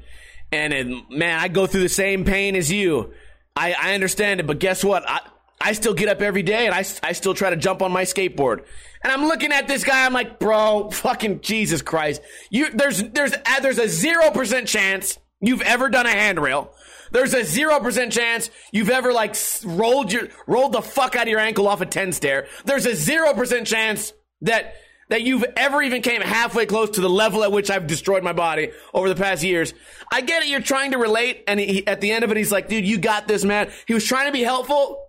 and, 0.52 0.74
and 0.74 1.04
man, 1.10 1.40
I 1.40 1.48
go 1.48 1.68
through 1.68 1.82
the 1.82 1.90
same 1.90 2.24
pain 2.24 2.56
as 2.56 2.72
you. 2.72 3.14
I 3.56 3.74
I 3.74 3.94
understand 3.94 4.40
it, 4.40 4.48
but 4.48 4.60
guess 4.60 4.84
what? 4.84 5.04
I 5.08 5.22
I 5.60 5.74
still 5.74 5.94
get 5.94 6.08
up 6.08 6.22
every 6.22 6.44
day 6.44 6.68
and 6.68 6.76
I 6.76 6.86
I 7.04 7.14
still 7.14 7.34
try 7.34 7.50
to 7.50 7.56
jump 7.58 7.82
on 7.82 7.92
my 7.92 8.04
skateboard." 8.04 8.64
And 9.04 9.14
I'm 9.14 9.28
looking 9.28 9.52
at 9.52 9.68
this 9.68 9.84
guy. 9.84 10.06
I'm 10.06 10.14
like, 10.14 10.40
"Bro, 10.40 10.92
fucking 10.92 11.42
Jesus 11.42 11.82
Christ! 11.82 12.22
You 12.50 12.70
there's 12.72 13.04
there's 13.04 13.34
uh, 13.34 13.60
there's 13.62 13.80
a 13.80 13.88
zero 13.88 14.32
percent 14.32 14.68
chance 14.68 15.18
you've 15.42 15.62
ever 15.62 15.90
done 15.90 16.06
a 16.06 16.12
handrail." 16.12 16.74
There's 17.12 17.34
a 17.34 17.44
zero 17.46 17.80
percent 17.80 18.12
chance 18.12 18.50
you've 18.72 18.90
ever 18.90 19.14
like 19.14 19.36
rolled 19.64 20.12
your 20.12 20.28
rolled 20.46 20.74
the 20.74 20.82
fuck 20.82 21.16
out 21.16 21.24
of 21.24 21.30
your 21.30 21.40
ankle 21.40 21.68
off 21.68 21.82
a 21.82 21.86
ten 21.86 22.12
stair. 22.12 22.48
There's 22.66 22.86
a 22.86 22.96
zero 22.96 23.34
percent 23.34 23.66
chance 23.68 24.12
that 24.42 24.76
that 25.10 25.22
you've 25.22 25.46
ever 25.56 25.82
even 25.82 26.02
came 26.02 26.22
halfway 26.22 26.66
close 26.66 26.92
to 26.92 27.02
the 27.02 27.10
level 27.10 27.44
at 27.44 27.52
which 27.52 27.70
I've 27.70 27.88
destroyed 27.88 28.24
my 28.24 28.34
body 28.34 28.72
over 28.94 29.08
the 29.08 29.16
past 29.16 29.44
years. 29.44 29.74
I 30.12 30.22
get 30.22 30.44
it. 30.44 30.50
You're 30.50 30.60
trying 30.60 30.92
to 30.92 30.98
relate. 30.98 31.44
And 31.48 31.60
he, 31.60 31.88
at 31.88 32.02
the 32.02 32.12
end 32.12 32.24
of 32.24 32.32
it, 32.32 32.38
he's 32.38 32.52
like, 32.52 32.68
dude, 32.68 32.86
you 32.86 32.98
got 32.98 33.28
this, 33.28 33.46
man. 33.46 33.72
He 33.88 33.94
was 33.94 34.06
trying 34.06 34.28
to 34.28 34.34
be 34.34 34.44
helpful, 34.44 35.02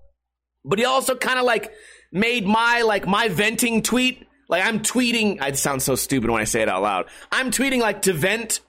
but 0.64 0.78
he 0.78 0.84
also 0.84 1.16
kind 1.16 1.38
of 1.38 1.44
like 1.44 1.72
made 2.12 2.46
my, 2.46 2.82
like 2.82 3.06
my 3.06 3.28
venting 3.28 3.82
tweet. 3.82 4.24
Like 4.48 4.64
I'm 4.64 4.80
tweeting. 4.80 5.38
I 5.42 5.52
sound 5.52 5.82
so 5.82 5.94
stupid 5.94 6.30
when 6.30 6.40
I 6.40 6.44
say 6.44 6.62
it 6.62 6.68
out 6.68 6.82
loud. 6.82 7.06
I'm 7.32 7.50
tweeting 7.50 7.80
like 7.80 8.02
to 8.02 8.12
vent. 8.12 8.60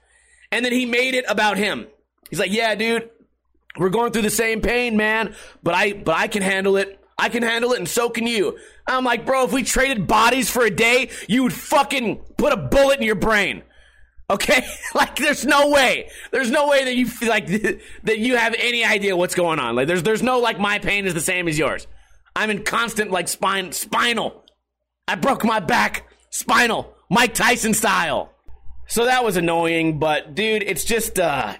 And 0.52 0.64
then 0.64 0.72
he 0.72 0.84
made 0.84 1.14
it 1.14 1.24
about 1.28 1.58
him. 1.58 1.86
He's 2.28 2.40
like, 2.40 2.52
yeah, 2.52 2.74
dude, 2.74 3.08
we're 3.78 3.88
going 3.88 4.12
through 4.12 4.22
the 4.22 4.30
same 4.30 4.62
pain, 4.62 4.96
man, 4.96 5.36
but 5.62 5.74
I, 5.74 5.92
but 5.92 6.16
I 6.16 6.26
can 6.26 6.42
handle 6.42 6.76
it. 6.76 6.98
I 7.16 7.28
can 7.28 7.42
handle 7.42 7.72
it 7.72 7.78
and 7.78 7.88
so 7.88 8.08
can 8.10 8.26
you. 8.26 8.58
I'm 8.90 9.04
like, 9.04 9.24
bro, 9.24 9.44
if 9.44 9.52
we 9.52 9.62
traded 9.62 10.06
bodies 10.06 10.50
for 10.50 10.64
a 10.64 10.70
day, 10.70 11.10
you 11.28 11.44
would 11.44 11.52
fucking 11.52 12.18
put 12.36 12.52
a 12.52 12.56
bullet 12.56 12.98
in 12.98 13.06
your 13.06 13.14
brain. 13.14 13.62
Okay? 14.28 14.66
like 14.94 15.16
there's 15.16 15.46
no 15.46 15.70
way. 15.70 16.10
There's 16.30 16.50
no 16.50 16.68
way 16.68 16.84
that 16.84 16.96
you 16.96 17.06
feel 17.06 17.28
like 17.28 17.46
that 18.04 18.18
you 18.18 18.36
have 18.36 18.54
any 18.58 18.84
idea 18.84 19.16
what's 19.16 19.34
going 19.34 19.58
on. 19.58 19.76
Like 19.76 19.86
there's 19.86 20.02
there's 20.02 20.22
no 20.22 20.38
like 20.38 20.58
my 20.58 20.78
pain 20.78 21.06
is 21.06 21.14
the 21.14 21.20
same 21.20 21.48
as 21.48 21.58
yours. 21.58 21.86
I'm 22.34 22.50
in 22.50 22.64
constant 22.64 23.10
like 23.10 23.28
spine 23.28 23.72
spinal. 23.72 24.44
I 25.06 25.16
broke 25.16 25.44
my 25.44 25.60
back 25.60 26.06
spinal. 26.30 26.94
Mike 27.08 27.34
Tyson 27.34 27.74
style. 27.74 28.32
So 28.86 29.04
that 29.04 29.24
was 29.24 29.36
annoying, 29.36 29.98
but 29.98 30.34
dude, 30.34 30.62
it's 30.62 30.84
just 30.84 31.18
uh 31.18 31.56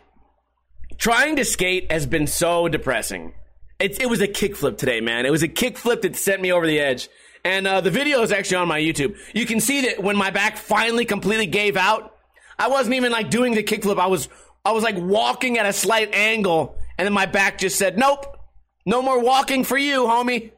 trying 0.97 1.37
to 1.37 1.45
skate 1.45 1.91
has 1.91 2.07
been 2.07 2.27
so 2.27 2.69
depressing. 2.69 3.35
It, 3.81 4.03
it 4.03 4.07
was 4.07 4.21
a 4.21 4.29
kickflip 4.29 4.77
today, 4.77 5.01
man. 5.01 5.25
It 5.25 5.31
was 5.31 5.43
a 5.43 5.49
kickflip 5.49 6.03
that 6.03 6.15
sent 6.15 6.43
me 6.43 6.53
over 6.53 6.67
the 6.67 6.79
edge. 6.79 7.09
And 7.45 7.67
uh, 7.67 7.81
the 7.81 7.91
video 7.91 8.23
is 8.23 8.33
actually 8.33 8.59
on 8.59 8.69
my 8.69 8.81
YouTube. 8.81 9.17
You 9.35 9.47
can 9.47 9.61
see 9.61 9.83
that 9.83 10.03
when 10.03 10.17
my 10.17 10.31
back 10.31 10.57
finally 10.57 11.05
completely 11.05 11.47
gave 11.47 11.77
out, 11.77 12.15
I 12.59 12.69
wasn't 12.69 12.97
even 12.97 13.13
like 13.13 13.31
doing 13.31 13.55
the 13.55 13.63
kickflip. 13.63 13.99
I 13.99 14.07
was 14.07 14.29
I 14.65 14.73
was 14.73 14.85
like 14.85 14.97
walking 14.99 15.57
at 15.57 15.65
a 15.65 15.73
slight 15.73 16.15
angle, 16.15 16.77
and 16.99 17.07
then 17.07 17.15
my 17.15 17.27
back 17.27 17.59
just 17.59 17.79
said, 17.79 17.97
"Nope, 17.97 18.39
no 18.85 19.01
more 19.01 19.19
walking 19.19 19.65
for 19.65 19.79
you, 19.79 20.03
homie." 20.03 20.53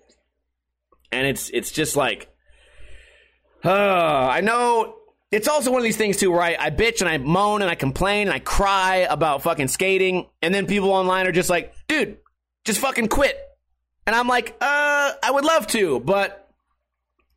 And 1.13 1.27
it's 1.27 1.51
it's 1.51 1.71
just 1.71 1.95
like, 1.95 2.29
uh, 3.65 3.71
I 3.71 4.41
know 4.41 4.97
it's 5.31 5.47
also 5.47 5.71
one 5.71 5.79
of 5.79 5.85
these 5.85 5.97
things 5.97 6.17
too 6.17 6.33
where 6.33 6.43
I, 6.43 6.57
I 6.59 6.71
bitch 6.71 7.01
and 7.01 7.09
I 7.09 7.19
moan 7.19 7.63
and 7.63 7.71
I 7.71 7.77
complain 7.77 8.27
and 8.27 8.35
I 8.35 8.41
cry 8.41 9.07
about 9.09 9.43
fucking 9.45 9.69
skating, 9.69 10.27
and 10.43 10.53
then 10.53 10.67
people 10.67 10.91
online 10.91 11.29
are 11.29 11.33
just 11.33 11.49
like, 11.49 11.73
"Dude, 11.87 12.19
just 12.65 12.81
fucking 12.81 13.09
quit. 13.09 13.37
And 14.07 14.17
I'm 14.17 14.27
like, 14.27 14.57
uh, 14.61 15.13
I 15.23 15.31
would 15.31 15.45
love 15.45 15.67
to, 15.69 16.01
but 16.01 16.42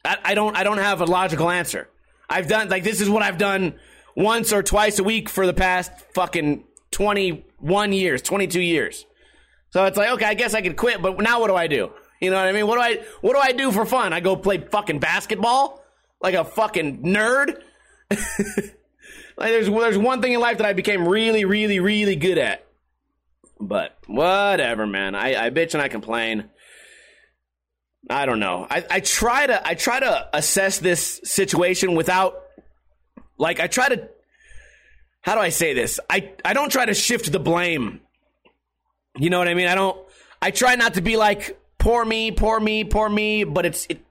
I, 0.05 0.17
I 0.23 0.33
don't 0.33 0.55
I 0.55 0.63
don't 0.63 0.77
have 0.77 1.01
a 1.01 1.05
logical 1.05 1.49
answer. 1.49 1.89
I've 2.29 2.47
done 2.47 2.69
like 2.69 2.83
this 2.83 3.01
is 3.01 3.09
what 3.09 3.23
I've 3.23 3.37
done 3.37 3.75
once 4.15 4.53
or 4.53 4.63
twice 4.63 4.99
a 4.99 5.03
week 5.03 5.29
for 5.29 5.45
the 5.45 5.53
past 5.53 5.91
fucking 6.13 6.63
21 6.91 7.93
years, 7.93 8.21
22 8.21 8.61
years. 8.61 9.05
So 9.71 9.83
it's 9.85 9.97
like, 9.97 10.09
okay, 10.11 10.25
I 10.25 10.33
guess 10.33 10.53
I 10.53 10.61
could 10.61 10.77
quit, 10.77 11.01
but 11.01 11.19
now 11.19 11.41
what 11.41 11.47
do 11.47 11.55
I 11.55 11.67
do? 11.67 11.91
You 12.21 12.29
know 12.29 12.37
what 12.37 12.47
I 12.47 12.53
mean? 12.53 12.65
What 12.67 12.75
do 12.75 12.81
I 12.81 13.03
what 13.21 13.33
do 13.33 13.39
I 13.39 13.51
do 13.51 13.71
for 13.71 13.85
fun? 13.85 14.13
I 14.13 14.19
go 14.19 14.35
play 14.35 14.57
fucking 14.57 14.99
basketball 14.99 15.83
like 16.21 16.33
a 16.33 16.43
fucking 16.43 17.03
nerd. 17.03 17.61
like 18.09 18.71
there's 19.37 19.69
there's 19.69 19.97
one 19.97 20.21
thing 20.21 20.33
in 20.33 20.39
life 20.39 20.57
that 20.57 20.65
I 20.65 20.73
became 20.73 21.07
really 21.07 21.45
really 21.45 21.79
really 21.79 22.15
good 22.15 22.37
at. 22.37 22.65
But 23.59 23.97
whatever, 24.07 24.85
man. 24.85 25.15
I, 25.15 25.45
I 25.45 25.49
bitch 25.49 25.73
and 25.73 25.81
I 25.81 25.87
complain. 25.87 26.49
I 28.09 28.25
don't 28.25 28.39
know. 28.39 28.67
I, 28.69 28.85
I 28.89 28.99
try 28.99 29.47
to 29.47 29.67
I 29.67 29.73
try 29.73 29.99
to 29.99 30.29
assess 30.33 30.79
this 30.79 31.21
situation 31.23 31.95
without 31.95 32.43
like 33.37 33.59
I 33.59 33.67
try 33.67 33.89
to 33.89 34.09
how 35.21 35.33
do 35.33 35.41
I 35.41 35.49
say 35.49 35.73
this? 35.73 35.99
I, 36.07 36.33
I 36.43 36.53
don't 36.53 36.71
try 36.71 36.85
to 36.85 36.93
shift 36.93 37.31
the 37.31 37.39
blame. 37.39 38.01
You 39.17 39.31
know 39.31 39.39
what 39.39 39.47
I 39.47 39.55
mean? 39.55 39.67
I 39.67 39.75
don't 39.75 39.97
I 40.41 40.51
try 40.51 40.75
not 40.75 40.95
to 40.95 41.01
be 41.01 41.17
like 41.17 41.59
poor 41.79 42.05
me, 42.05 42.31
poor 42.31 42.59
me, 42.59 42.83
poor 42.83 43.09
me, 43.09 43.43
but 43.43 43.65
it's 43.65 43.87
it 43.89 44.05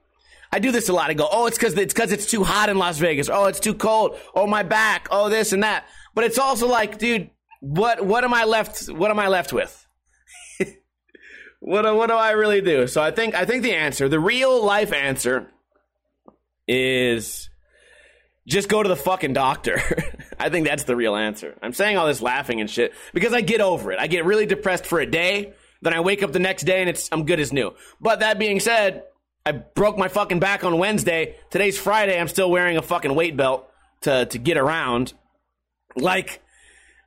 I 0.51 0.59
do 0.59 0.71
this 0.71 0.89
a 0.89 0.93
lot. 0.93 1.09
I 1.09 1.13
go, 1.13 1.27
"Oh, 1.29 1.47
it's 1.47 1.57
cuz 1.57 1.73
it's 1.77 1.93
cuz 1.93 2.11
it's 2.11 2.25
too 2.25 2.43
hot 2.43 2.69
in 2.69 2.77
Las 2.77 2.97
Vegas. 2.97 3.29
Oh, 3.29 3.45
it's 3.45 3.59
too 3.59 3.73
cold. 3.73 4.17
Oh, 4.33 4.47
my 4.47 4.63
back. 4.63 5.07
Oh, 5.11 5.29
this 5.29 5.51
and 5.51 5.63
that." 5.63 5.85
But 6.13 6.23
it's 6.23 6.37
also 6.37 6.67
like, 6.67 6.97
dude, 6.97 7.29
what 7.59 8.05
what 8.05 8.23
am 8.23 8.33
I 8.33 8.45
left 8.45 8.87
what 8.87 9.11
am 9.11 9.19
I 9.19 9.27
left 9.27 9.51
with? 9.51 9.84
What 11.65 11.95
what 11.95 12.07
do 12.07 12.13
I 12.13 12.31
really 12.31 12.61
do? 12.61 12.85
So 12.85 13.01
I 13.01 13.09
think 13.09 13.33
I 13.33 13.45
think 13.45 13.63
the 13.63 13.73
answer, 13.73 14.07
the 14.07 14.19
real 14.19 14.63
life 14.63 14.93
answer 14.93 15.47
is 16.67 17.49
just 18.47 18.69
go 18.69 18.83
to 18.83 18.87
the 18.87 18.95
fucking 18.95 19.33
doctor. 19.33 19.81
I 20.39 20.49
think 20.49 20.67
that's 20.67 20.83
the 20.83 20.95
real 20.95 21.15
answer. 21.15 21.57
I'm 21.63 21.73
saying 21.73 21.97
all 21.97 22.05
this 22.05 22.21
laughing 22.21 22.61
and 22.61 22.69
shit 22.69 22.93
because 23.15 23.33
I 23.33 23.41
get 23.41 23.61
over 23.61 23.91
it. 23.91 23.97
I 23.97 24.05
get 24.05 24.25
really 24.25 24.45
depressed 24.45 24.85
for 24.85 24.99
a 24.99 25.07
day, 25.07 25.53
then 25.81 25.91
I 25.91 26.01
wake 26.01 26.21
up 26.21 26.31
the 26.31 26.39
next 26.39 26.63
day 26.63 26.81
and 26.81 26.89
it's 26.89 27.09
I'm 27.11 27.25
good 27.25 27.39
as 27.39 27.51
new. 27.51 27.73
But 27.99 28.19
that 28.19 28.37
being 28.37 28.59
said, 28.59 29.03
I 29.43 29.53
broke 29.53 29.97
my 29.97 30.07
fucking 30.07 30.39
back 30.39 30.63
on 30.63 30.77
Wednesday. 30.77 31.35
Today's 31.49 31.79
Friday. 31.79 32.19
I'm 32.19 32.27
still 32.27 32.51
wearing 32.51 32.77
a 32.77 32.83
fucking 32.83 33.15
weight 33.15 33.35
belt 33.35 33.67
to 34.01 34.27
to 34.27 34.37
get 34.37 34.57
around. 34.57 35.13
Like 35.95 36.43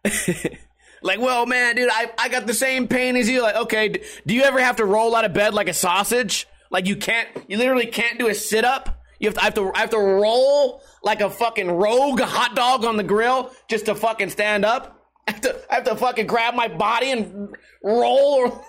like, 1.03 1.21
well, 1.21 1.47
man, 1.47 1.77
dude, 1.77 1.91
I 1.93 2.11
I 2.19 2.29
got 2.29 2.47
the 2.47 2.55
same 2.55 2.89
pain 2.89 3.17
as 3.17 3.29
you. 3.29 3.43
Like, 3.43 3.57
okay, 3.57 3.89
do 3.89 4.35
you 4.35 4.43
ever 4.43 4.61
have 4.61 4.77
to 4.77 4.85
roll 4.85 5.15
out 5.15 5.25
of 5.25 5.33
bed 5.33 5.55
like 5.55 5.69
a 5.69 5.75
sausage? 5.75 6.47
Like 6.71 6.87
you 6.87 6.97
can't 6.97 7.29
you 7.49 7.57
literally 7.57 7.87
can't 7.87 8.19
do 8.19 8.29
a 8.29 8.35
sit 8.35 8.65
up? 8.65 9.03
You 9.21 9.29
have 9.29 9.35
to 9.35 9.41
I 9.41 9.45
have 9.45 9.55
to 9.55 9.73
I 9.75 9.79
have 9.81 9.91
to 9.91 9.99
roll 9.99 10.83
like 11.03 11.21
a 11.21 11.31
fucking 11.31 11.71
rogue 11.71 12.21
hot 12.21 12.55
dog 12.55 12.85
on 12.85 12.97
the 12.97 13.03
grill 13.03 13.51
just 13.69 13.87
to 13.87 13.95
fucking 13.95 14.31
stand 14.31 14.65
up. 14.65 14.95
I 15.29 15.33
have 15.33 15.41
to, 15.43 15.61
I 15.71 15.75
have 15.77 15.85
to 15.85 15.97
fucking 15.97 16.27
grab 16.27 16.55
my 16.55 16.69
body 16.69 17.11
and 17.11 17.55
roll. 17.83 18.65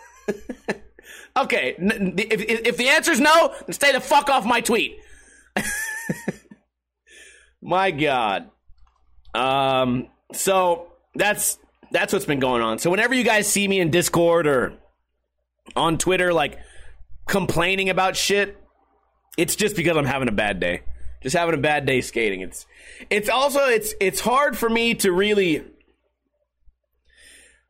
okay, 1.38 1.76
if, 1.78 2.68
if 2.68 2.78
the 2.78 2.90
answer 2.90 3.12
is 3.12 3.22
no, 3.22 3.54
then 3.66 3.74
stay 3.74 3.94
the 3.94 4.02
fuck 4.02 4.30
off 4.30 4.46
my 4.46 4.60
tweet. 4.60 4.98
my 7.62 7.92
God. 7.92 8.50
Um. 9.34 10.10
So 10.34 10.92
that's 11.16 11.58
that's 11.92 12.14
what's 12.14 12.26
been 12.26 12.40
going 12.40 12.62
on. 12.62 12.80
So 12.80 12.90
whenever 12.90 13.14
you 13.14 13.24
guys 13.24 13.48
see 13.48 13.68
me 13.68 13.80
in 13.80 13.92
Discord 13.92 14.48
or 14.48 14.74
on 15.76 15.98
Twitter, 15.98 16.34
like 16.34 16.60
complaining 17.28 17.90
about 17.90 18.16
shit, 18.16 18.58
it's 19.38 19.56
just 19.56 19.76
because 19.76 19.98
I'm 19.98 20.06
having 20.06 20.28
a 20.28 20.34
bad 20.34 20.60
day. 20.60 20.82
Just 21.22 21.36
having 21.36 21.54
a 21.54 21.60
bad 21.60 21.86
day 21.86 22.02
skating. 22.02 22.42
It's 22.42 22.66
it's 23.10 23.30
also 23.30 23.66
it's 23.66 23.94
it's 24.00 24.22
hard 24.22 24.58
for 24.58 24.70
me 24.70 24.96
to 24.96 25.12
really 25.12 25.66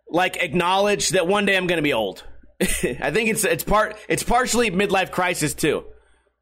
like 0.08 0.38
acknowledge 0.38 1.10
that 1.10 1.28
one 1.28 1.46
day 1.46 1.58
I'm 1.58 1.68
going 1.68 1.78
to 1.78 1.84
be 1.84 1.94
old. 1.94 2.24
I 2.62 3.12
think 3.12 3.30
it's 3.30 3.44
it's 3.44 3.64
part 3.64 3.98
it's 4.08 4.24
partially 4.24 4.70
midlife 4.70 5.12
crisis 5.12 5.54
too. 5.54 5.86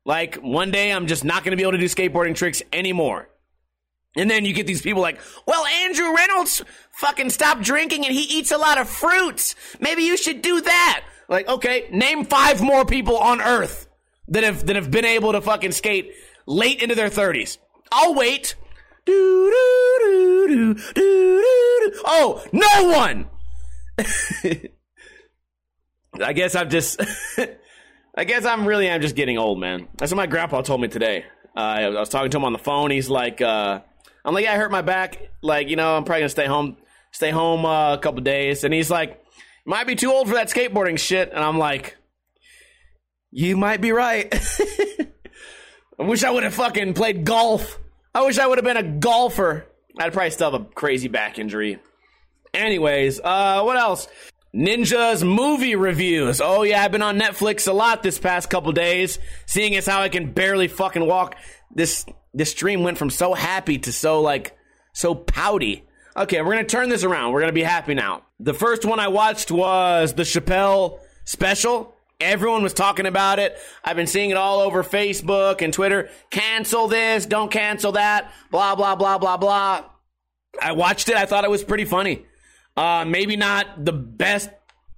Like 0.06 0.36
one 0.36 0.72
day 0.72 0.92
I'm 0.92 1.08
just 1.08 1.24
not 1.24 1.44
going 1.44 1.52
to 1.52 1.58
be 1.58 1.64
able 1.64 1.74
to 1.74 1.78
do 1.78 1.86
skateboarding 1.86 2.36
tricks 2.36 2.62
anymore. 2.74 3.30
And 4.16 4.32
then 4.32 4.46
you 4.46 4.54
get 4.54 4.66
these 4.66 4.82
people 4.82 5.02
like, 5.02 5.20
well, 5.46 5.66
Andrew 5.66 6.16
Reynolds 6.16 6.64
fucking 6.92 7.30
stopped 7.30 7.62
drinking 7.62 8.06
and 8.06 8.14
he 8.14 8.24
eats 8.24 8.52
a 8.52 8.58
lot 8.58 8.80
of 8.80 8.90
fruits. 8.90 9.56
Maybe 9.80 10.04
you 10.04 10.18
should 10.18 10.42
do 10.42 10.62
that. 10.62 11.04
Like, 11.30 11.48
okay, 11.48 11.88
name 11.92 12.26
five 12.26 12.62
more 12.62 12.86
people 12.86 13.18
on 13.18 13.42
earth 13.42 13.88
that 14.30 14.44
have 14.44 14.66
that 14.66 14.76
have 14.76 14.90
been 14.90 15.06
able 15.06 15.34
to 15.34 15.42
fucking 15.42 15.74
skate 15.74 16.14
late 16.46 16.82
into 16.82 16.96
their 16.96 17.10
thirties. 17.10 17.58
I'll 17.92 18.16
wait. 18.16 18.56
Oh, 22.06 22.44
no 22.52 22.84
one. 22.98 23.28
I 26.24 26.34
guess 26.34 26.56
I'm 26.56 26.70
just. 26.70 27.02
I 28.18 28.24
guess 28.24 28.46
I'm 28.46 28.68
really 28.68 28.90
I'm 28.90 29.02
just 29.02 29.16
getting 29.16 29.38
old, 29.38 29.60
man. 29.60 29.88
That's 29.98 30.12
what 30.12 30.18
my 30.18 30.26
grandpa 30.26 30.62
told 30.62 30.82
me 30.82 30.88
today. 30.88 31.26
Uh, 31.56 31.60
I 31.60 31.90
was 31.90 32.10
talking 32.10 32.32
to 32.32 32.38
him 32.38 32.46
on 32.46 32.54
the 32.54 32.60
phone. 32.60 32.90
He's 32.90 33.12
like, 33.12 33.42
uh, 33.42 33.82
I'm 34.28 34.34
like, 34.34 34.44
yeah, 34.44 34.54
I 34.54 34.58
hurt 34.58 34.72
my 34.72 34.82
back. 34.82 35.32
Like, 35.42 35.70
you 35.70 35.78
know, 35.78 35.96
I'm 35.96 36.04
probably 36.04 36.24
gonna 36.24 36.30
stay 36.30 36.46
home, 36.46 36.76
stay 37.14 37.32
home 37.32 37.66
uh, 37.66 37.94
a 37.94 37.98
couple 37.98 38.20
days. 38.22 38.66
And 38.66 38.74
he's 38.74 38.92
like, 38.92 39.24
might 39.66 39.88
be 39.88 39.96
too 39.96 40.12
old 40.12 40.28
for 40.28 40.34
that 40.34 40.50
skateboarding 40.50 41.00
shit. 41.00 41.32
And 41.32 41.40
I'm 41.40 41.58
like, 41.58 41.96
you 43.32 43.56
might 43.56 43.80
be 43.80 43.94
right. 43.94 44.28
I 46.00 46.04
wish 46.04 46.26
I 46.26 46.30
would 46.30 46.44
have 46.44 46.54
fucking 46.54 46.94
played 46.94 47.24
golf. 47.24 47.80
I 48.14 48.26
wish 48.26 48.38
I 48.38 48.46
would 48.46 48.58
have 48.58 48.66
been 48.66 48.76
a 48.76 49.00
golfer. 49.00 49.66
I'd 49.98 50.12
probably 50.12 50.32
still 50.32 50.52
have 50.52 50.62
a 50.62 50.66
crazy 50.66 51.08
back 51.08 51.40
injury. 51.40 51.80
Anyways, 52.54 53.22
uh, 53.24 53.62
what 53.62 53.78
else? 53.78 54.10
Ninja's 54.54 55.24
movie 55.24 55.76
reviews. 55.76 56.42
Oh 56.42 56.64
yeah, 56.64 56.84
I've 56.84 56.92
been 56.92 57.02
on 57.02 57.18
Netflix 57.18 57.68
a 57.68 57.74
lot 57.74 58.04
this 58.04 58.20
past 58.20 58.50
couple 58.50 58.74
days, 58.74 59.20
seeing 59.46 59.74
as 59.78 59.86
how 59.86 60.02
I 60.02 60.10
can 60.10 60.34
barely 60.34 60.68
fucking 60.68 61.06
walk. 61.06 61.38
This 61.74 62.06
this 62.38 62.52
stream 62.52 62.84
went 62.84 62.98
from 62.98 63.10
so 63.10 63.34
happy 63.34 63.80
to 63.80 63.92
so 63.92 64.22
like 64.22 64.56
so 64.94 65.16
pouty. 65.16 65.84
Okay, 66.16 66.42
we're 66.42 66.54
gonna 66.54 66.66
turn 66.66 66.90
this 66.90 67.04
around. 67.04 67.34
We're 67.34 67.40
gonna 67.40 67.52
be 67.52 67.64
happy 67.64 67.96
now. 67.96 68.24
The 68.40 68.54
first 68.54 68.86
one 68.86 69.00
I 69.00 69.08
watched 69.08 69.52
was 69.52 70.14
the 70.14 70.24
Chappelle 70.24 71.00
special. 71.26 71.96
Everyone 72.20 72.64
was 72.64 72.74
talking 72.74 73.06
about 73.06 73.40
it. 73.40 73.58
I've 73.84 73.96
been 73.96 74.08
seeing 74.08 74.30
it 74.30 74.38
all 74.38 74.60
over 74.60 74.84
Facebook 74.84 75.62
and 75.62 75.74
Twitter. 75.74 76.10
Cancel 76.30 76.88
this, 76.88 77.26
don't 77.26 77.52
cancel 77.52 77.94
that, 77.94 78.32
blah, 78.52 78.76
blah, 78.76 78.96
blah, 78.96 79.18
blah, 79.18 79.38
blah. 79.38 79.86
I 80.62 80.72
watched 80.72 81.10
it. 81.10 81.16
I 81.16 81.26
thought 81.26 81.44
it 81.44 81.52
was 81.52 81.64
pretty 81.64 81.86
funny. 81.86 82.26
Uh, 82.76 83.06
maybe 83.08 83.36
not 83.36 83.84
the 83.84 83.94
best, 83.94 84.50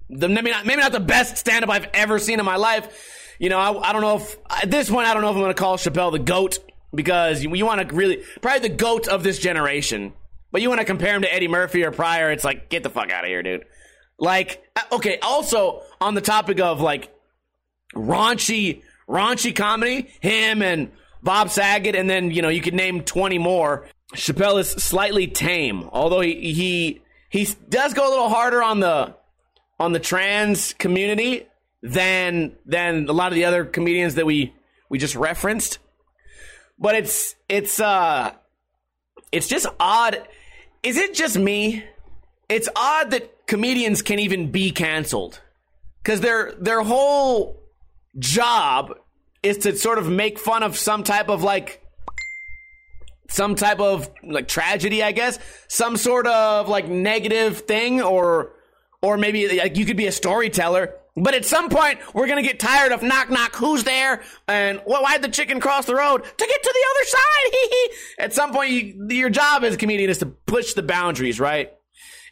the, 0.08 0.28
maybe 0.28 0.50
not, 0.50 0.64
maybe 0.64 0.80
not 0.80 0.92
the 0.92 1.00
best 1.00 1.36
stand 1.36 1.62
up 1.62 1.70
I've 1.70 1.88
ever 1.92 2.18
seen 2.18 2.38
in 2.38 2.44
my 2.46 2.56
life. 2.56 3.34
You 3.38 3.48
know, 3.48 3.58
I, 3.58 3.90
I 3.90 3.92
don't 3.92 4.02
know 4.02 4.16
if, 4.16 4.36
at 4.50 4.70
this 4.70 4.88
point, 4.88 5.06
I 5.06 5.12
don't 5.14 5.22
know 5.22 5.30
if 5.30 5.36
I'm 5.36 5.42
going 5.42 5.54
to 5.54 5.60
call 5.60 5.76
Chappelle 5.76 6.12
the 6.12 6.18
GOAT 6.18 6.58
because 6.94 7.42
you, 7.42 7.54
you 7.54 7.66
want 7.66 7.88
to 7.88 7.94
really, 7.94 8.22
probably 8.40 8.68
the 8.68 8.74
GOAT 8.74 9.08
of 9.08 9.22
this 9.22 9.38
generation. 9.38 10.12
But 10.52 10.62
you 10.62 10.68
want 10.68 10.80
to 10.80 10.84
compare 10.84 11.14
him 11.14 11.22
to 11.22 11.32
Eddie 11.32 11.48
Murphy 11.48 11.84
or 11.84 11.92
Pryor, 11.92 12.30
it's 12.30 12.44
like, 12.44 12.68
get 12.68 12.82
the 12.82 12.90
fuck 12.90 13.10
out 13.10 13.24
of 13.24 13.28
here, 13.28 13.42
dude. 13.42 13.64
Like, 14.18 14.64
uh, 14.76 14.96
okay, 14.96 15.18
also 15.22 15.82
on 16.00 16.14
the 16.14 16.20
topic 16.20 16.60
of 16.60 16.80
like 16.80 17.12
raunchy, 17.94 18.82
raunchy 19.08 19.54
comedy, 19.54 20.10
him 20.20 20.62
and 20.62 20.90
Bob 21.22 21.50
Saget, 21.50 21.94
and 21.94 22.08
then, 22.08 22.30
you 22.30 22.42
know, 22.42 22.48
you 22.48 22.60
could 22.60 22.74
name 22.74 23.02
20 23.02 23.38
more. 23.38 23.86
Chappelle 24.14 24.58
is 24.58 24.70
slightly 24.70 25.28
tame, 25.28 25.88
although 25.92 26.20
he, 26.20 26.52
he, 26.52 27.02
he 27.28 27.48
does 27.68 27.94
go 27.94 28.08
a 28.08 28.10
little 28.10 28.28
harder 28.28 28.62
on 28.62 28.80
the, 28.80 29.14
on 29.78 29.92
the 29.92 30.00
trans 30.00 30.74
community 30.74 31.46
than, 31.82 32.56
than 32.66 33.08
a 33.08 33.12
lot 33.12 33.28
of 33.28 33.36
the 33.36 33.44
other 33.44 33.64
comedians 33.64 34.16
that 34.16 34.26
we, 34.26 34.52
we 34.88 34.98
just 34.98 35.14
referenced. 35.14 35.78
But 36.80 36.94
it's, 36.96 37.36
it's, 37.48 37.78
uh, 37.78 38.32
it's 39.30 39.46
just 39.46 39.66
odd. 39.78 40.26
Is 40.82 40.96
it 40.96 41.14
just 41.14 41.38
me? 41.38 41.84
It's 42.48 42.68
odd 42.74 43.10
that 43.12 43.46
comedians 43.46 44.02
can 44.02 44.18
even 44.18 44.50
be 44.50 44.70
canceled 44.70 45.40
because 46.02 46.20
their 46.20 46.52
their 46.52 46.82
whole 46.82 47.60
job 48.18 48.94
is 49.42 49.58
to 49.58 49.76
sort 49.76 49.98
of 49.98 50.08
make 50.08 50.38
fun 50.38 50.62
of 50.62 50.76
some 50.76 51.04
type 51.04 51.28
of 51.28 51.42
like 51.42 51.82
some 53.28 53.54
type 53.54 53.78
of 53.78 54.10
like 54.22 54.48
tragedy, 54.48 55.02
I 55.02 55.12
guess, 55.12 55.38
some 55.68 55.96
sort 55.96 56.26
of 56.26 56.68
like 56.68 56.88
negative 56.88 57.58
thing, 57.60 58.02
or 58.02 58.52
or 59.02 59.16
maybe 59.16 59.58
like 59.58 59.76
you 59.76 59.86
could 59.86 59.96
be 59.96 60.06
a 60.06 60.12
storyteller. 60.12 60.94
But 61.22 61.34
at 61.34 61.44
some 61.44 61.68
point, 61.68 61.98
we're 62.14 62.26
gonna 62.26 62.42
get 62.42 62.58
tired 62.58 62.92
of 62.92 63.02
knock 63.02 63.30
knock. 63.30 63.54
Who's 63.56 63.84
there? 63.84 64.22
And 64.48 64.80
well, 64.86 65.02
why'd 65.02 65.22
the 65.22 65.28
chicken 65.28 65.60
cross 65.60 65.84
the 65.86 65.94
road 65.94 66.22
to 66.24 66.46
get 66.46 66.62
to 66.62 66.74
the 66.74 66.84
other 66.90 67.04
side? 67.06 67.88
at 68.24 68.32
some 68.32 68.52
point, 68.52 68.70
you, 68.70 69.06
your 69.10 69.30
job 69.30 69.64
as 69.64 69.74
a 69.74 69.76
comedian 69.76 70.08
is 70.10 70.18
to 70.18 70.26
push 70.26 70.74
the 70.74 70.82
boundaries, 70.82 71.38
right? 71.38 71.72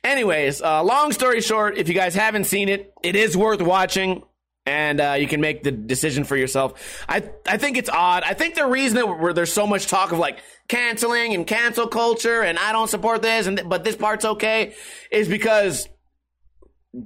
Anyways, 0.04 0.62
uh, 0.62 0.82
long 0.82 1.12
story 1.12 1.40
short, 1.40 1.76
if 1.76 1.88
you 1.88 1.94
guys 1.94 2.14
haven't 2.14 2.44
seen 2.44 2.68
it, 2.68 2.92
it 3.02 3.16
is 3.16 3.36
worth 3.36 3.60
watching. 3.60 4.22
and 4.64 5.00
uh, 5.00 5.16
you 5.18 5.26
can 5.26 5.40
make 5.40 5.62
the 5.62 5.72
decision 5.72 6.24
for 6.24 6.36
yourself. 6.36 7.04
I 7.08 7.28
I 7.46 7.56
think 7.56 7.76
it's 7.78 7.88
odd. 7.90 8.22
I 8.22 8.34
think 8.34 8.54
the 8.54 8.66
reason 8.66 8.96
that 8.96 9.06
where 9.06 9.32
there's 9.32 9.52
so 9.52 9.66
much 9.66 9.86
talk 9.86 10.12
of 10.12 10.18
like 10.18 10.38
canceling 10.68 11.34
and 11.34 11.46
cancel 11.46 11.86
culture, 11.88 12.42
and 12.42 12.58
I 12.58 12.72
don't 12.72 12.88
support 12.88 13.22
this, 13.22 13.46
and 13.46 13.56
th- 13.58 13.68
but 13.68 13.82
this 13.82 13.96
part's 13.96 14.24
okay, 14.24 14.74
is 15.10 15.26
because 15.28 15.88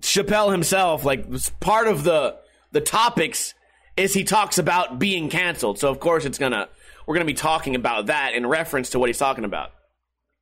Chappelle 0.00 0.50
himself, 0.52 1.04
like 1.04 1.26
part 1.60 1.88
of 1.88 2.04
the 2.04 2.36
the 2.72 2.80
topics, 2.80 3.54
is 3.96 4.14
he 4.14 4.24
talks 4.24 4.58
about 4.58 4.98
being 4.98 5.28
canceled. 5.28 5.78
So 5.78 5.90
of 5.90 6.00
course 6.00 6.24
it's 6.24 6.38
gonna 6.38 6.68
we're 7.06 7.14
gonna 7.14 7.24
be 7.24 7.34
talking 7.34 7.74
about 7.74 8.06
that 8.06 8.34
in 8.34 8.46
reference 8.46 8.90
to 8.90 8.98
what 8.98 9.08
he's 9.08 9.18
talking 9.18 9.44
about. 9.44 9.70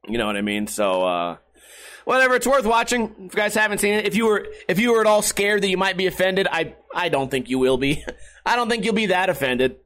You 0.07 0.19
know 0.19 0.27
what 0.27 0.37
I 0.37 0.43
mean? 0.43 0.67
So. 0.67 1.05
uh 1.05 1.37
whatever. 2.05 2.35
It's 2.35 2.47
worth 2.47 2.67
watching. 2.67 3.05
If 3.05 3.35
you 3.35 3.37
guys 3.37 3.55
haven't 3.55 3.79
seen 3.79 3.95
it, 3.95 4.07
if 4.07 4.17
you 4.17 4.27
were 4.27 4.47
if 4.69 4.79
you 4.79 4.93
were 4.93 5.01
at 5.01 5.07
all 5.07 5.23
scared 5.23 5.63
that 5.63 5.69
you 5.69 5.77
might 5.77 5.97
be 5.97 6.07
offended, 6.07 6.49
I 6.51 6.75
I 6.95 7.09
don't 7.09 7.31
think 7.31 7.49
you 7.49 7.59
will 7.59 7.79
be. 7.79 8.05
I 8.47 8.57
don't 8.57 8.69
think 8.69 8.85
you'll 8.85 8.95
be 8.95 9.07
that 9.07 9.31
offended. 9.31 9.77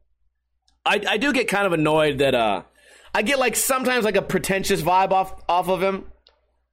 I 0.84 1.02
I 1.08 1.16
do 1.18 1.32
get 1.32 1.48
kind 1.48 1.66
of 1.66 1.72
annoyed 1.72 2.18
that 2.18 2.34
uh 2.34 2.62
I 3.14 3.22
get 3.22 3.38
like 3.38 3.56
sometimes 3.56 4.04
like 4.04 4.16
a 4.16 4.22
pretentious 4.22 4.82
vibe 4.82 5.12
off 5.12 5.34
off 5.48 5.68
of 5.68 5.82
him 5.82 6.04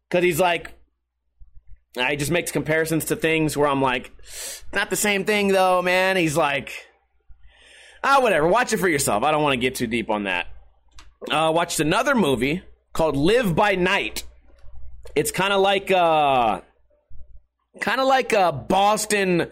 because 0.09 0.23
he's 0.23 0.39
like. 0.39 0.73
I 1.97 2.15
just 2.15 2.31
makes 2.31 2.51
comparisons 2.51 3.05
to 3.05 3.15
things 3.15 3.57
where 3.57 3.67
I'm 3.67 3.81
like, 3.81 4.11
not 4.73 4.89
the 4.89 4.95
same 4.95 5.25
thing 5.25 5.49
though, 5.49 5.81
man. 5.81 6.15
He's 6.15 6.37
like, 6.37 6.71
ah, 8.03 8.21
whatever. 8.21 8.47
Watch 8.47 8.73
it 8.73 8.77
for 8.77 8.87
yourself. 8.87 9.23
I 9.23 9.31
don't 9.31 9.43
want 9.43 9.53
to 9.53 9.57
get 9.57 9.75
too 9.75 9.87
deep 9.87 10.09
on 10.09 10.23
that. 10.23 10.47
Uh, 11.29 11.51
watched 11.53 11.79
another 11.79 12.15
movie 12.15 12.63
called 12.93 13.15
Live 13.15 13.55
by 13.55 13.75
Night. 13.75 14.23
It's 15.15 15.31
kind 15.31 15.51
of 15.51 15.61
like 15.61 15.91
uh 15.91 16.61
kind 17.79 18.01
of 18.01 18.07
like 18.07 18.33
a 18.33 18.51
Boston 18.51 19.51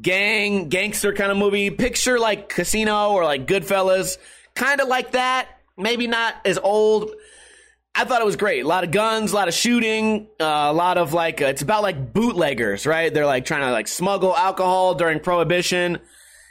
gang 0.00 0.68
gangster 0.68 1.12
kind 1.12 1.30
of 1.30 1.38
movie. 1.38 1.70
Picture 1.70 2.18
like 2.18 2.48
Casino 2.48 3.12
or 3.12 3.24
like 3.24 3.46
Goodfellas, 3.46 4.18
kind 4.54 4.80
of 4.80 4.88
like 4.88 5.12
that. 5.12 5.48
Maybe 5.76 6.06
not 6.08 6.34
as 6.44 6.58
old. 6.58 7.12
I 7.98 8.04
thought 8.04 8.20
it 8.20 8.24
was 8.24 8.36
great. 8.36 8.64
A 8.64 8.68
lot 8.68 8.84
of 8.84 8.90
guns, 8.90 9.32
a 9.32 9.34
lot 9.34 9.48
of 9.48 9.54
shooting, 9.54 10.28
uh, 10.40 10.44
a 10.44 10.72
lot 10.72 10.98
of 10.98 11.12
like 11.12 11.42
uh, 11.42 11.46
it's 11.46 11.62
about 11.62 11.82
like 11.82 12.12
bootleggers, 12.12 12.86
right? 12.86 13.12
They're 13.12 13.26
like 13.26 13.44
trying 13.44 13.62
to 13.62 13.72
like 13.72 13.88
smuggle 13.88 14.36
alcohol 14.36 14.94
during 14.94 15.20
prohibition 15.20 15.98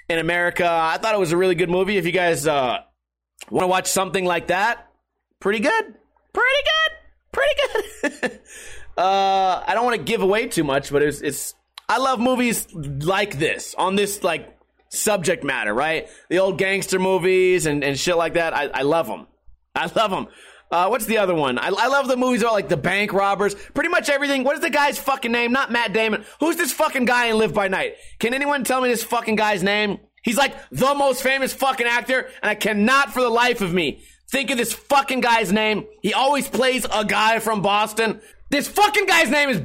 in 0.10 0.20
America. 0.20 0.68
I 0.70 0.98
thought 0.98 1.16
it 1.16 1.20
was 1.20 1.32
a 1.32 1.38
really 1.38 1.56
good 1.56 1.70
movie. 1.70 1.98
If 1.98 2.06
you 2.06 2.12
guys 2.12 2.46
uh, 2.46 2.80
want 3.50 3.64
to 3.64 3.68
watch 3.68 3.88
something 3.88 4.26
like 4.26 4.48
that, 4.48 4.88
pretty 5.40 5.60
good. 5.60 5.96
Pretty 6.34 6.64
good 6.64 6.98
pretty 7.38 7.62
good. 8.02 8.40
uh, 8.98 9.64
I 9.66 9.72
don't 9.74 9.86
want 9.86 9.98
to 9.98 10.04
give 10.04 10.22
away 10.22 10.48
too 10.48 10.64
much, 10.64 10.92
but 10.92 11.02
it's 11.02 11.22
it's. 11.22 11.54
I 11.90 12.00
love 12.00 12.20
movies 12.20 12.68
like 12.74 13.40
this 13.40 13.74
on 13.76 13.96
this 13.96 14.24
like 14.24 14.58
subject 14.90 15.44
matter, 15.44 15.74
right? 15.74 16.10
The 16.30 16.40
old 16.40 16.58
gangster 16.58 17.00
movies 17.00 17.66
and, 17.66 17.84
and 17.84 17.98
shit 17.98 18.18
like 18.18 18.34
that. 18.34 18.54
I, 18.54 18.66
I 18.68 18.82
love 18.82 19.08
them. 19.08 19.28
I 19.74 19.90
love 19.96 20.12
them. 20.12 20.28
Uh, 20.70 20.88
what's 20.88 21.06
the 21.06 21.18
other 21.18 21.34
one? 21.36 21.58
I, 21.58 21.68
I 21.68 21.88
love 21.88 22.08
the 22.08 22.18
movies 22.18 22.42
about 22.42 22.54
like 22.54 22.70
the 22.70 22.78
bank 22.78 23.14
robbers. 23.14 23.56
Pretty 23.56 23.90
much 23.90 24.10
everything. 24.10 24.44
What 24.44 24.56
is 24.56 24.62
the 24.62 24.70
guy's 24.70 25.00
fucking 25.00 25.32
name? 25.32 25.52
Not 25.52 25.72
Matt 25.72 25.94
Damon. 25.94 26.26
Who's 26.40 26.58
this 26.58 26.72
fucking 26.74 27.06
guy 27.06 27.28
in 27.28 27.38
Live 27.38 27.54
by 27.54 27.68
Night? 27.68 27.96
Can 28.20 28.34
anyone 28.34 28.64
tell 28.64 28.82
me 28.82 28.90
this 28.90 29.04
fucking 29.04 29.36
guy's 29.36 29.64
name? 29.64 30.00
He's 30.24 30.38
like 30.38 30.56
the 30.72 30.94
most 30.94 31.24
famous 31.24 31.54
fucking 31.54 31.88
actor, 31.88 32.30
and 32.42 32.50
I 32.50 32.56
cannot 32.56 33.14
for 33.14 33.22
the 33.22 33.30
life 33.30 33.62
of 33.62 33.74
me 33.74 34.02
Think 34.30 34.52
of 34.52 34.58
this 34.58 34.74
fucking 34.74 35.22
guy's 35.22 35.54
name. 35.54 35.86
He 36.02 36.14
always 36.14 36.50
plays 36.50 36.86
a 36.92 37.06
guy 37.06 37.40
from 37.40 37.62
Boston. 37.62 38.20
This 38.50 38.68
fucking 38.68 39.06
guy's 39.06 39.30
name 39.30 39.50
is 39.50 39.62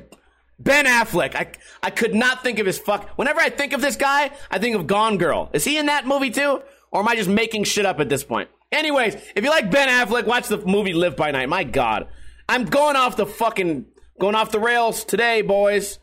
Ben 0.59 0.87
Affleck. 0.87 1.35
I, 1.35 1.51
I 1.83 1.91
could 1.91 2.15
not 2.15 2.45
think 2.45 2.61
of 2.61 2.67
his 2.67 2.79
fuck. 2.79 3.09
Whenever 3.19 3.41
I 3.41 3.51
think 3.51 3.73
of 3.73 3.81
this 3.81 3.97
guy, 3.97 4.31
I 4.51 4.59
think 4.59 4.77
of 4.77 4.87
Gone 4.87 5.19
Girl. 5.19 5.51
Is 5.53 5.65
he 5.65 5.79
in 5.79 5.87
that 5.87 6.07
movie 6.07 6.31
too? 6.31 6.63
Or 6.93 7.01
am 7.01 7.09
I 7.09 7.17
just 7.17 7.29
making 7.29 7.65
shit 7.65 7.87
up 7.87 7.99
at 7.99 8.09
this 8.09 8.23
point? 8.23 8.51
Anyways, 8.73 9.15
if 9.37 9.45
you 9.45 9.51
like 9.51 9.71
Ben 9.71 9.89
Affleck, 9.89 10.25
watch 10.25 10.49
the 10.49 10.59
movie 10.59 10.95
Live 10.95 11.17
by 11.17 11.31
Night. 11.31 11.49
My 11.49 11.63
God. 11.65 12.09
I'm 12.49 12.65
going 12.65 12.97
off 12.97 13.17
the 13.17 13.27
fucking, 13.27 13.87
going 14.19 14.35
off 14.35 14.51
the 14.51 14.61
rails 14.61 15.05
today, 15.05 15.43
boys. 15.43 15.99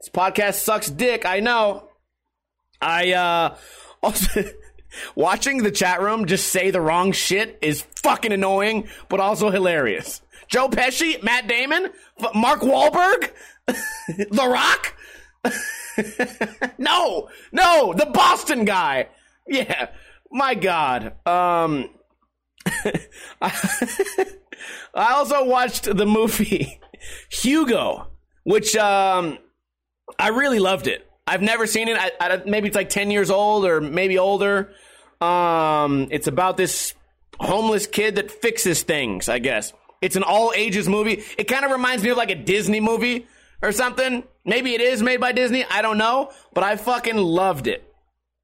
This 0.00 0.08
podcast 0.08 0.54
sucks 0.54 0.88
dick. 0.88 1.26
I 1.26 1.40
know. 1.40 1.88
I, 2.80 3.12
uh, 3.12 3.56
also, 4.02 4.44
Watching 5.14 5.62
the 5.62 5.70
chat 5.70 6.00
room 6.00 6.26
just 6.26 6.48
say 6.48 6.70
the 6.70 6.80
wrong 6.80 7.12
shit 7.12 7.58
is 7.62 7.82
fucking 8.02 8.32
annoying, 8.32 8.88
but 9.08 9.20
also 9.20 9.50
hilarious. 9.50 10.20
Joe 10.48 10.68
Pesci, 10.68 11.22
Matt 11.22 11.48
Damon, 11.48 11.90
Mark 12.34 12.60
Wahlberg, 12.60 13.30
The 13.66 14.48
Rock. 14.48 14.94
no, 16.78 17.28
no, 17.52 17.94
the 17.94 18.06
Boston 18.06 18.64
guy. 18.64 19.08
Yeah, 19.46 19.88
my 20.30 20.54
God. 20.54 21.14
Um, 21.26 21.90
I 23.42 25.12
also 25.14 25.44
watched 25.44 25.84
the 25.84 26.06
movie 26.06 26.80
Hugo, 27.30 28.08
which 28.44 28.76
um, 28.76 29.38
I 30.18 30.28
really 30.28 30.58
loved 30.58 30.86
it. 30.86 31.06
I've 31.26 31.42
never 31.42 31.66
seen 31.66 31.88
it. 31.88 31.96
I, 31.98 32.10
I, 32.20 32.42
maybe 32.46 32.68
it's 32.68 32.76
like 32.76 32.90
ten 32.90 33.10
years 33.10 33.30
old 33.30 33.64
or 33.64 33.80
maybe 33.80 34.18
older. 34.18 34.72
Um, 35.20 36.08
it's 36.10 36.26
about 36.26 36.56
this 36.56 36.94
homeless 37.38 37.86
kid 37.86 38.16
that 38.16 38.30
fixes 38.30 38.82
things. 38.82 39.28
I 39.28 39.38
guess 39.38 39.72
it's 40.00 40.16
an 40.16 40.24
all 40.24 40.52
ages 40.54 40.88
movie. 40.88 41.22
It 41.38 41.44
kind 41.44 41.64
of 41.64 41.70
reminds 41.70 42.02
me 42.02 42.10
of 42.10 42.16
like 42.16 42.30
a 42.30 42.34
Disney 42.34 42.80
movie 42.80 43.26
or 43.62 43.72
something. 43.72 44.24
Maybe 44.44 44.74
it 44.74 44.80
is 44.80 45.02
made 45.02 45.20
by 45.20 45.32
Disney. 45.32 45.64
I 45.64 45.82
don't 45.82 45.98
know, 45.98 46.32
but 46.52 46.64
I 46.64 46.76
fucking 46.76 47.16
loved 47.16 47.68
it. 47.68 47.91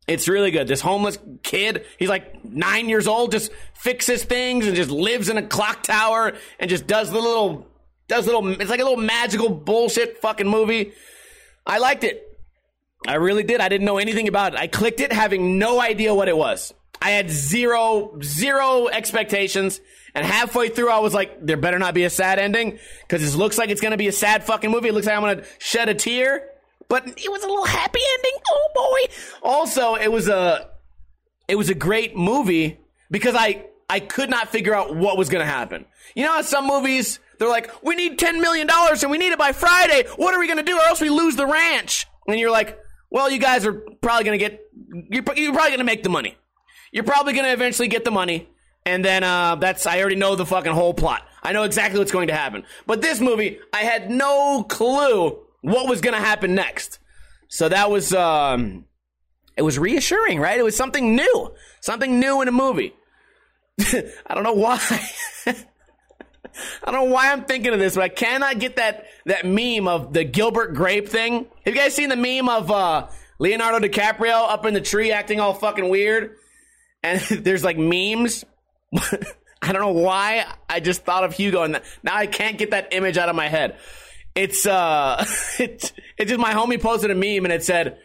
It's 0.09 0.27
really 0.27 0.51
good. 0.51 0.66
This 0.66 0.81
homeless 0.81 1.18
kid, 1.42 1.85
he's 1.99 2.09
like 2.09 2.42
nine 2.42 2.88
years 2.88 3.07
old, 3.07 3.31
just 3.31 3.53
fixes 3.75 4.25
things 4.25 4.66
and 4.66 4.75
just 4.75 4.90
lives 4.90 5.29
in 5.29 5.37
a 5.37 5.47
clock 5.47 5.83
tower 5.83 6.33
and 6.59 6.71
just 6.71 6.87
does 6.87 7.11
the 7.11 7.21
little, 7.21 7.66
does 8.09 8.25
little, 8.25 8.49
it's 8.49 8.71
like 8.71 8.81
a 8.81 8.85
little 8.85 8.99
magical 8.99 9.51
bullshit 9.51 10.18
fucking 10.18 10.49
movie. 10.49 10.94
I 11.66 11.77
liked 11.77 12.05
it. 12.05 12.25
I 13.07 13.14
really 13.14 13.42
did. 13.42 13.61
I 13.61 13.68
didn't 13.68 13.85
know 13.85 13.99
anything 13.99 14.29
about 14.29 14.55
it. 14.55 14.59
I 14.59 14.66
clicked 14.66 15.01
it 15.01 15.12
having 15.12 15.59
no 15.59 15.79
idea 15.79 16.14
what 16.14 16.29
it 16.29 16.37
was. 16.37 16.73
I 17.03 17.11
had 17.11 17.31
zero, 17.31 18.18
zero 18.23 18.88
expectations. 18.88 19.79
And 20.14 20.25
halfway 20.25 20.71
through, 20.71 20.90
I 20.90 21.01
was 21.01 21.12
like, 21.12 21.44
there 21.44 21.59
better 21.59 21.79
not 21.79 21.92
be 21.92 22.05
a 22.05 22.11
sad 22.11 22.38
ending 22.38 22.79
because 23.03 23.21
this 23.21 23.37
looks 23.37 23.59
like 23.59 23.68
it's 23.68 23.83
going 23.83 23.92
to 23.92 23.99
be 23.99 24.09
a 24.09 24.12
sad 24.12 24.42
fucking 24.42 24.71
movie. 24.71 24.88
It 24.88 24.94
looks 24.94 25.07
like 25.07 25.14
I'm 25.14 25.23
going 25.23 25.37
to 25.37 25.44
shed 25.59 25.90
a 25.90 25.94
tear. 25.94 26.49
But 26.88 27.07
it 27.07 27.31
was 27.31 27.42
a 27.42 27.46
little 27.46 27.66
happy 27.66 28.01
ending. 28.16 28.40
Oh 28.51 28.68
boy. 28.74 29.14
Also, 29.42 29.94
it 29.94 30.11
was 30.11 30.29
a, 30.29 30.70
it 31.46 31.57
was 31.57 31.68
a 31.68 31.74
great 31.74 32.16
movie 32.16 32.81
because 33.11 33.35
I, 33.35 33.66
I 33.90 34.01
could 34.01 34.31
not 34.31 34.48
figure 34.48 34.74
out 34.74 34.94
what 34.94 35.16
was 35.16 35.29
going 35.29 35.44
to 35.44 35.51
happen. 35.51 35.87
You 36.14 36.24
know 36.24 36.33
how 36.33 36.42
some 36.42 36.66
movies, 36.66 37.20
they're 37.38 37.48
like, 37.48 37.83
we 37.83 37.94
need 37.94 38.18
$10 38.18 38.40
million 38.40 38.68
and 38.70 39.11
we 39.11 39.18
need 39.18 39.33
it 39.33 39.38
by 39.38 39.53
Friday. 39.53 40.05
What 40.16 40.35
are 40.35 40.40
we 40.40 40.46
going 40.46 40.59
to 40.59 40.62
do 40.62 40.77
or 40.77 40.83
else 40.83 41.01
we 41.01 41.11
lose 41.11 41.37
the 41.37 41.46
ranch? 41.46 42.07
And 42.27 42.38
you're 42.38 42.51
like, 42.51 42.79
well, 43.11 43.31
you 43.31 43.38
guys 43.38 43.64
are 43.64 43.72
probably 43.72 44.24
going 44.24 44.38
to 44.38 44.44
get, 44.44 44.61
you're, 45.11 45.24
you're 45.37 45.53
probably 45.53 45.70
going 45.70 45.79
to 45.79 45.85
make 45.85 46.03
the 46.03 46.11
money. 46.11 46.37
You're 46.92 47.05
probably 47.05 47.33
going 47.33 47.46
to 47.46 47.53
eventually 47.53 47.88
get 47.88 48.05
the 48.05 48.11
money. 48.11 48.48
And 48.85 49.05
then 49.05 49.22
uh, 49.22 49.57
that's, 49.57 49.87
I 49.87 50.01
already 50.01 50.16
know 50.16 50.35
the 50.35 50.46
fucking 50.46 50.72
whole 50.72 50.94
plot. 50.94 51.27
I 51.42 51.53
know 51.53 51.64
exactly 51.64 51.98
what's 51.98 52.12
going 52.12 52.29
to 52.29 52.35
happen. 52.35 52.64
But 52.87 53.01
this 53.01 53.20
movie, 53.20 53.59
I 53.72 53.79
had 53.79 54.11
no 54.11 54.64
clue 54.64 55.38
what 55.62 55.88
was 55.88 56.01
going 56.01 56.14
to 56.14 56.21
happen 56.21 56.55
next. 56.55 56.99
So 57.49 57.68
that 57.68 57.90
was, 57.90 58.12
um, 58.12 58.85
it 59.57 59.62
was 59.62 59.79
reassuring, 59.79 60.38
right? 60.38 60.59
It 60.59 60.62
was 60.62 60.77
something 60.77 61.16
new, 61.16 61.55
something 61.81 62.21
new 62.21 62.42
in 62.42 62.49
a 62.49 62.53
movie. 62.53 62.94
I 63.81 64.35
don't 64.35 64.44
know 64.44 64.53
why. 64.53 64.79
I 65.47 66.90
don't 66.90 66.94
know 66.94 67.12
why 67.12 67.33
I'm 67.33 67.44
thinking 67.44 67.73
of 67.73 67.79
this, 67.79 67.94
but 67.94 68.05
I 68.05 68.09
cannot 68.09 68.59
get 68.59 68.77
that 68.77 69.07
that 69.27 69.47
meme 69.47 69.87
of 69.87 70.12
the 70.12 70.25
Gilbert 70.25 70.75
Grape 70.75 71.09
thing. 71.09 71.47
Have 71.64 71.75
you 71.75 71.81
guys 71.81 71.94
seen 71.94 72.09
the 72.09 72.16
meme 72.16 72.49
of 72.49 72.71
uh, 72.71 73.09
Leonardo 73.38 73.87
DiCaprio 73.87 74.49
up 74.51 74.66
in 74.66 74.75
the 74.75 74.81
tree 74.81 75.12
acting 75.12 75.40
all 75.40 75.55
fucking 75.55 75.88
weird? 75.88 76.37
And 77.03 77.21
there's 77.31 77.64
like 77.64 77.79
memes. 77.79 78.44
I 78.94 79.73
don't 79.73 79.83
know 79.83 80.03
why 80.03 80.47
I 80.68 80.81
just 80.81 81.05
thought 81.05 81.25
of 81.25 81.35
Hugo, 81.35 81.62
and 81.62 81.81
now 82.03 82.16
I 82.16 82.27
can't 82.27 82.59
get 82.59 82.71
that 82.71 82.92
image 82.92 83.18
out 83.18 83.29
of 83.29 83.37
my 83.37 83.49
head. 83.49 83.77
It's 84.38 84.66
uh, 84.66 85.24
it's 85.59 85.92
it's 86.16 86.31
just 86.31 86.40
my 86.40 86.53
homie 86.53 86.81
posted 86.81 87.11
a 87.11 87.14
meme, 87.14 87.44
and 87.44 87.53
it 87.53 87.64
said, 87.64 87.98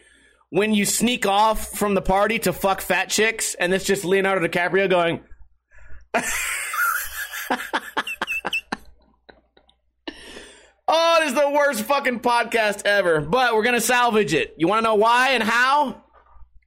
"When 0.50 0.74
you 0.74 0.84
sneak 0.84 1.26
off 1.26 1.68
from 1.68 1.94
the 1.94 2.02
party 2.02 2.40
to 2.40 2.52
fuck 2.52 2.80
fat 2.80 3.08
chicks," 3.08 3.54
and 3.54 3.72
it's 3.72 3.84
just 3.84 4.04
Leonardo 4.04 4.46
DiCaprio 4.46 4.90
going. 4.90 5.20
Oh, 10.86 11.18
it 11.22 11.28
is 11.28 11.34
the 11.34 11.48
worst 11.50 11.82
fucking 11.84 12.20
podcast 12.20 12.82
ever, 12.84 13.22
but 13.22 13.54
we're 13.54 13.62
going 13.62 13.74
to 13.74 13.80
salvage 13.80 14.34
it. 14.34 14.54
You 14.58 14.68
want 14.68 14.80
to 14.80 14.90
know 14.90 14.96
why 14.96 15.30
and 15.30 15.42
how? 15.42 16.04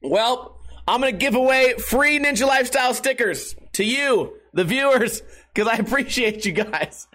Well, 0.02 0.60
I'm 0.88 1.00
going 1.00 1.12
to 1.12 1.18
give 1.18 1.36
away 1.36 1.74
free 1.74 2.18
Ninja 2.18 2.44
Lifestyle 2.44 2.94
stickers 2.94 3.54
to 3.74 3.84
you, 3.84 4.32
the 4.52 4.64
viewers, 4.64 5.22
because 5.54 5.68
I 5.68 5.76
appreciate 5.78 6.44
you 6.44 6.50
guys. 6.52 7.06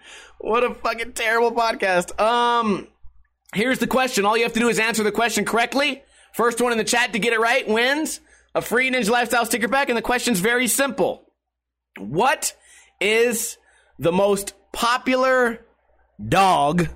What 0.44 0.66
a 0.66 0.74
fucking 0.74 1.14
terrible 1.14 1.54
podcast. 1.54 2.20
Um, 2.20 2.90
here's 3.56 3.80
the 3.80 3.88
question. 3.88 4.26
All 4.26 4.36
you 4.36 4.44
have 4.44 4.52
to 4.52 4.60
do 4.60 4.68
is 4.68 4.78
answer 4.78 5.02
the 5.02 5.12
question 5.12 5.46
correctly 5.46 6.04
First 6.34 6.60
one 6.60 6.74
in 6.74 6.78
the 6.78 6.84
chat 6.84 7.14
to 7.14 7.20
get 7.20 7.32
it 7.32 7.40
right 7.40 7.66
wins 7.66 8.20
a 8.54 8.62
free 8.62 8.92
Ninja 8.92 9.10
Lifestyle 9.10 9.46
sticker 9.46 9.70
pack. 9.70 9.88
And 9.88 9.98
the 9.98 10.02
question's 10.02 10.42
very 10.42 10.68
simple 10.68 11.32
What 11.98 12.54
is 13.00 13.58
the 14.00 14.12
most 14.12 14.54
popular 14.74 15.66
dog 16.28 16.90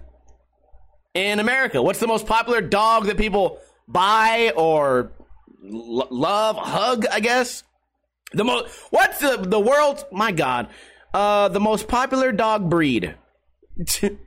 in 1.13 1.39
America? 1.39 1.81
What's 1.81 1.99
the 1.99 2.07
most 2.07 2.27
popular 2.27 2.59
dog 2.59 3.05
that 3.05 3.15
people 3.15 3.59
buy 3.87 4.51
or 4.57 5.13
l- 5.63 6.09
love, 6.11 6.57
hug, 6.57 7.05
I 7.09 7.21
guess? 7.21 7.63
The 8.33 8.43
most 8.43 8.67
What's 8.89 9.19
the 9.19 9.37
the 9.37 9.59
world? 9.59 10.03
My 10.11 10.33
god. 10.33 10.67
Uh 11.13 11.47
the 11.47 11.61
most 11.61 11.87
popular 11.87 12.33
dog 12.33 12.69
breed. 12.69 13.15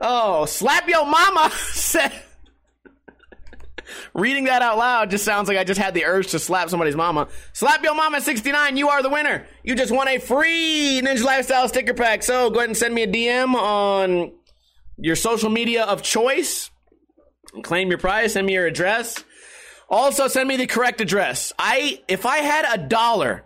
oh, 0.00 0.44
slap 0.46 0.88
your 0.88 1.06
mama 1.06 1.50
Reading 4.14 4.44
that 4.44 4.62
out 4.62 4.78
loud 4.78 5.10
just 5.10 5.24
sounds 5.24 5.48
like 5.48 5.56
I 5.58 5.64
just 5.64 5.80
had 5.80 5.94
the 5.94 6.04
urge 6.04 6.28
to 6.28 6.38
slap 6.38 6.70
somebody's 6.70 6.96
mama. 6.96 7.28
Slap 7.52 7.82
your 7.82 7.94
mama 7.94 8.20
69, 8.20 8.76
you 8.76 8.88
are 8.88 9.02
the 9.02 9.08
winner. 9.08 9.46
You 9.64 9.74
just 9.74 9.92
won 9.92 10.08
a 10.08 10.18
free 10.18 11.00
Ninja 11.02 11.24
Lifestyle 11.24 11.68
sticker 11.68 11.94
pack. 11.94 12.22
So 12.22 12.50
go 12.50 12.58
ahead 12.58 12.68
and 12.68 12.76
send 12.76 12.94
me 12.94 13.02
a 13.02 13.08
DM 13.08 13.54
on 13.54 14.32
your 14.96 15.16
social 15.16 15.50
media 15.50 15.84
of 15.84 16.02
choice. 16.02 16.70
Claim 17.62 17.88
your 17.88 17.98
prize, 17.98 18.34
send 18.34 18.46
me 18.46 18.54
your 18.54 18.66
address. 18.66 19.24
Also 19.88 20.28
send 20.28 20.48
me 20.48 20.56
the 20.56 20.66
correct 20.66 21.00
address. 21.00 21.52
I 21.58 22.00
if 22.06 22.24
I 22.24 22.38
had 22.38 22.64
a 22.72 22.78
dollar 22.78 23.44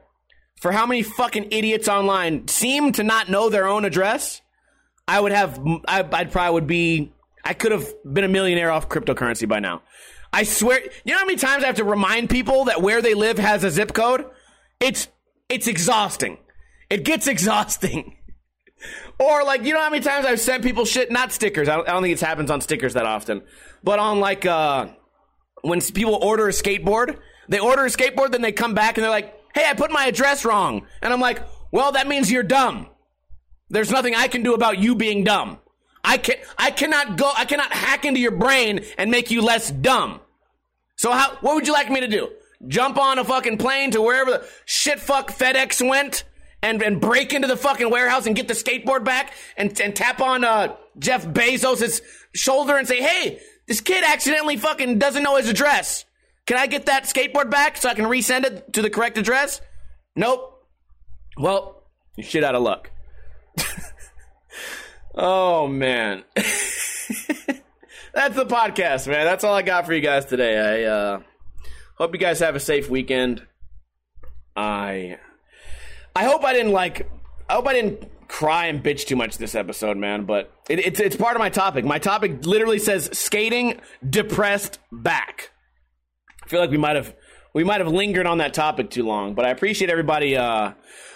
for 0.61 0.72
how 0.72 0.87
many 0.87 1.03
fucking 1.03 1.48
idiots 1.50 1.88
online 1.88 2.48
seem 2.48 2.92
to 2.92 3.03
not 3.03 3.31
know 3.31 3.48
their 3.48 3.66
own 3.66 3.85
address, 3.85 4.42
I 5.07 5.21
would 5.21 5.33
have 5.33 5.61
I, 5.87 6.07
I'd 6.12 6.33
probably 6.33 6.55
would 6.55 6.67
be 6.67 7.12
I 7.45 7.53
could 7.53 7.73
have 7.73 7.87
been 8.11 8.25
a 8.25 8.29
millionaire 8.29 8.71
off 8.71 8.88
cryptocurrency 8.88 9.49
by 9.49 9.61
now. 9.61 9.83
I 10.33 10.43
swear, 10.43 10.81
you 11.05 11.12
know 11.12 11.19
how 11.19 11.27
many 11.27 11.37
times 11.37 11.62
I 11.62 11.67
have 11.69 11.77
to 11.77 11.85
remind 11.85 12.29
people 12.29 12.64
that 12.64 12.83
where 12.83 13.01
they 13.03 13.14
live 13.14 13.38
has 13.38 13.62
a 13.62 13.71
zip 13.71 13.93
code? 13.93 14.25
It's 14.81 15.09
it's 15.49 15.67
exhausting. 15.67 16.38
It 16.90 17.05
gets 17.05 17.27
exhausting. 17.35 18.17
or 19.19 19.45
like, 19.45 19.64
you 19.64 19.73
know 19.73 19.81
how 19.81 19.90
many 19.90 20.03
times 20.03 20.27
I've 20.27 20.40
sent 20.40 20.64
people 20.64 20.85
shit, 20.85 21.12
not 21.12 21.33
stickers. 21.33 21.69
I 21.69 21.77
don't, 21.77 21.88
I 21.88 21.93
don't 21.93 22.03
think 22.03 22.14
it 22.14 22.21
happens 22.21 22.51
on 22.51 22.61
stickers 22.61 22.95
that 22.95 23.07
often, 23.07 23.43
but 23.83 23.99
on 23.99 24.21
like 24.21 24.45
uh, 24.47 24.88
when 25.62 25.81
people 25.81 26.14
order 26.14 26.49
a 26.49 26.53
skateboard, 26.53 27.19
they 27.49 27.61
order 27.61 27.85
a 27.85 27.88
skateboard, 27.88 28.33
then 28.33 28.43
they 28.43 28.53
come 28.53 28.75
back 28.75 28.97
and 28.97 29.05
they're 29.05 29.11
like, 29.11 29.35
"Hey, 29.55 29.64
I 29.69 29.75
put 29.75 29.90
my 29.93 30.07
address 30.07 30.45
wrong," 30.45 30.87
and 31.03 31.12
I'm 31.12 31.21
like, 31.21 31.43
"Well, 31.71 31.93
that 31.93 32.09
means 32.09 32.33
you're 32.33 32.43
dumb. 32.43 32.88
There's 33.75 33.91
nothing 33.91 34.15
I 34.15 34.29
can 34.29 34.43
do 34.43 34.55
about 34.55 34.79
you 34.79 34.95
being 34.95 35.25
dumb." 35.25 35.59
I 36.05 36.19
can 36.19 36.37
I 36.59 36.71
cannot 36.71 37.17
go 37.17 37.33
I 37.35 37.47
cannot 37.47 37.73
hack 37.73 38.05
into 38.05 38.21
your 38.21 38.31
brain 38.31 38.85
and 38.99 39.11
make 39.11 39.31
you 39.31 39.41
less 39.41 39.71
dumb. 39.71 40.21
So 40.97 41.11
how 41.11 41.37
what 41.41 41.55
would 41.55 41.67
you 41.67 41.73
like 41.73 41.91
me 41.91 42.01
to 42.01 42.09
do? 42.09 42.29
Jump 42.69 42.99
on 42.99 43.19
a 43.19 43.25
fucking 43.25 43.59
plane 43.59 43.91
to 43.93 44.03
wherever 44.03 44.31
the 44.31 44.49
shit 44.67 45.01
fuck 45.01 45.31
FedEx 45.31 45.87
went 45.87 46.25
and, 46.63 46.83
and 46.83 47.01
break 47.01 47.33
into 47.33 47.49
the 47.49 47.57
fucking 47.57 47.91
warehouse 47.91 48.27
and 48.27 48.35
get 48.37 48.49
the 48.49 48.55
skateboard 48.55 49.05
back 49.05 49.35
and, 49.57 49.79
and 49.81 49.95
tap 49.95 50.21
on 50.21 50.45
uh, 50.45 50.75
Jeff 50.99 51.27
Bezos' 51.27 52.01
shoulder 52.35 52.77
and 52.77 52.89
say, 52.89 53.03
hey, 53.03 53.39
this 53.67 53.83
kid 53.83 54.03
accidentally 54.03 54.57
fucking 54.57 54.99
doesn't 54.99 55.23
know 55.23 55.37
his 55.37 55.49
address. 55.49 56.07
Can 56.47 56.57
I 56.57 56.67
get 56.67 56.87
that 56.87 57.05
skateboard 57.05 57.51
back 57.51 57.77
so 57.77 57.91
I 57.91 57.95
can 57.95 58.07
resend 58.07 58.45
it 58.45 58.73
to 58.75 58.83
the 58.83 58.89
correct 58.89 59.19
address? 59.19 59.61
Nope. 60.17 60.67
Well, 61.37 61.83
you 62.17 62.25
shit 62.25 62.45
out 62.45 62.55
of 62.55 62.63
luck. 62.63 62.91
Oh 65.14 65.66
man. 65.66 66.24
That's 68.14 68.37
the 68.37 68.46
podcast, 68.46 69.09
man. 69.09 69.24
That's 69.24 69.42
all 69.42 69.55
I 69.55 69.62
got 69.62 69.87
for 69.87 69.92
you 69.92 70.00
guys 70.00 70.24
today. 70.24 70.85
I 70.85 70.85
uh, 70.85 71.20
hope 71.96 72.12
you 72.12 72.20
guys 72.20 72.38
have 72.40 72.55
a 72.55 72.61
safe 72.61 72.88
weekend. 72.88 73.44
I 74.57 75.18
I 76.14 76.24
hope 76.24 76.44
I 76.44 76.53
didn't 76.53 76.72
like 76.72 77.11
I 77.48 77.55
hope 77.55 77.66
I 77.66 77.72
didn't 77.72 78.09
cry 78.29 78.66
and 78.66 78.83
bitch 78.83 79.07
too 79.07 79.16
much 79.16 79.38
this 79.38 79.55
episode, 79.55 79.96
man, 79.96 80.24
but 80.24 80.53
it, 80.68 80.79
it's 80.79 81.00
it's 81.00 81.16
part 81.16 81.35
of 81.37 81.40
my 81.40 81.50
topic. 81.50 81.85
My 81.85 81.98
topic 81.98 82.46
literally 82.46 82.79
says 82.79 83.11
skating 83.12 83.81
depressed 84.09 84.79
back. 84.92 85.50
I 86.44 86.48
feel 86.48 86.61
like 86.61 86.70
we 86.70 86.79
might 86.79 86.96
have 86.96 87.14
we 87.55 87.64
might 87.64 87.81
have 87.81 87.88
lingered 87.88 88.27
on 88.27 88.38
that 88.38 88.53
topic 88.53 88.90
too 88.90 89.05
long, 89.05 89.35
but 89.35 89.45
I 89.45 89.51
appreciate 89.51 89.88
everybody 89.88 90.37
uh, 90.37 90.73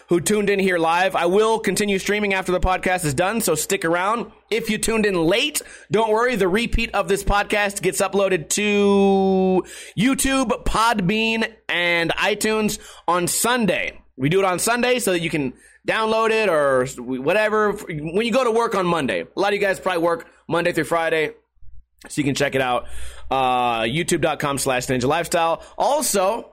who 0.08 0.20
tuned 0.20 0.48
in 0.48 0.60
here 0.60 0.78
live. 0.78 1.16
I 1.16 1.26
will 1.26 1.58
continue 1.58 1.98
streaming 1.98 2.32
after 2.32 2.52
the 2.52 2.60
podcast 2.60 3.04
is 3.04 3.12
done, 3.12 3.40
so 3.40 3.56
stick 3.56 3.84
around. 3.84 4.30
If 4.48 4.70
you 4.70 4.78
tuned 4.78 5.04
in 5.04 5.16
late, 5.16 5.60
don't 5.90 6.10
worry. 6.10 6.36
The 6.36 6.48
repeat 6.48 6.94
of 6.94 7.08
this 7.08 7.24
podcast 7.24 7.82
gets 7.82 8.00
uploaded 8.00 8.48
to 8.50 9.64
YouTube, 9.98 10.64
Podbean, 10.64 11.52
and 11.68 12.10
iTunes 12.12 12.78
on 13.08 13.26
Sunday. 13.26 14.00
We 14.16 14.28
do 14.28 14.38
it 14.38 14.44
on 14.44 14.60
Sunday 14.60 15.00
so 15.00 15.12
that 15.12 15.20
you 15.20 15.30
can 15.30 15.54
download 15.86 16.30
it 16.30 16.48
or 16.48 16.86
whatever 17.02 17.72
when 17.72 18.26
you 18.26 18.32
go 18.32 18.44
to 18.44 18.50
work 18.52 18.76
on 18.76 18.86
Monday. 18.86 19.22
A 19.22 19.40
lot 19.40 19.48
of 19.48 19.54
you 19.54 19.60
guys 19.60 19.80
probably 19.80 20.02
work 20.02 20.28
Monday 20.48 20.72
through 20.72 20.84
Friday, 20.84 21.32
so 22.06 22.20
you 22.20 22.24
can 22.24 22.34
check 22.34 22.54
it 22.54 22.60
out. 22.60 22.86
Uh, 23.30 23.82
YouTube.com 23.82 24.58
slash 24.58 24.86
Ninja 24.86 25.04
Lifestyle. 25.04 25.62
Also, 25.76 26.52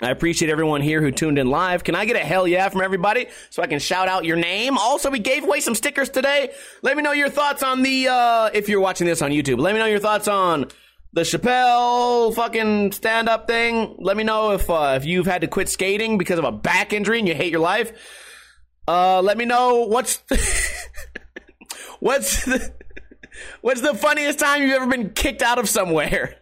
I 0.00 0.10
appreciate 0.10 0.50
everyone 0.50 0.80
here 0.80 1.00
who 1.00 1.10
tuned 1.10 1.38
in 1.38 1.48
live. 1.50 1.82
Can 1.82 1.96
I 1.96 2.04
get 2.04 2.14
a 2.14 2.20
hell 2.20 2.46
yeah 2.46 2.68
from 2.68 2.82
everybody 2.82 3.26
so 3.50 3.62
I 3.62 3.66
can 3.66 3.80
shout 3.80 4.06
out 4.06 4.24
your 4.24 4.36
name? 4.36 4.78
Also, 4.78 5.10
we 5.10 5.18
gave 5.18 5.42
away 5.42 5.60
some 5.60 5.74
stickers 5.74 6.08
today. 6.08 6.52
Let 6.82 6.96
me 6.96 7.02
know 7.02 7.12
your 7.12 7.30
thoughts 7.30 7.62
on 7.62 7.82
the, 7.82 8.08
uh, 8.08 8.50
if 8.54 8.68
you're 8.68 8.80
watching 8.80 9.06
this 9.06 9.22
on 9.22 9.32
YouTube, 9.32 9.58
let 9.58 9.72
me 9.72 9.80
know 9.80 9.86
your 9.86 9.98
thoughts 9.98 10.28
on 10.28 10.66
the 11.14 11.22
Chappelle 11.22 12.32
fucking 12.32 12.92
stand 12.92 13.28
up 13.28 13.48
thing. 13.48 13.96
Let 13.98 14.16
me 14.16 14.22
know 14.22 14.52
if, 14.52 14.70
uh, 14.70 14.94
if 14.96 15.04
you've 15.04 15.26
had 15.26 15.40
to 15.40 15.48
quit 15.48 15.68
skating 15.68 16.16
because 16.16 16.38
of 16.38 16.44
a 16.44 16.52
back 16.52 16.92
injury 16.92 17.18
and 17.18 17.26
you 17.26 17.34
hate 17.34 17.50
your 17.50 17.60
life. 17.60 17.92
Uh, 18.86 19.20
let 19.20 19.36
me 19.36 19.46
know 19.46 19.86
what's, 19.86 20.22
what's 21.98 22.44
the, 22.44 22.72
what's 23.60 23.80
the 23.80 23.94
funniest 23.94 24.38
time 24.38 24.62
you've 24.62 24.72
ever 24.72 24.86
been 24.86 25.10
kicked 25.10 25.42
out 25.42 25.58
of 25.58 25.68
somewhere? 25.68 26.36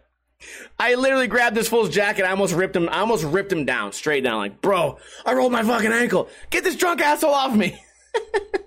I 0.79 0.95
literally 0.95 1.27
grabbed 1.27 1.55
this 1.55 1.67
fool's 1.67 1.89
jacket. 1.89 2.25
I 2.25 2.31
almost 2.31 2.53
ripped 2.53 2.75
him. 2.75 2.89
I 2.89 2.99
almost 2.99 3.23
ripped 3.23 3.51
him 3.51 3.65
down, 3.65 3.91
straight 3.91 4.23
down. 4.23 4.37
Like, 4.37 4.61
bro, 4.61 4.99
I 5.25 5.33
rolled 5.33 5.51
my 5.51 5.63
fucking 5.63 5.91
ankle. 5.91 6.29
Get 6.49 6.63
this 6.63 6.75
drunk 6.75 7.01
asshole 7.01 7.33
off 7.33 7.55
me. 7.55 7.79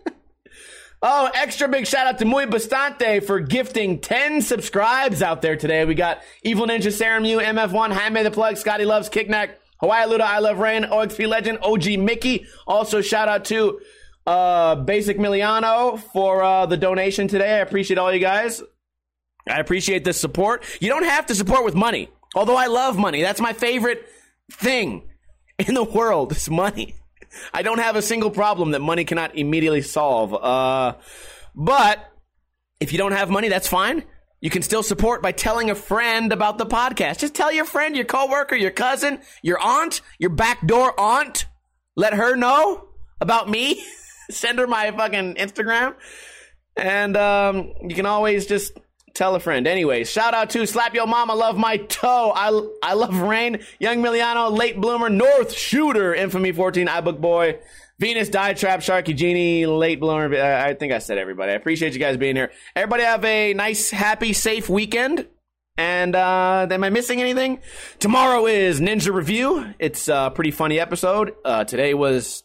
oh, 1.03 1.31
extra 1.33 1.69
big 1.69 1.87
shout 1.87 2.07
out 2.07 2.19
to 2.19 2.25
Muy 2.25 2.47
Bastante 2.47 3.21
for 3.21 3.39
gifting 3.39 4.01
10 4.01 4.43
subscribes 4.43 5.23
out 5.23 5.43
there 5.43 5.57
today. 5.57 5.85
We 5.85 5.95
got 5.95 6.23
Evil 6.43 6.67
Ninja 6.67 6.93
Serum 6.93 7.25
U, 7.25 7.39
MF1, 7.39 7.93
Jaime 7.93 8.23
the 8.25 8.31
Plug, 8.31 8.57
Scotty 8.57 8.85
Loves, 8.85 9.09
Kicknack, 9.09 9.51
Hawaii 9.79 10.07
Luda, 10.07 10.23
I 10.23 10.41
Love 10.41 10.59
Rain, 10.59 10.83
OXP 10.83 11.29
Legend, 11.29 11.59
OG 11.63 11.99
Mickey. 11.99 12.47
Also, 12.67 13.01
shout 13.01 13.29
out 13.29 13.45
to 13.47 13.81
uh, 14.27 14.77
Basic 14.77 15.19
Miliano 15.19 15.99
for 15.99 16.43
uh, 16.43 16.67
the 16.67 16.77
donation 16.77 17.29
today. 17.29 17.55
I 17.55 17.59
appreciate 17.59 17.99
all 17.99 18.13
you 18.13 18.21
guys. 18.21 18.63
I 19.49 19.59
appreciate 19.59 20.05
the 20.05 20.13
support. 20.13 20.65
You 20.81 20.89
don't 20.89 21.05
have 21.05 21.27
to 21.27 21.35
support 21.35 21.65
with 21.65 21.75
money, 21.75 22.09
although 22.35 22.57
I 22.57 22.67
love 22.67 22.97
money. 22.97 23.23
That's 23.23 23.41
my 23.41 23.53
favorite 23.53 24.07
thing 24.53 25.09
in 25.59 25.75
the 25.75 25.85
world 25.85 26.33
is 26.33 26.49
money. 26.51 26.97
I 27.55 27.63
don't 27.63 27.79
have 27.79 27.97
a 27.97 28.03
single 28.03 28.31
problem 28.31 28.73
that 28.73 28.81
money 28.81 29.05
cannot 29.05 29.37
immediately 29.37 29.83
solve. 29.83 30.35
Uh, 30.35 30.97
but 31.55 32.13
if 32.81 32.93
you 32.93 32.99
don't 32.99 33.13
have 33.13 33.31
money, 33.31 33.49
that's 33.49 33.69
fine. 33.69 34.05
You 34.41 34.49
can 34.49 34.63
still 34.63 34.83
support 34.83 35.23
by 35.23 35.33
telling 35.33 35.69
a 35.71 35.75
friend 35.75 36.33
about 36.33 36.57
the 36.57 36.65
podcast. 36.65 37.19
Just 37.19 37.35
tell 37.35 37.53
your 37.53 37.67
friend, 37.67 37.95
your 37.95 38.07
coworker, 38.07 38.57
your 38.57 38.71
cousin, 38.71 39.21
your 39.43 39.59
aunt, 39.61 40.01
your 40.19 40.31
backdoor 40.31 40.99
aunt. 40.99 41.47
Let 41.95 42.15
her 42.15 42.37
know 42.37 42.89
about 43.21 43.49
me. 43.49 43.85
Send 44.31 44.59
her 44.59 44.67
my 44.67 44.91
fucking 44.91 45.35
Instagram. 45.35 45.95
And 46.77 47.17
um, 47.17 47.73
you 47.83 47.95
can 47.95 48.07
always 48.07 48.47
just 48.47 48.73
Tell 49.15 49.35
a 49.35 49.41
friend. 49.41 49.67
Anyways, 49.67 50.11
shout 50.11 50.35
out 50.35 50.51
to 50.51 50.67
Slap 50.67 50.95
Yo 50.95 51.05
Mama, 51.05 51.35
Love 51.35 51.57
My 51.57 51.79
Toe. 51.79 52.33
I, 52.35 52.69
I 52.83 52.95
love 52.95 53.21
Rain, 53.21 53.59
Young 53.79 53.99
Miliano, 53.99 54.57
Late 54.57 54.81
Bloomer, 54.81 55.11
North 55.11 55.53
Shooter, 55.53 56.15
Infamy 56.15 56.53
14, 56.53 56.87
iBook 56.87 57.21
Boy, 57.21 57.59
Venus, 57.99 58.29
Die 58.29 58.53
Trap, 58.55 58.81
Sharky 58.81 59.15
Genie, 59.17 59.67
Late 59.67 59.99
Bloomer. 60.01 60.35
I 60.41 60.75
think 60.75 60.93
I 60.93 60.99
said 60.99 61.19
everybody. 61.19 61.53
I 61.53 61.57
appreciate 61.57 61.93
you 61.93 61.99
guys 61.99 62.17
being 62.17 62.37
here. 62.37 62.53
Everybody 62.77 63.03
have 63.03 63.25
a 63.25 63.53
nice, 63.53 63.91
happy, 63.91 64.33
safe 64.33 64.69
weekend. 64.69 65.27
And 65.77 66.15
uh, 66.15 66.69
am 66.71 66.85
I 66.85 66.91
missing 66.91 67.21
anything? 67.21 67.61
Tomorrow 67.99 68.47
is 68.47 68.81
Ninja 68.81 69.13
Review. 69.13 69.75
It's 69.79 70.09
a 70.09 70.31
pretty 70.33 70.51
funny 70.51 70.79
episode. 70.79 71.35
Uh, 71.45 71.65
today 71.65 71.95
was 71.95 72.45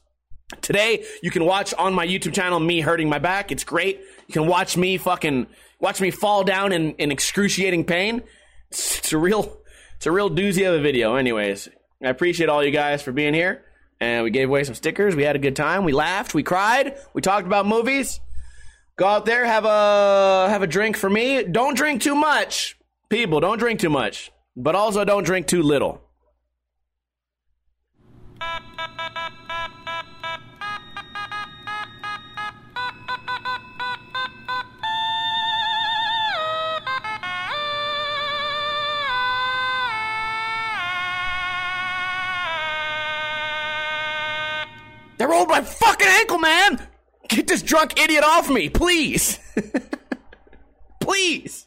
today. 0.61 1.05
You 1.21 1.31
can 1.31 1.45
watch 1.45 1.73
on 1.73 1.93
my 1.93 2.05
YouTube 2.05 2.33
channel 2.33 2.59
me 2.59 2.81
hurting 2.81 3.09
my 3.09 3.19
back. 3.19 3.51
It's 3.51 3.63
great. 3.63 4.01
You 4.27 4.33
can 4.33 4.47
watch 4.47 4.77
me 4.77 4.97
fucking 4.97 5.47
watch 5.79 6.01
me 6.01 6.11
fall 6.11 6.43
down 6.43 6.71
in, 6.71 6.93
in 6.95 7.11
excruciating 7.11 7.85
pain. 7.85 8.23
It's, 8.71 8.99
it's 8.99 9.13
a 9.13 9.17
real 9.17 9.57
it's 9.97 10.05
a 10.05 10.11
real 10.11 10.29
doozy 10.29 10.67
of 10.67 10.79
a 10.79 10.81
video. 10.81 11.15
Anyways, 11.15 11.69
I 12.03 12.09
appreciate 12.09 12.49
all 12.49 12.63
you 12.63 12.71
guys 12.71 13.01
for 13.01 13.11
being 13.11 13.33
here. 13.33 13.63
And 13.99 14.23
we 14.23 14.29
gave 14.29 14.49
away 14.49 14.63
some 14.65 14.75
stickers. 14.75 15.15
We 15.15 15.23
had 15.23 15.37
a 15.37 15.39
good 15.39 15.55
time. 15.55 15.85
We 15.85 15.93
laughed. 15.93 16.33
We 16.33 16.43
cried. 16.43 16.97
We 17.13 17.21
talked 17.21 17.47
about 17.47 17.65
movies. 17.65 18.19
Go 18.97 19.07
out 19.07 19.25
there, 19.25 19.45
have 19.45 19.65
a 19.65 20.47
have 20.49 20.61
a 20.61 20.67
drink 20.67 20.95
for 20.95 21.09
me. 21.09 21.43
Don't 21.43 21.75
drink 21.75 22.01
too 22.01 22.15
much, 22.15 22.77
people. 23.09 23.39
Don't 23.41 23.57
drink 23.57 23.79
too 23.79 23.89
much. 23.89 24.31
but 24.55 24.75
also 24.75 25.03
don't 25.03 25.23
drink 25.25 25.47
too 25.47 25.61
little. 25.61 26.01
They 45.25 45.31
rolled 45.31 45.49
my 45.49 45.61
fucking 45.61 46.07
ankle, 46.07 46.37
man! 46.37 46.87
Get 47.29 47.47
this 47.47 47.63
drunk 47.63 47.99
idiot 47.99 48.23
off 48.23 48.47
me, 48.47 48.69
please! 48.69 49.39
please! 50.99 51.65